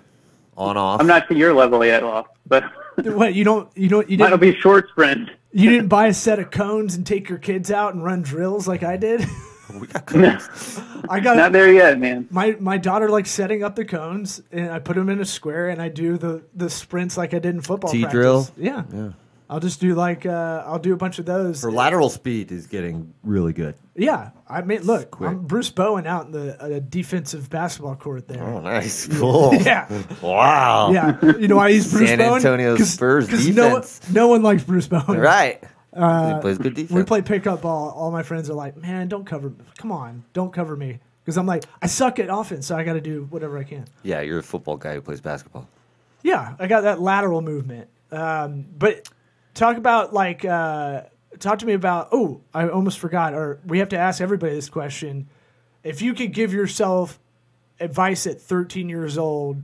on 0.58 0.75
off. 0.75 0.99
I'm 0.99 1.08
not 1.08 1.28
to 1.30 1.36
your 1.36 1.54
level 1.54 1.86
yet, 1.86 2.04
Law, 2.04 2.25
but 2.47 2.63
what 3.04 3.36
you 3.36 3.43
don't 3.43 3.69
you 3.78 3.88
don't 3.88 4.10
you 4.10 4.17
mine'll 4.17 4.38
didn't 4.38 4.56
be 4.56 4.60
short 4.60 4.89
sprints. 4.89 5.32
You 5.52 5.69
didn't 5.69 5.88
buy 5.88 6.08
a 6.08 6.13
set 6.13 6.39
of 6.39 6.52
cones 6.52 6.95
and 6.95 7.06
take 7.06 7.30
your 7.30 7.38
kids 7.38 7.71
out 7.71 7.93
and 7.93 8.04
run 8.04 8.21
drills 8.23 8.67
like 8.67 8.84
I 8.84 8.97
did. 8.97 9.25
We 9.74 9.88
got 9.88 10.06
cones. 10.06 10.80
I 11.10 11.20
got 11.20 11.38
Not 11.38 11.52
there 11.52 11.72
yet, 11.72 12.00
man. 12.00 12.28
my 12.32 12.56
my 12.60 12.78
daughter 12.78 13.10
likes 13.10 13.30
setting 13.30 13.64
up 13.64 13.76
the 13.76 13.86
cones 13.86 14.42
and 14.52 14.72
I 14.72 14.80
put 14.80 14.96
them 14.96 15.10
in 15.10 15.20
a 15.22 15.26
square 15.26 15.70
and 15.70 15.82
I 15.82 15.90
do 15.90 16.18
the 16.18 16.44
the 16.56 16.70
sprints 16.70 17.18
like 17.18 17.34
I 17.34 17.40
did 17.40 17.54
in 17.56 17.62
football. 17.62 17.92
T 17.92 18.02
practice. 18.02 18.14
drill? 18.20 18.48
Yeah. 18.58 18.84
Yeah. 18.94 19.10
I'll 19.52 19.60
just 19.60 19.80
do 19.82 19.96
like 19.96 20.28
uh, 20.28 20.64
I'll 20.68 20.78
do 20.80 20.94
a 20.94 20.98
bunch 20.98 21.18
of 21.18 21.26
those. 21.26 21.64
Her 21.64 21.72
lateral 21.72 22.10
speed 22.12 22.52
is 22.52 22.68
getting 22.68 23.12
really 23.24 23.52
good. 23.52 23.74
yeah, 23.96 24.30
I 24.48 24.62
mean, 24.62 24.84
look. 24.84 25.18
I'm 25.22 25.40
Bruce 25.42 25.72
Bowen 25.72 26.06
out 26.06 26.28
in 26.28 26.32
the 26.34 26.62
uh, 26.78 26.80
defensive 26.88 27.50
basketball 27.50 27.96
court 27.96 28.28
there. 28.28 28.44
Oh, 28.44 28.60
nice. 28.62 29.08
Cool. 29.08 29.56
Yeah. 29.64 29.88
Wow. 30.22 30.92
Yeah, 30.92 31.18
you 31.40 31.48
know 31.48 31.56
why 31.56 31.72
he's 31.72 31.92
Bruce 31.92 32.10
San 32.10 32.20
Bowen? 32.20 32.36
Antonio 32.36 32.76
'Cause- 32.78 32.92
Spurs 32.92 33.28
'cause 33.28 33.48
no 33.50 33.70
one, 33.70 33.82
defense. 33.82 34.10
no 34.14 34.28
one 34.28 34.44
likes 34.44 34.64
Bruce 34.64 34.88
Bowen. 34.88 35.20
Right. 35.20 35.64
He 36.36 36.42
plays 36.42 36.58
good 36.58 36.74
defense. 36.76 36.92
When 36.92 37.04
we 37.04 37.06
play 37.06 37.22
pickup 37.22 37.62
ball, 37.62 37.90
all 37.92 38.12
my 38.12 38.24
friends 38.24 38.50
are 38.50 38.54
like, 38.54 38.78
"Man, 38.78 39.08
don't 39.08 39.26
cover. 39.26 39.52
Come 39.78 39.92
on, 39.92 40.24
don't 40.34 40.54
cover 40.54 40.76
me." 40.76 41.00
Because 41.24 41.38
I'm 41.38 41.46
like, 41.46 41.66
I 41.82 41.88
suck 41.88 42.18
at 42.20 42.30
offense, 42.30 42.66
so 42.68 42.76
I 42.76 42.84
got 42.84 42.94
to 42.94 43.02
do 43.02 43.28
whatever 43.30 43.58
I 43.58 43.64
can. 43.64 43.86
yeah, 44.04 44.22
you're 44.22 44.40
a 44.40 44.44
football 44.44 44.78
guy 44.78 44.96
who 44.96 45.02
plays 45.02 45.22
basketball. 45.22 45.68
Yeah, 46.24 46.56
I 46.58 46.68
got 46.68 46.82
that 46.82 47.00
lateral 47.00 47.42
movement. 47.42 47.88
Um, 48.12 48.66
but 48.78 49.08
talk 49.54 49.78
about 49.78 50.12
like, 50.14 50.44
uh, 50.44 51.04
talk 51.40 51.60
to 51.60 51.66
me 51.66 51.74
about. 51.74 52.10
Oh, 52.12 52.42
I 52.54 52.68
almost 52.70 53.00
forgot. 53.00 53.34
Or 53.34 53.60
we 53.66 53.80
have 53.80 53.90
to 53.90 53.98
ask 53.98 54.22
everybody 54.22 54.56
this 54.56 54.70
question: 54.70 55.30
If 55.84 56.02
you 56.02 56.14
could 56.14 56.34
give 56.34 56.54
yourself 56.54 57.20
advice 57.80 58.28
at 58.28 58.42
13 58.42 58.90
years 58.90 59.18
old, 59.18 59.62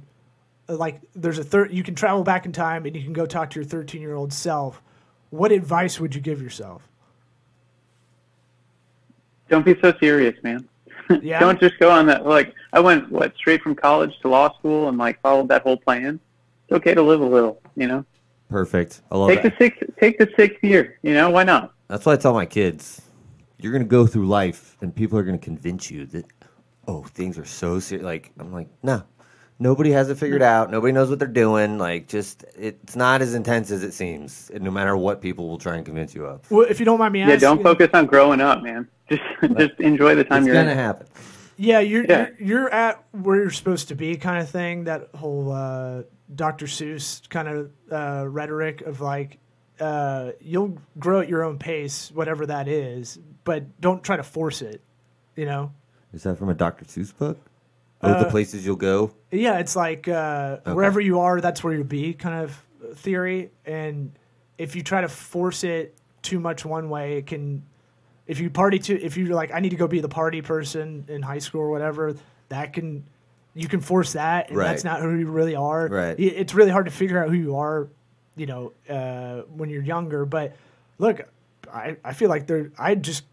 uh, 0.70 0.76
like 0.76 1.02
there's 1.16 1.38
a 1.40 1.44
third, 1.44 1.74
you 1.74 1.84
can 1.84 1.96
travel 1.96 2.24
back 2.24 2.46
in 2.46 2.52
time 2.52 2.86
and 2.86 2.96
you 2.96 3.04
can 3.04 3.14
go 3.14 3.26
talk 3.26 3.50
to 3.52 3.60
your 3.60 3.66
13 3.68 4.02
year 4.02 4.16
old 4.16 4.32
self. 4.32 4.82
What 5.36 5.52
advice 5.52 6.00
would 6.00 6.16
you 6.16 6.22
give 6.22 6.42
yourself? 6.42 6.82
Don't 9.50 9.66
be 9.66 9.76
so 9.82 9.94
serious, 10.00 10.42
man. 10.44 10.68
Yeah. 11.22 11.40
Don't 11.40 11.60
just 11.60 11.78
go 11.78 11.92
on 11.92 12.08
that. 12.08 12.26
Like 12.26 12.56
I 12.74 12.80
went 12.80 13.12
what 13.12 13.36
straight 13.36 13.62
from 13.62 13.76
college 13.76 14.12
to 14.22 14.28
law 14.28 14.58
school 14.58 14.90
and 14.90 14.98
like 14.98 15.22
followed 15.22 15.50
that 15.50 15.62
whole 15.62 15.78
plan. 15.78 16.20
It's 16.64 16.76
okay 16.78 16.96
to 16.96 17.02
live 17.04 17.22
a 17.22 17.26
little, 17.26 17.62
you 17.76 17.86
know. 17.86 18.04
Perfect. 18.50 19.02
I 19.12 19.18
love 19.18 19.30
Take 19.30 19.44
the 19.44 19.54
sixth. 19.60 19.84
Take 20.00 20.18
the 20.18 20.28
sixth 20.36 20.64
year. 20.64 20.98
You 21.04 21.14
know 21.14 21.30
why 21.30 21.44
not? 21.44 21.76
That's 21.90 22.08
what 22.08 22.14
I 22.18 22.22
tell 22.22 22.34
my 22.34 22.48
kids. 22.48 23.04
You're 23.60 23.72
gonna 23.72 23.86
go 23.86 24.08
through 24.08 24.26
life, 24.26 24.78
and 24.82 24.96
people 24.96 25.20
are 25.20 25.24
gonna 25.24 25.38
convince 25.38 25.92
you 25.92 26.08
that, 26.08 26.26
oh, 26.88 27.04
things 27.04 27.38
are 27.38 27.46
so 27.46 27.80
serious. 27.80 28.04
Like 28.04 28.32
I'm 28.40 28.52
like, 28.52 28.70
no, 28.82 29.04
nobody 29.60 29.92
has 29.92 30.10
it 30.10 30.18
figured 30.18 30.42
out. 30.42 30.72
Nobody 30.72 30.92
knows 30.94 31.10
what 31.10 31.20
they're 31.20 31.28
doing. 31.28 31.78
Like, 31.78 32.08
just 32.08 32.44
it's 32.58 32.96
not 32.96 33.22
as 33.22 33.34
intense 33.36 33.72
as 33.72 33.84
it 33.84 33.94
seems. 33.94 34.52
No 34.54 34.72
matter 34.72 34.96
what 34.98 35.22
people 35.22 35.48
will 35.48 35.58
try 35.58 35.76
and 35.76 35.86
convince 35.86 36.14
you 36.16 36.26
of, 36.26 36.50
Well, 36.52 36.66
if 36.70 36.80
you 36.80 36.86
don't 36.86 37.00
mind 37.00 37.14
me 37.14 37.22
asking, 37.22 37.34
Yeah. 37.34 37.40
Don't 37.40 37.64
focus 37.64 37.90
on 37.94 38.06
growing 38.06 38.42
up, 38.42 38.62
man. 38.64 38.88
Just 39.10 39.22
just 39.58 39.80
enjoy 39.80 40.16
the 40.16 40.24
time 40.24 40.40
it's 40.40 40.48
you're 40.48 40.56
gonna 40.56 40.72
in. 40.72 40.78
happen. 40.78 41.08
Yeah, 41.58 41.80
you're, 41.80 42.04
Yeah. 42.06 42.28
you're 42.38 42.48
you're 42.64 42.70
at 42.74 43.04
where 43.12 43.38
you're 43.38 43.50
supposed 43.52 43.88
to 43.90 43.96
be, 43.96 44.16
kind 44.18 44.40
of 44.42 44.50
thing. 44.50 44.84
That 44.86 45.10
whole 45.16 45.52
uh, 45.52 46.04
Dr. 46.34 46.66
Seuss 46.66 47.28
kind 47.30 47.48
of 47.48 47.72
uh, 47.92 48.28
rhetoric 48.28 48.82
of 48.82 49.00
like, 49.00 49.38
uh, 49.80 50.32
you'll 50.42 50.78
grow 51.00 51.22
at 51.22 51.30
your 51.30 51.44
own 51.44 51.58
pace, 51.60 52.12
whatever 52.14 52.46
that 52.48 52.68
is, 52.68 53.20
but 53.46 53.80
don't 53.80 54.04
try 54.04 54.18
to 54.18 54.24
force 54.24 54.62
it. 54.62 54.82
You 55.38 55.46
know? 55.46 55.72
Is 56.14 56.24
that 56.24 56.38
from 56.38 56.50
a 56.50 56.54
Dr. 56.54 56.86
Seuss 56.86 57.16
book? 57.18 57.38
Oh, 58.06 58.12
Uh, 58.14 58.24
the 58.24 58.30
places 58.30 58.66
you'll 58.66 58.76
go. 58.76 59.12
Yeah, 59.32 59.60
it's 59.60 59.76
like 59.76 60.08
uh, 60.08 60.58
wherever 60.66 61.02
you 61.02 61.20
are, 61.20 61.42
that's 61.42 61.64
where 61.64 61.74
you'll 61.74 61.84
be, 61.84 62.14
kind 62.14 62.44
of 62.44 62.64
theory. 62.98 63.52
And 63.66 64.12
if 64.58 64.76
you 64.76 64.84
try 64.84 65.02
to 65.02 65.08
force 65.10 65.64
it 65.64 65.96
too 66.22 66.40
much 66.40 66.66
one 66.66 66.90
way, 66.90 67.18
it 67.18 67.28
can 67.28 67.64
if 68.28 68.40
you 68.40 68.50
party 68.50 68.80
to 68.80 69.00
if 69.02 69.18
you're 69.18 69.36
like 69.36 69.54
I 69.54 69.60
need 69.60 69.70
to 69.70 69.76
go 69.76 69.88
be 69.88 70.00
the 70.00 70.10
party 70.10 70.42
person 70.42 71.06
in 71.08 71.22
high 71.22 71.40
school 71.40 71.62
or 71.62 71.70
whatever, 71.70 72.16
that 72.50 72.74
can 72.74 73.04
you 73.54 73.68
can 73.68 73.80
force 73.80 74.14
that, 74.14 74.50
and 74.50 74.58
that's 74.60 74.84
not 74.84 75.02
who 75.02 75.16
you 75.16 75.28
really 75.28 75.56
are. 75.56 75.88
Right. 75.88 76.20
It's 76.20 76.54
really 76.54 76.72
hard 76.72 76.86
to 76.86 76.92
figure 76.92 77.24
out 77.24 77.30
who 77.30 77.36
you 77.36 77.56
are, 77.56 77.88
you 78.36 78.46
know, 78.46 78.74
uh, 78.90 79.44
when 79.56 79.70
you're 79.70 79.84
younger. 79.84 80.26
But 80.26 80.56
look, 80.98 81.22
I 81.74 81.98
I 82.04 82.14
feel 82.14 82.30
like 82.30 82.48
there 82.48 82.72
I 82.78 82.96
just 82.96 83.24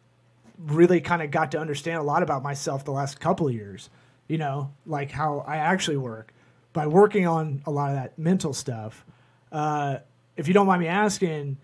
really 0.59 1.01
kind 1.01 1.23
of 1.23 1.31
got 1.31 1.51
to 1.53 1.59
understand 1.59 1.99
a 1.99 2.03
lot 2.03 2.23
about 2.23 2.43
myself 2.43 2.85
the 2.85 2.93
last 2.93 3.19
couple 3.19 3.49
of 3.49 3.55
years. 3.55 3.91
You 4.33 4.39
know, 4.39 4.73
like 4.87 5.11
how 5.11 5.45
I 5.47 5.59
actually 5.59 5.99
work 5.99 6.33
by 6.73 6.87
working 6.87 7.27
on 7.27 7.61
a 7.67 7.71
lot 7.71 7.91
of 7.91 7.97
that 7.97 8.19
mental 8.19 8.55
stuff. 8.55 9.05
Uh, 9.53 9.99
if 10.39 10.49
you 10.49 10.55
don't 10.55 10.67
mind 10.67 10.81
me 10.81 10.89
asking, 10.89 11.59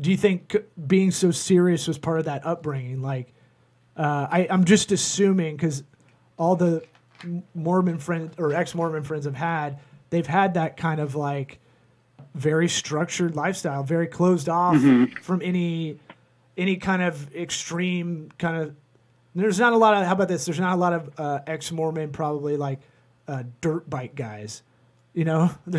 do 0.00 0.10
you 0.10 0.16
think 0.16 0.56
being 0.86 1.10
so 1.10 1.30
serious 1.30 1.86
was 1.86 1.98
part 1.98 2.18
of 2.18 2.24
that 2.24 2.46
upbringing? 2.46 3.02
Like, 3.02 3.34
uh, 3.94 4.26
I, 4.30 4.46
I'm 4.48 4.64
just 4.64 4.90
assuming 4.90 5.56
because 5.56 5.82
all 6.38 6.56
the 6.56 6.82
Mormon 7.54 7.98
friends 7.98 8.36
or 8.38 8.54
ex-Mormon 8.54 9.02
friends 9.02 9.26
have 9.26 9.34
had, 9.34 9.78
they've 10.08 10.26
had 10.26 10.54
that 10.54 10.78
kind 10.78 11.00
of 11.00 11.14
like 11.14 11.58
very 12.34 12.68
structured 12.70 13.36
lifestyle, 13.36 13.82
very 13.82 14.06
closed 14.06 14.48
off 14.48 14.78
from 15.20 15.42
any 15.44 16.00
any 16.56 16.76
kind 16.76 17.02
of 17.02 17.34
extreme 17.36 18.30
kind 18.38 18.56
of. 18.56 18.74
There's 19.34 19.58
not 19.58 19.72
a 19.72 19.76
lot 19.76 19.94
of. 19.94 20.06
How 20.06 20.12
about 20.12 20.28
this? 20.28 20.44
There's 20.44 20.58
not 20.60 20.74
a 20.74 20.80
lot 20.80 20.92
of 20.92 21.10
uh, 21.18 21.40
ex-Mormon 21.46 22.10
probably 22.12 22.56
like 22.56 22.80
uh, 23.28 23.44
dirt 23.60 23.88
bike 23.88 24.14
guys. 24.14 24.62
You 25.14 25.24
know, 25.24 25.50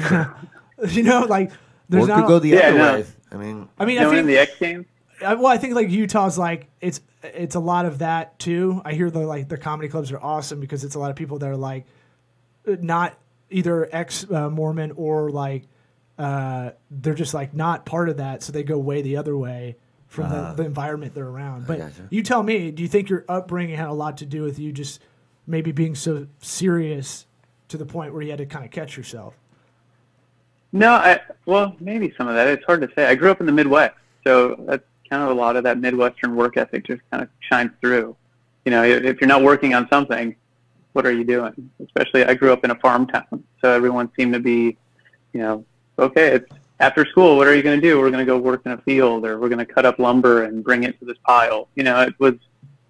you 0.88 1.04
know, 1.04 1.22
like 1.28 1.52
Or 1.52 1.56
there's 1.90 2.06
it 2.06 2.08
not. 2.08 2.20
could 2.22 2.28
go 2.28 2.40
the 2.40 2.50
Yeah, 2.50 2.60
other 2.70 2.78
no. 2.78 2.94
way. 2.94 3.06
I 3.32 3.38
mean, 3.38 3.70
I 3.78 3.86
mean, 3.86 3.96
You 3.96 4.02
I 4.02 4.04
know, 4.04 4.10
in 4.12 4.16
think 4.18 4.28
the 4.28 4.38
X 4.38 4.52
Games. 4.60 4.86
I, 5.26 5.34
well, 5.36 5.48
I 5.48 5.58
think 5.58 5.76
like 5.76 5.90
Utah's 5.90 6.38
like 6.38 6.68
it's 6.82 7.02
it's 7.24 7.56
a 7.56 7.60
lot 7.60 7.86
of 7.86 8.00
that 8.00 8.40
too. 8.40 8.82
I 8.86 8.94
hear 8.94 9.12
the 9.12 9.20
like 9.20 9.50
the 9.50 9.58
comedy 9.58 9.90
clubs 9.90 10.12
are 10.12 10.20
awesome 10.20 10.60
because 10.62 10.84
it's 10.86 10.96
a 10.96 11.00
lot 11.00 11.10
of 11.12 11.18
people 11.18 11.40
that 11.40 11.50
are 11.50 11.58
like 11.58 11.86
not 12.66 13.18
either 13.50 13.90
ex 13.94 14.30
uh, 14.32 14.50
Mormon 14.50 14.92
or 14.96 15.30
like 15.30 15.64
uh, 16.18 16.72
they're 16.92 17.14
just 17.14 17.34
like 17.34 17.54
not 17.54 17.86
part 17.86 18.08
of 18.10 18.18
that, 18.18 18.44
so 18.44 18.52
they 18.52 18.64
go 18.64 18.78
way 18.78 19.02
the 19.02 19.18
other 19.18 19.36
way 19.38 19.76
from 20.10 20.30
the, 20.30 20.36
uh-huh. 20.36 20.54
the 20.56 20.66
environment 20.66 21.14
they're 21.14 21.28
around. 21.28 21.68
But 21.68 21.78
gotcha. 21.78 22.08
you 22.10 22.24
tell 22.24 22.44
me, 22.44 22.72
do 22.72 22.82
you 22.82 22.90
think 22.90 23.10
your 23.10 23.24
upbringing 23.30 23.78
had 23.78 23.88
a 23.88 23.94
lot 23.94 24.18
to 24.18 24.26
do 24.26 24.42
with 24.42 24.60
you 24.60 24.74
just 24.74 25.02
maybe 25.48 25.72
being 25.72 25.96
so 25.96 26.28
serious 26.40 27.28
to 27.70 27.78
the 27.78 27.86
point 27.86 28.12
where 28.12 28.24
you 28.24 28.32
had 28.32 28.40
to 28.40 28.46
kind 28.46 28.66
of 28.66 28.72
catch 28.72 28.98
yourself? 28.98 29.36
No, 30.72 30.92
I 30.92 31.22
well 31.46 31.76
maybe 31.80 32.14
some 32.18 32.28
of 32.28 32.36
that. 32.36 32.48
It's 32.48 32.66
hard 32.66 32.82
to 32.82 32.90
say. 32.96 33.06
I 33.06 33.16
grew 33.16 33.32
up 33.32 33.40
in 33.40 33.46
the 33.46 33.52
Midwest, 33.52 33.96
so 34.24 34.56
that's 34.68 34.84
kind 35.10 35.24
of 35.24 35.30
a 35.30 35.34
lot 35.34 35.56
of 35.56 35.64
that 35.64 35.80
Midwestern 35.80 36.36
work 36.36 36.58
ethic 36.58 36.86
just 36.86 37.02
kind 37.12 37.24
of 37.24 37.30
shines 37.40 37.72
through. 37.82 38.16
You 38.66 38.72
know, 38.72 38.84
if 38.84 39.04
if 39.04 39.22
you're 39.22 39.28
not 39.28 39.44
working 39.44 39.74
on 39.74 39.88
something, 39.90 40.36
what 40.94 41.06
are 41.06 41.12
you 41.12 41.24
doing? 41.24 41.72
Especially, 41.84 42.24
I 42.26 42.34
grew 42.34 42.52
up 42.52 42.64
in 42.64 42.72
a 42.72 42.76
farm 42.76 43.08
town, 43.08 43.44
so 43.62 43.72
everyone 43.72 44.12
seemed 44.16 44.34
to 44.34 44.40
be, 44.40 44.78
you 45.34 45.42
know, 45.42 45.66
okay, 45.98 46.36
it's 46.36 46.52
after 46.80 47.06
school. 47.06 47.38
What 47.38 47.48
are 47.48 47.56
you 47.56 47.62
going 47.64 47.80
to 47.80 47.86
do? 47.88 48.00
We're 48.00 48.10
going 48.12 48.26
to 48.26 48.32
go 48.32 48.38
work 48.38 48.62
in 48.66 48.72
a 48.72 48.78
field, 48.80 49.26
or 49.26 49.40
we're 49.40 49.50
going 49.50 49.66
to 49.66 49.72
cut 49.74 49.86
up 49.86 50.00
lumber 50.00 50.44
and 50.44 50.64
bring 50.64 50.84
it 50.84 50.98
to 51.00 51.06
this 51.06 51.18
pile. 51.26 51.68
You 51.76 51.84
know, 51.84 52.02
it 52.02 52.14
was 52.20 52.36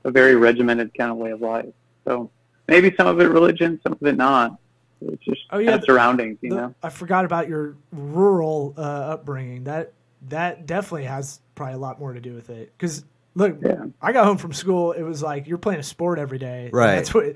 a 0.04 0.12
very 0.12 0.36
regimented 0.36 0.94
kind 0.98 1.12
of 1.12 1.18
way 1.18 1.32
of 1.32 1.42
life. 1.42 1.66
So 2.06 2.30
maybe 2.68 2.94
some 2.96 3.08
of 3.08 3.20
it 3.20 3.26
religion, 3.30 3.80
some 3.84 3.94
of 3.94 4.04
it 4.08 4.16
not. 4.18 4.58
It's 5.02 5.24
just 5.24 5.42
Oh, 5.52 5.60
yeah, 5.60 5.68
kind 5.72 5.76
of 5.76 5.82
the- 5.82 5.86
surroundings, 5.88 6.38
you 6.42 6.50
The- 6.52 6.56
know. 6.56 6.76
I 6.84 6.90
forgot 6.90 7.26
about 7.26 7.48
your 7.48 7.76
rural 7.92 8.74
uh, 8.78 8.82
upbringing. 8.82 9.64
That 9.66 9.94
that 10.28 10.66
definitely 10.66 11.06
has 11.06 11.40
probably 11.56 11.76
a 11.76 11.78
lot 11.78 11.98
more 12.00 12.12
to 12.12 12.20
do 12.20 12.34
with 12.34 12.50
it. 12.50 12.74
Because 12.78 13.06
look, 13.36 13.58
Yeah. 13.62 13.86
I 14.02 14.12
got 14.12 14.26
home 14.26 14.38
from 14.38 14.52
school. 14.52 14.92
It 14.92 15.04
was 15.04 15.24
like 15.24 15.48
you're 15.48 15.58
playing 15.58 15.80
a 15.80 15.84
sport 15.84 16.20
every 16.20 16.38
day. 16.38 16.70
Right. 16.74 16.96
That's 16.96 17.14
what 17.14 17.36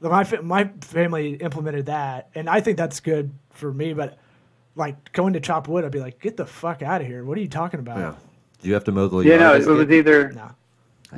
my 0.00 0.24
my 0.42 0.70
family 0.80 1.34
implemented 1.34 1.86
that, 1.86 2.28
and 2.34 2.48
I 2.50 2.60
think 2.60 2.76
that's 2.76 2.98
good 3.00 3.30
for 3.50 3.72
me. 3.72 3.94
But 3.94 4.18
like 4.76 5.12
going 5.12 5.32
to 5.34 5.40
chop 5.40 5.68
wood, 5.68 5.84
I'd 5.84 5.92
be 5.92 6.00
like, 6.00 6.20
get 6.20 6.36
the 6.36 6.46
fuck 6.46 6.82
out 6.82 7.00
of 7.00 7.06
here. 7.06 7.24
What 7.24 7.38
are 7.38 7.40
you 7.40 7.48
talking 7.48 7.80
about? 7.80 7.98
yeah. 7.98 8.14
Do 8.62 8.68
you 8.68 8.74
have 8.74 8.84
to 8.84 8.92
mow 8.92 9.08
the 9.08 9.18
Yeah, 9.18 9.36
no, 9.36 9.54
it 9.54 9.66
was 9.66 9.86
kid? 9.86 9.92
either 9.92 10.32
No. 10.32 10.50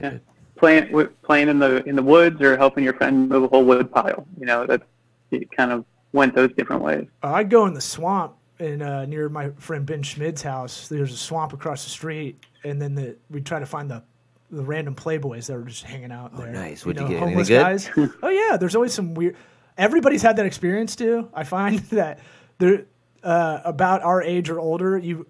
Yeah. 0.00 0.18
playing 0.56 1.08
playing 1.22 1.48
in 1.48 1.58
the 1.58 1.82
in 1.88 1.94
the 1.96 2.02
woods 2.02 2.40
or 2.42 2.56
helping 2.56 2.82
your 2.84 2.94
friend 2.94 3.28
move 3.28 3.44
a 3.44 3.48
whole 3.48 3.64
wood 3.64 3.90
pile. 3.92 4.26
You 4.38 4.46
know, 4.46 4.66
that 4.66 4.82
it 5.30 5.50
kind 5.52 5.70
of 5.70 5.84
went 6.12 6.34
those 6.34 6.52
different 6.54 6.82
ways. 6.82 7.06
Uh, 7.22 7.32
I'd 7.32 7.48
go 7.50 7.66
in 7.66 7.74
the 7.74 7.80
swamp 7.80 8.34
in 8.58 8.82
uh, 8.82 9.04
near 9.04 9.28
my 9.28 9.50
friend 9.58 9.86
Ben 9.86 10.02
Schmid's 10.02 10.42
house. 10.42 10.88
There's 10.88 11.12
a 11.12 11.16
swamp 11.16 11.52
across 11.52 11.84
the 11.84 11.90
street, 11.90 12.44
and 12.64 12.80
then 12.82 12.94
the, 12.94 13.16
we 13.30 13.40
try 13.40 13.58
to 13.60 13.66
find 13.66 13.90
the 13.90 14.02
the 14.50 14.62
random 14.62 14.94
playboys 14.94 15.46
that 15.46 15.54
were 15.54 15.64
just 15.64 15.84
hanging 15.84 16.12
out 16.12 16.36
there. 16.36 16.48
nice. 16.52 16.84
What'd 16.84 17.00
you 17.02 17.08
get? 17.08 17.18
Homeless 17.20 17.48
good? 17.48 17.60
guys. 17.60 17.90
oh 18.22 18.28
yeah, 18.28 18.56
there's 18.56 18.74
always 18.74 18.92
some 18.92 19.14
weird. 19.14 19.36
Everybody's 19.78 20.22
had 20.22 20.36
that 20.36 20.46
experience 20.46 20.96
too. 20.96 21.28
I 21.34 21.44
find 21.44 21.78
that 21.90 22.18
there 22.58 22.86
uh, 23.26 23.60
about 23.64 24.02
our 24.02 24.22
age 24.22 24.48
or 24.48 24.60
older, 24.60 24.96
you 24.96 25.26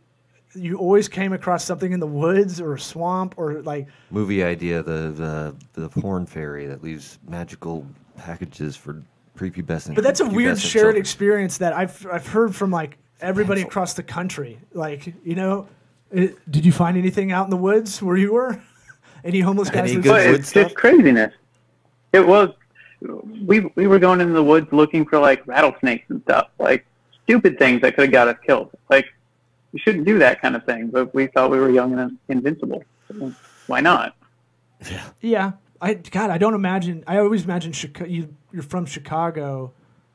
you 0.55 0.77
always 0.79 1.09
came 1.09 1.33
across 1.33 1.65
something 1.65 1.93
in 1.93 2.01
the 2.01 2.07
woods 2.07 2.61
or 2.61 2.75
a 2.75 2.79
swamp 2.81 3.35
or 3.37 3.63
like 3.63 3.89
Movie 4.11 4.45
idea: 4.45 4.83
the 4.83 5.55
the 5.73 5.81
the 5.81 5.89
porn 5.89 6.27
fairy 6.27 6.67
that 6.67 6.83
leaves 6.83 7.19
magical 7.27 7.87
packages 8.17 8.77
for 8.77 9.03
prepubescent. 9.37 9.95
But 9.95 10.05
that's 10.05 10.21
a 10.21 10.27
weird 10.29 10.59
shared 10.59 10.73
children. 10.85 10.97
experience 10.97 11.59
that 11.59 11.73
I've 11.73 12.07
I've 12.13 12.27
heard 12.27 12.55
from 12.55 12.71
like 12.71 12.99
everybody 13.21 13.63
across 13.63 13.95
the 13.95 14.03
country. 14.03 14.59
Like 14.75 15.15
you 15.25 15.35
know, 15.35 15.67
it, 16.13 16.37
did 16.51 16.67
you 16.67 16.73
find 16.73 16.99
anything 16.99 17.33
out 17.33 17.45
in 17.45 17.51
the 17.51 17.57
woods 17.57 18.03
where 18.03 18.17
you 18.19 18.33
were? 18.35 18.61
Any 19.25 19.41
homeless 19.41 19.71
guys? 19.71 19.91
Any 19.91 19.95
that- 19.97 20.03
good 20.03 20.11
But 20.11 20.27
wood 20.27 20.41
it's 20.41 20.49
stuff? 20.51 20.63
just 20.65 20.77
craziness. 20.77 21.33
It 22.13 22.27
was. 22.27 22.51
We 23.47 23.61
we 23.75 23.87
were 23.87 23.99
going 23.99 24.21
in 24.21 24.33
the 24.35 24.43
woods 24.45 24.69
looking 24.73 25.05
for 25.07 25.19
like 25.19 25.47
rattlesnakes 25.47 26.05
and 26.11 26.21
stuff, 26.23 26.49
like 26.59 26.87
stupid 27.27 27.59
things 27.59 27.81
that 27.83 27.95
could 27.97 28.05
have 28.05 28.13
got 28.13 28.29
us 28.29 28.37
killed. 28.47 28.71
Like 28.89 29.07
you 29.73 29.79
shouldn't 29.81 30.05
do 30.07 30.19
that 30.21 30.41
kind 30.41 30.57
of 30.57 30.65
thing, 30.65 30.89
but 30.89 31.15
we 31.15 31.27
thought 31.27 31.51
we 31.51 31.59
were 31.59 31.71
young 31.71 31.99
and 31.99 32.19
invincible. 32.29 32.85
So 33.09 33.33
why 33.67 33.81
not? 33.81 34.15
Yeah, 34.91 35.05
Yeah. 35.21 35.53
I 35.81 35.93
God, 35.95 36.31
I 36.31 36.39
don't 36.39 36.55
imagine. 36.55 37.05
I 37.07 37.19
always 37.19 37.45
imagine 37.45 37.73
Chicago. 37.73 38.09
You, 38.09 38.35
you're 38.51 38.63
from 38.63 38.87
Chicago, 38.87 39.73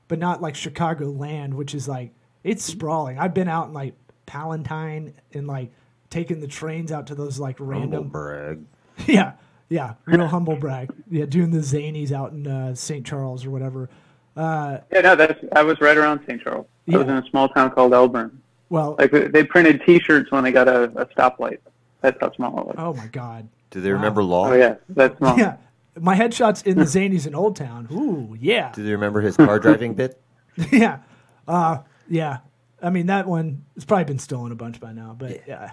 but 0.07 0.17
not 0.17 0.41
like 0.41 0.55
Chicago 0.55 1.05
land, 1.11 1.53
which 1.53 1.75
is 1.75 1.87
like 1.87 2.11
it's 2.43 2.63
sprawling. 2.63 3.19
I've 3.19 3.35
been 3.35 3.47
out 3.47 3.67
in 3.67 3.73
like 3.73 3.93
Palatine 4.25 5.13
and 5.33 5.45
like 5.45 5.69
taking 6.09 6.39
the 6.39 6.47
trains 6.47 6.91
out 6.91 7.05
to 7.07 7.15
those 7.15 7.37
like 7.39 7.59
Humble 7.59 7.73
random. 7.79 8.07
brag. 8.09 8.59
Yeah, 9.07 9.33
yeah, 9.69 9.93
real 10.05 10.25
humble 10.27 10.55
brag. 10.55 10.91
Yeah, 11.11 11.25
doing 11.25 11.51
the 11.51 11.59
zanies 11.59 12.11
out 12.11 12.31
in 12.31 12.47
uh, 12.47 12.73
St. 12.73 13.05
Charles 13.05 13.45
or 13.45 13.51
whatever. 13.51 13.87
Uh, 14.35 14.79
Yeah, 14.91 15.01
no, 15.01 15.15
that's. 15.15 15.39
I 15.55 15.61
was 15.61 15.79
right 15.79 15.95
around 15.97 16.21
St. 16.27 16.41
Charles. 16.41 16.65
I 16.91 16.97
was 16.97 17.07
in 17.07 17.17
a 17.17 17.25
small 17.29 17.49
town 17.49 17.71
called 17.71 17.91
Elburn. 17.93 18.31
well, 18.69 18.95
Like 18.97 19.11
they 19.11 19.43
printed 19.43 19.81
T-shirts 19.85 20.31
when 20.31 20.43
they 20.43 20.51
got 20.51 20.67
a, 20.67 20.83
a 20.95 21.05
stoplight. 21.07 21.59
That's 22.01 22.17
how 22.19 22.31
small 22.33 22.59
it 22.59 22.65
was. 22.67 22.75
oh 22.77 22.93
my 22.93 23.07
God. 23.07 23.47
Do 23.69 23.79
they 23.81 23.91
remember 23.91 24.23
Law? 24.23 24.49
Oh 24.49 24.53
yeah, 24.53 24.75
that's 24.89 25.17
small. 25.17 25.37
Yeah, 25.37 25.57
my 25.99 26.15
headshot's 26.15 26.61
in 26.63 26.77
the 26.77 26.83
zanies 26.85 27.25
in 27.27 27.35
Old 27.35 27.55
Town. 27.55 27.87
Ooh, 27.91 28.35
yeah, 28.39 28.71
Do 28.73 28.83
they 28.83 28.91
remember 28.91 29.21
his 29.21 29.37
car 29.37 29.59
driving 29.59 29.93
bit? 29.93 30.19
yeah, 30.71 30.99
uh, 31.47 31.77
yeah. 32.09 32.39
I 32.81 32.89
mean 32.89 33.05
that 33.05 33.27
one 33.27 33.63
has 33.75 33.85
probably 33.85 34.05
been 34.05 34.19
stolen 34.19 34.51
a 34.51 34.55
bunch 34.55 34.79
by 34.79 34.91
now, 34.91 35.15
but 35.17 35.43
yeah. 35.47 35.71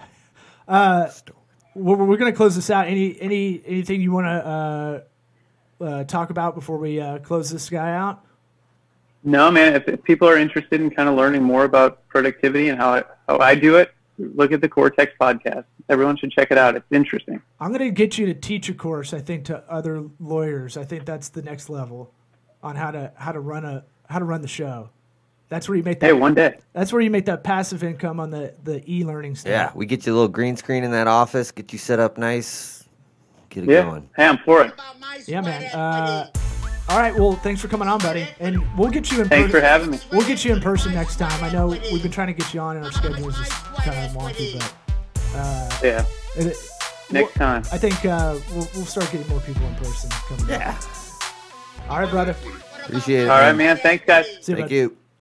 Uh, 0.68 1.10
we're, 1.74 1.96
we're 1.96 2.18
gonna 2.18 2.32
close 2.32 2.54
this 2.54 2.68
out. 2.70 2.86
Any 2.86 3.18
any 3.20 3.62
anything 3.66 4.00
you 4.02 4.12
want 4.12 4.26
to 4.26 4.46
uh, 5.82 5.84
uh, 5.84 6.04
talk 6.04 6.30
about 6.30 6.54
before 6.54 6.76
we 6.76 7.00
uh, 7.00 7.18
close 7.20 7.50
this 7.50 7.70
guy 7.70 7.94
out? 7.94 8.24
No, 9.24 9.50
man. 9.50 9.74
If, 9.74 9.88
if 9.88 10.02
people 10.02 10.28
are 10.28 10.36
interested 10.36 10.80
in 10.80 10.90
kind 10.90 11.08
of 11.08 11.14
learning 11.16 11.42
more 11.42 11.64
about 11.64 12.06
productivity 12.08 12.68
and 12.68 12.78
how 12.78 12.94
I, 12.94 13.02
how 13.28 13.38
I 13.38 13.54
do 13.54 13.76
it, 13.76 13.92
look 14.18 14.52
at 14.52 14.60
the 14.60 14.68
Cortex 14.68 15.12
podcast. 15.20 15.64
Everyone 15.88 16.16
should 16.16 16.30
check 16.30 16.48
it 16.50 16.58
out. 16.58 16.76
It's 16.76 16.86
interesting. 16.90 17.40
I'm 17.60 17.72
gonna 17.72 17.90
get 17.90 18.18
you 18.18 18.26
to 18.26 18.34
teach 18.34 18.68
a 18.68 18.74
course. 18.74 19.12
I 19.14 19.20
think 19.20 19.44
to 19.46 19.64
other 19.70 20.04
lawyers. 20.20 20.76
I 20.76 20.84
think 20.84 21.04
that's 21.06 21.30
the 21.30 21.42
next 21.42 21.68
level 21.70 22.12
on 22.62 22.76
how 22.76 22.90
to 22.90 23.12
how 23.16 23.32
to 23.32 23.40
run 23.40 23.64
a 23.64 23.84
how 24.08 24.18
to 24.18 24.24
run 24.24 24.42
the 24.42 24.48
show. 24.48 24.90
That's 25.48 25.66
where 25.66 25.76
you 25.78 25.82
make 25.82 26.00
that. 26.00 26.06
Hey, 26.08 26.12
one 26.12 26.34
day. 26.34 26.58
That's 26.74 26.92
where 26.92 27.00
you 27.00 27.10
make 27.10 27.24
that 27.24 27.42
passive 27.42 27.82
income 27.82 28.20
on 28.20 28.30
the 28.30 28.52
the 28.64 28.82
e-learning 28.90 29.34
stuff. 29.34 29.50
Yeah, 29.50 29.72
we 29.74 29.86
get 29.86 30.04
you 30.06 30.12
a 30.12 30.14
little 30.14 30.28
green 30.28 30.56
screen 30.58 30.84
in 30.84 30.90
that 30.90 31.06
office, 31.06 31.50
get 31.50 31.72
you 31.72 31.78
set 31.78 31.98
up 31.98 32.18
nice, 32.18 32.86
get 33.48 33.64
it 33.64 33.70
Yeah. 33.70 33.82
going. 33.84 34.10
Hey, 34.14 34.26
I'm 34.26 34.38
for 34.44 34.62
it. 34.64 34.74
Yeah, 35.26 35.40
man. 35.40 35.64
Uh, 35.74 36.30
all 36.88 36.98
right. 36.98 37.14
Well, 37.14 37.34
thanks 37.34 37.60
for 37.60 37.68
coming 37.68 37.86
on, 37.88 37.98
buddy. 38.00 38.26
And 38.40 38.62
we'll 38.76 38.90
get 38.90 39.10
you 39.12 39.20
in. 39.22 39.28
Thanks 39.28 39.50
per- 39.52 39.60
for 39.60 39.64
having 39.66 39.90
me. 39.90 39.98
We'll 40.12 40.26
get 40.26 40.44
you 40.44 40.54
in 40.54 40.60
person 40.60 40.94
next 40.94 41.16
time. 41.16 41.42
I 41.44 41.50
know 41.52 41.68
we've 41.68 42.02
been 42.02 42.10
trying 42.12 42.28
to 42.28 42.32
get 42.32 42.52
you 42.54 42.60
on, 42.60 42.76
and 42.76 42.84
our 42.86 42.92
schedule 42.92 43.28
is 43.28 43.36
just 43.36 43.50
kind 43.76 44.04
of 44.06 44.16
wonky, 44.16 44.58
but 44.58 44.74
uh, 45.34 45.70
Yeah. 45.82 46.04
it, 46.36 46.56
Next 47.10 47.34
time. 47.34 47.62
I 47.72 47.78
think 47.78 48.04
uh, 48.04 48.38
we'll, 48.50 48.68
we'll 48.74 48.84
start 48.84 49.10
getting 49.10 49.26
more 49.28 49.40
people 49.40 49.62
in 49.66 49.74
person 49.76 50.10
coming. 50.10 50.46
Yeah. 50.48 50.78
All 51.88 52.00
right, 52.00 52.10
brother. 52.10 52.36
Appreciate 52.84 53.22
it. 53.24 53.30
All 53.30 53.38
right, 53.38 53.52
man. 53.52 53.56
man. 53.56 53.76
Thanks, 53.78 54.04
guys. 54.04 54.26
See 54.42 54.52
you, 54.52 54.56
Thank 54.56 54.68
bud. 54.68 54.70
you. 54.74 54.96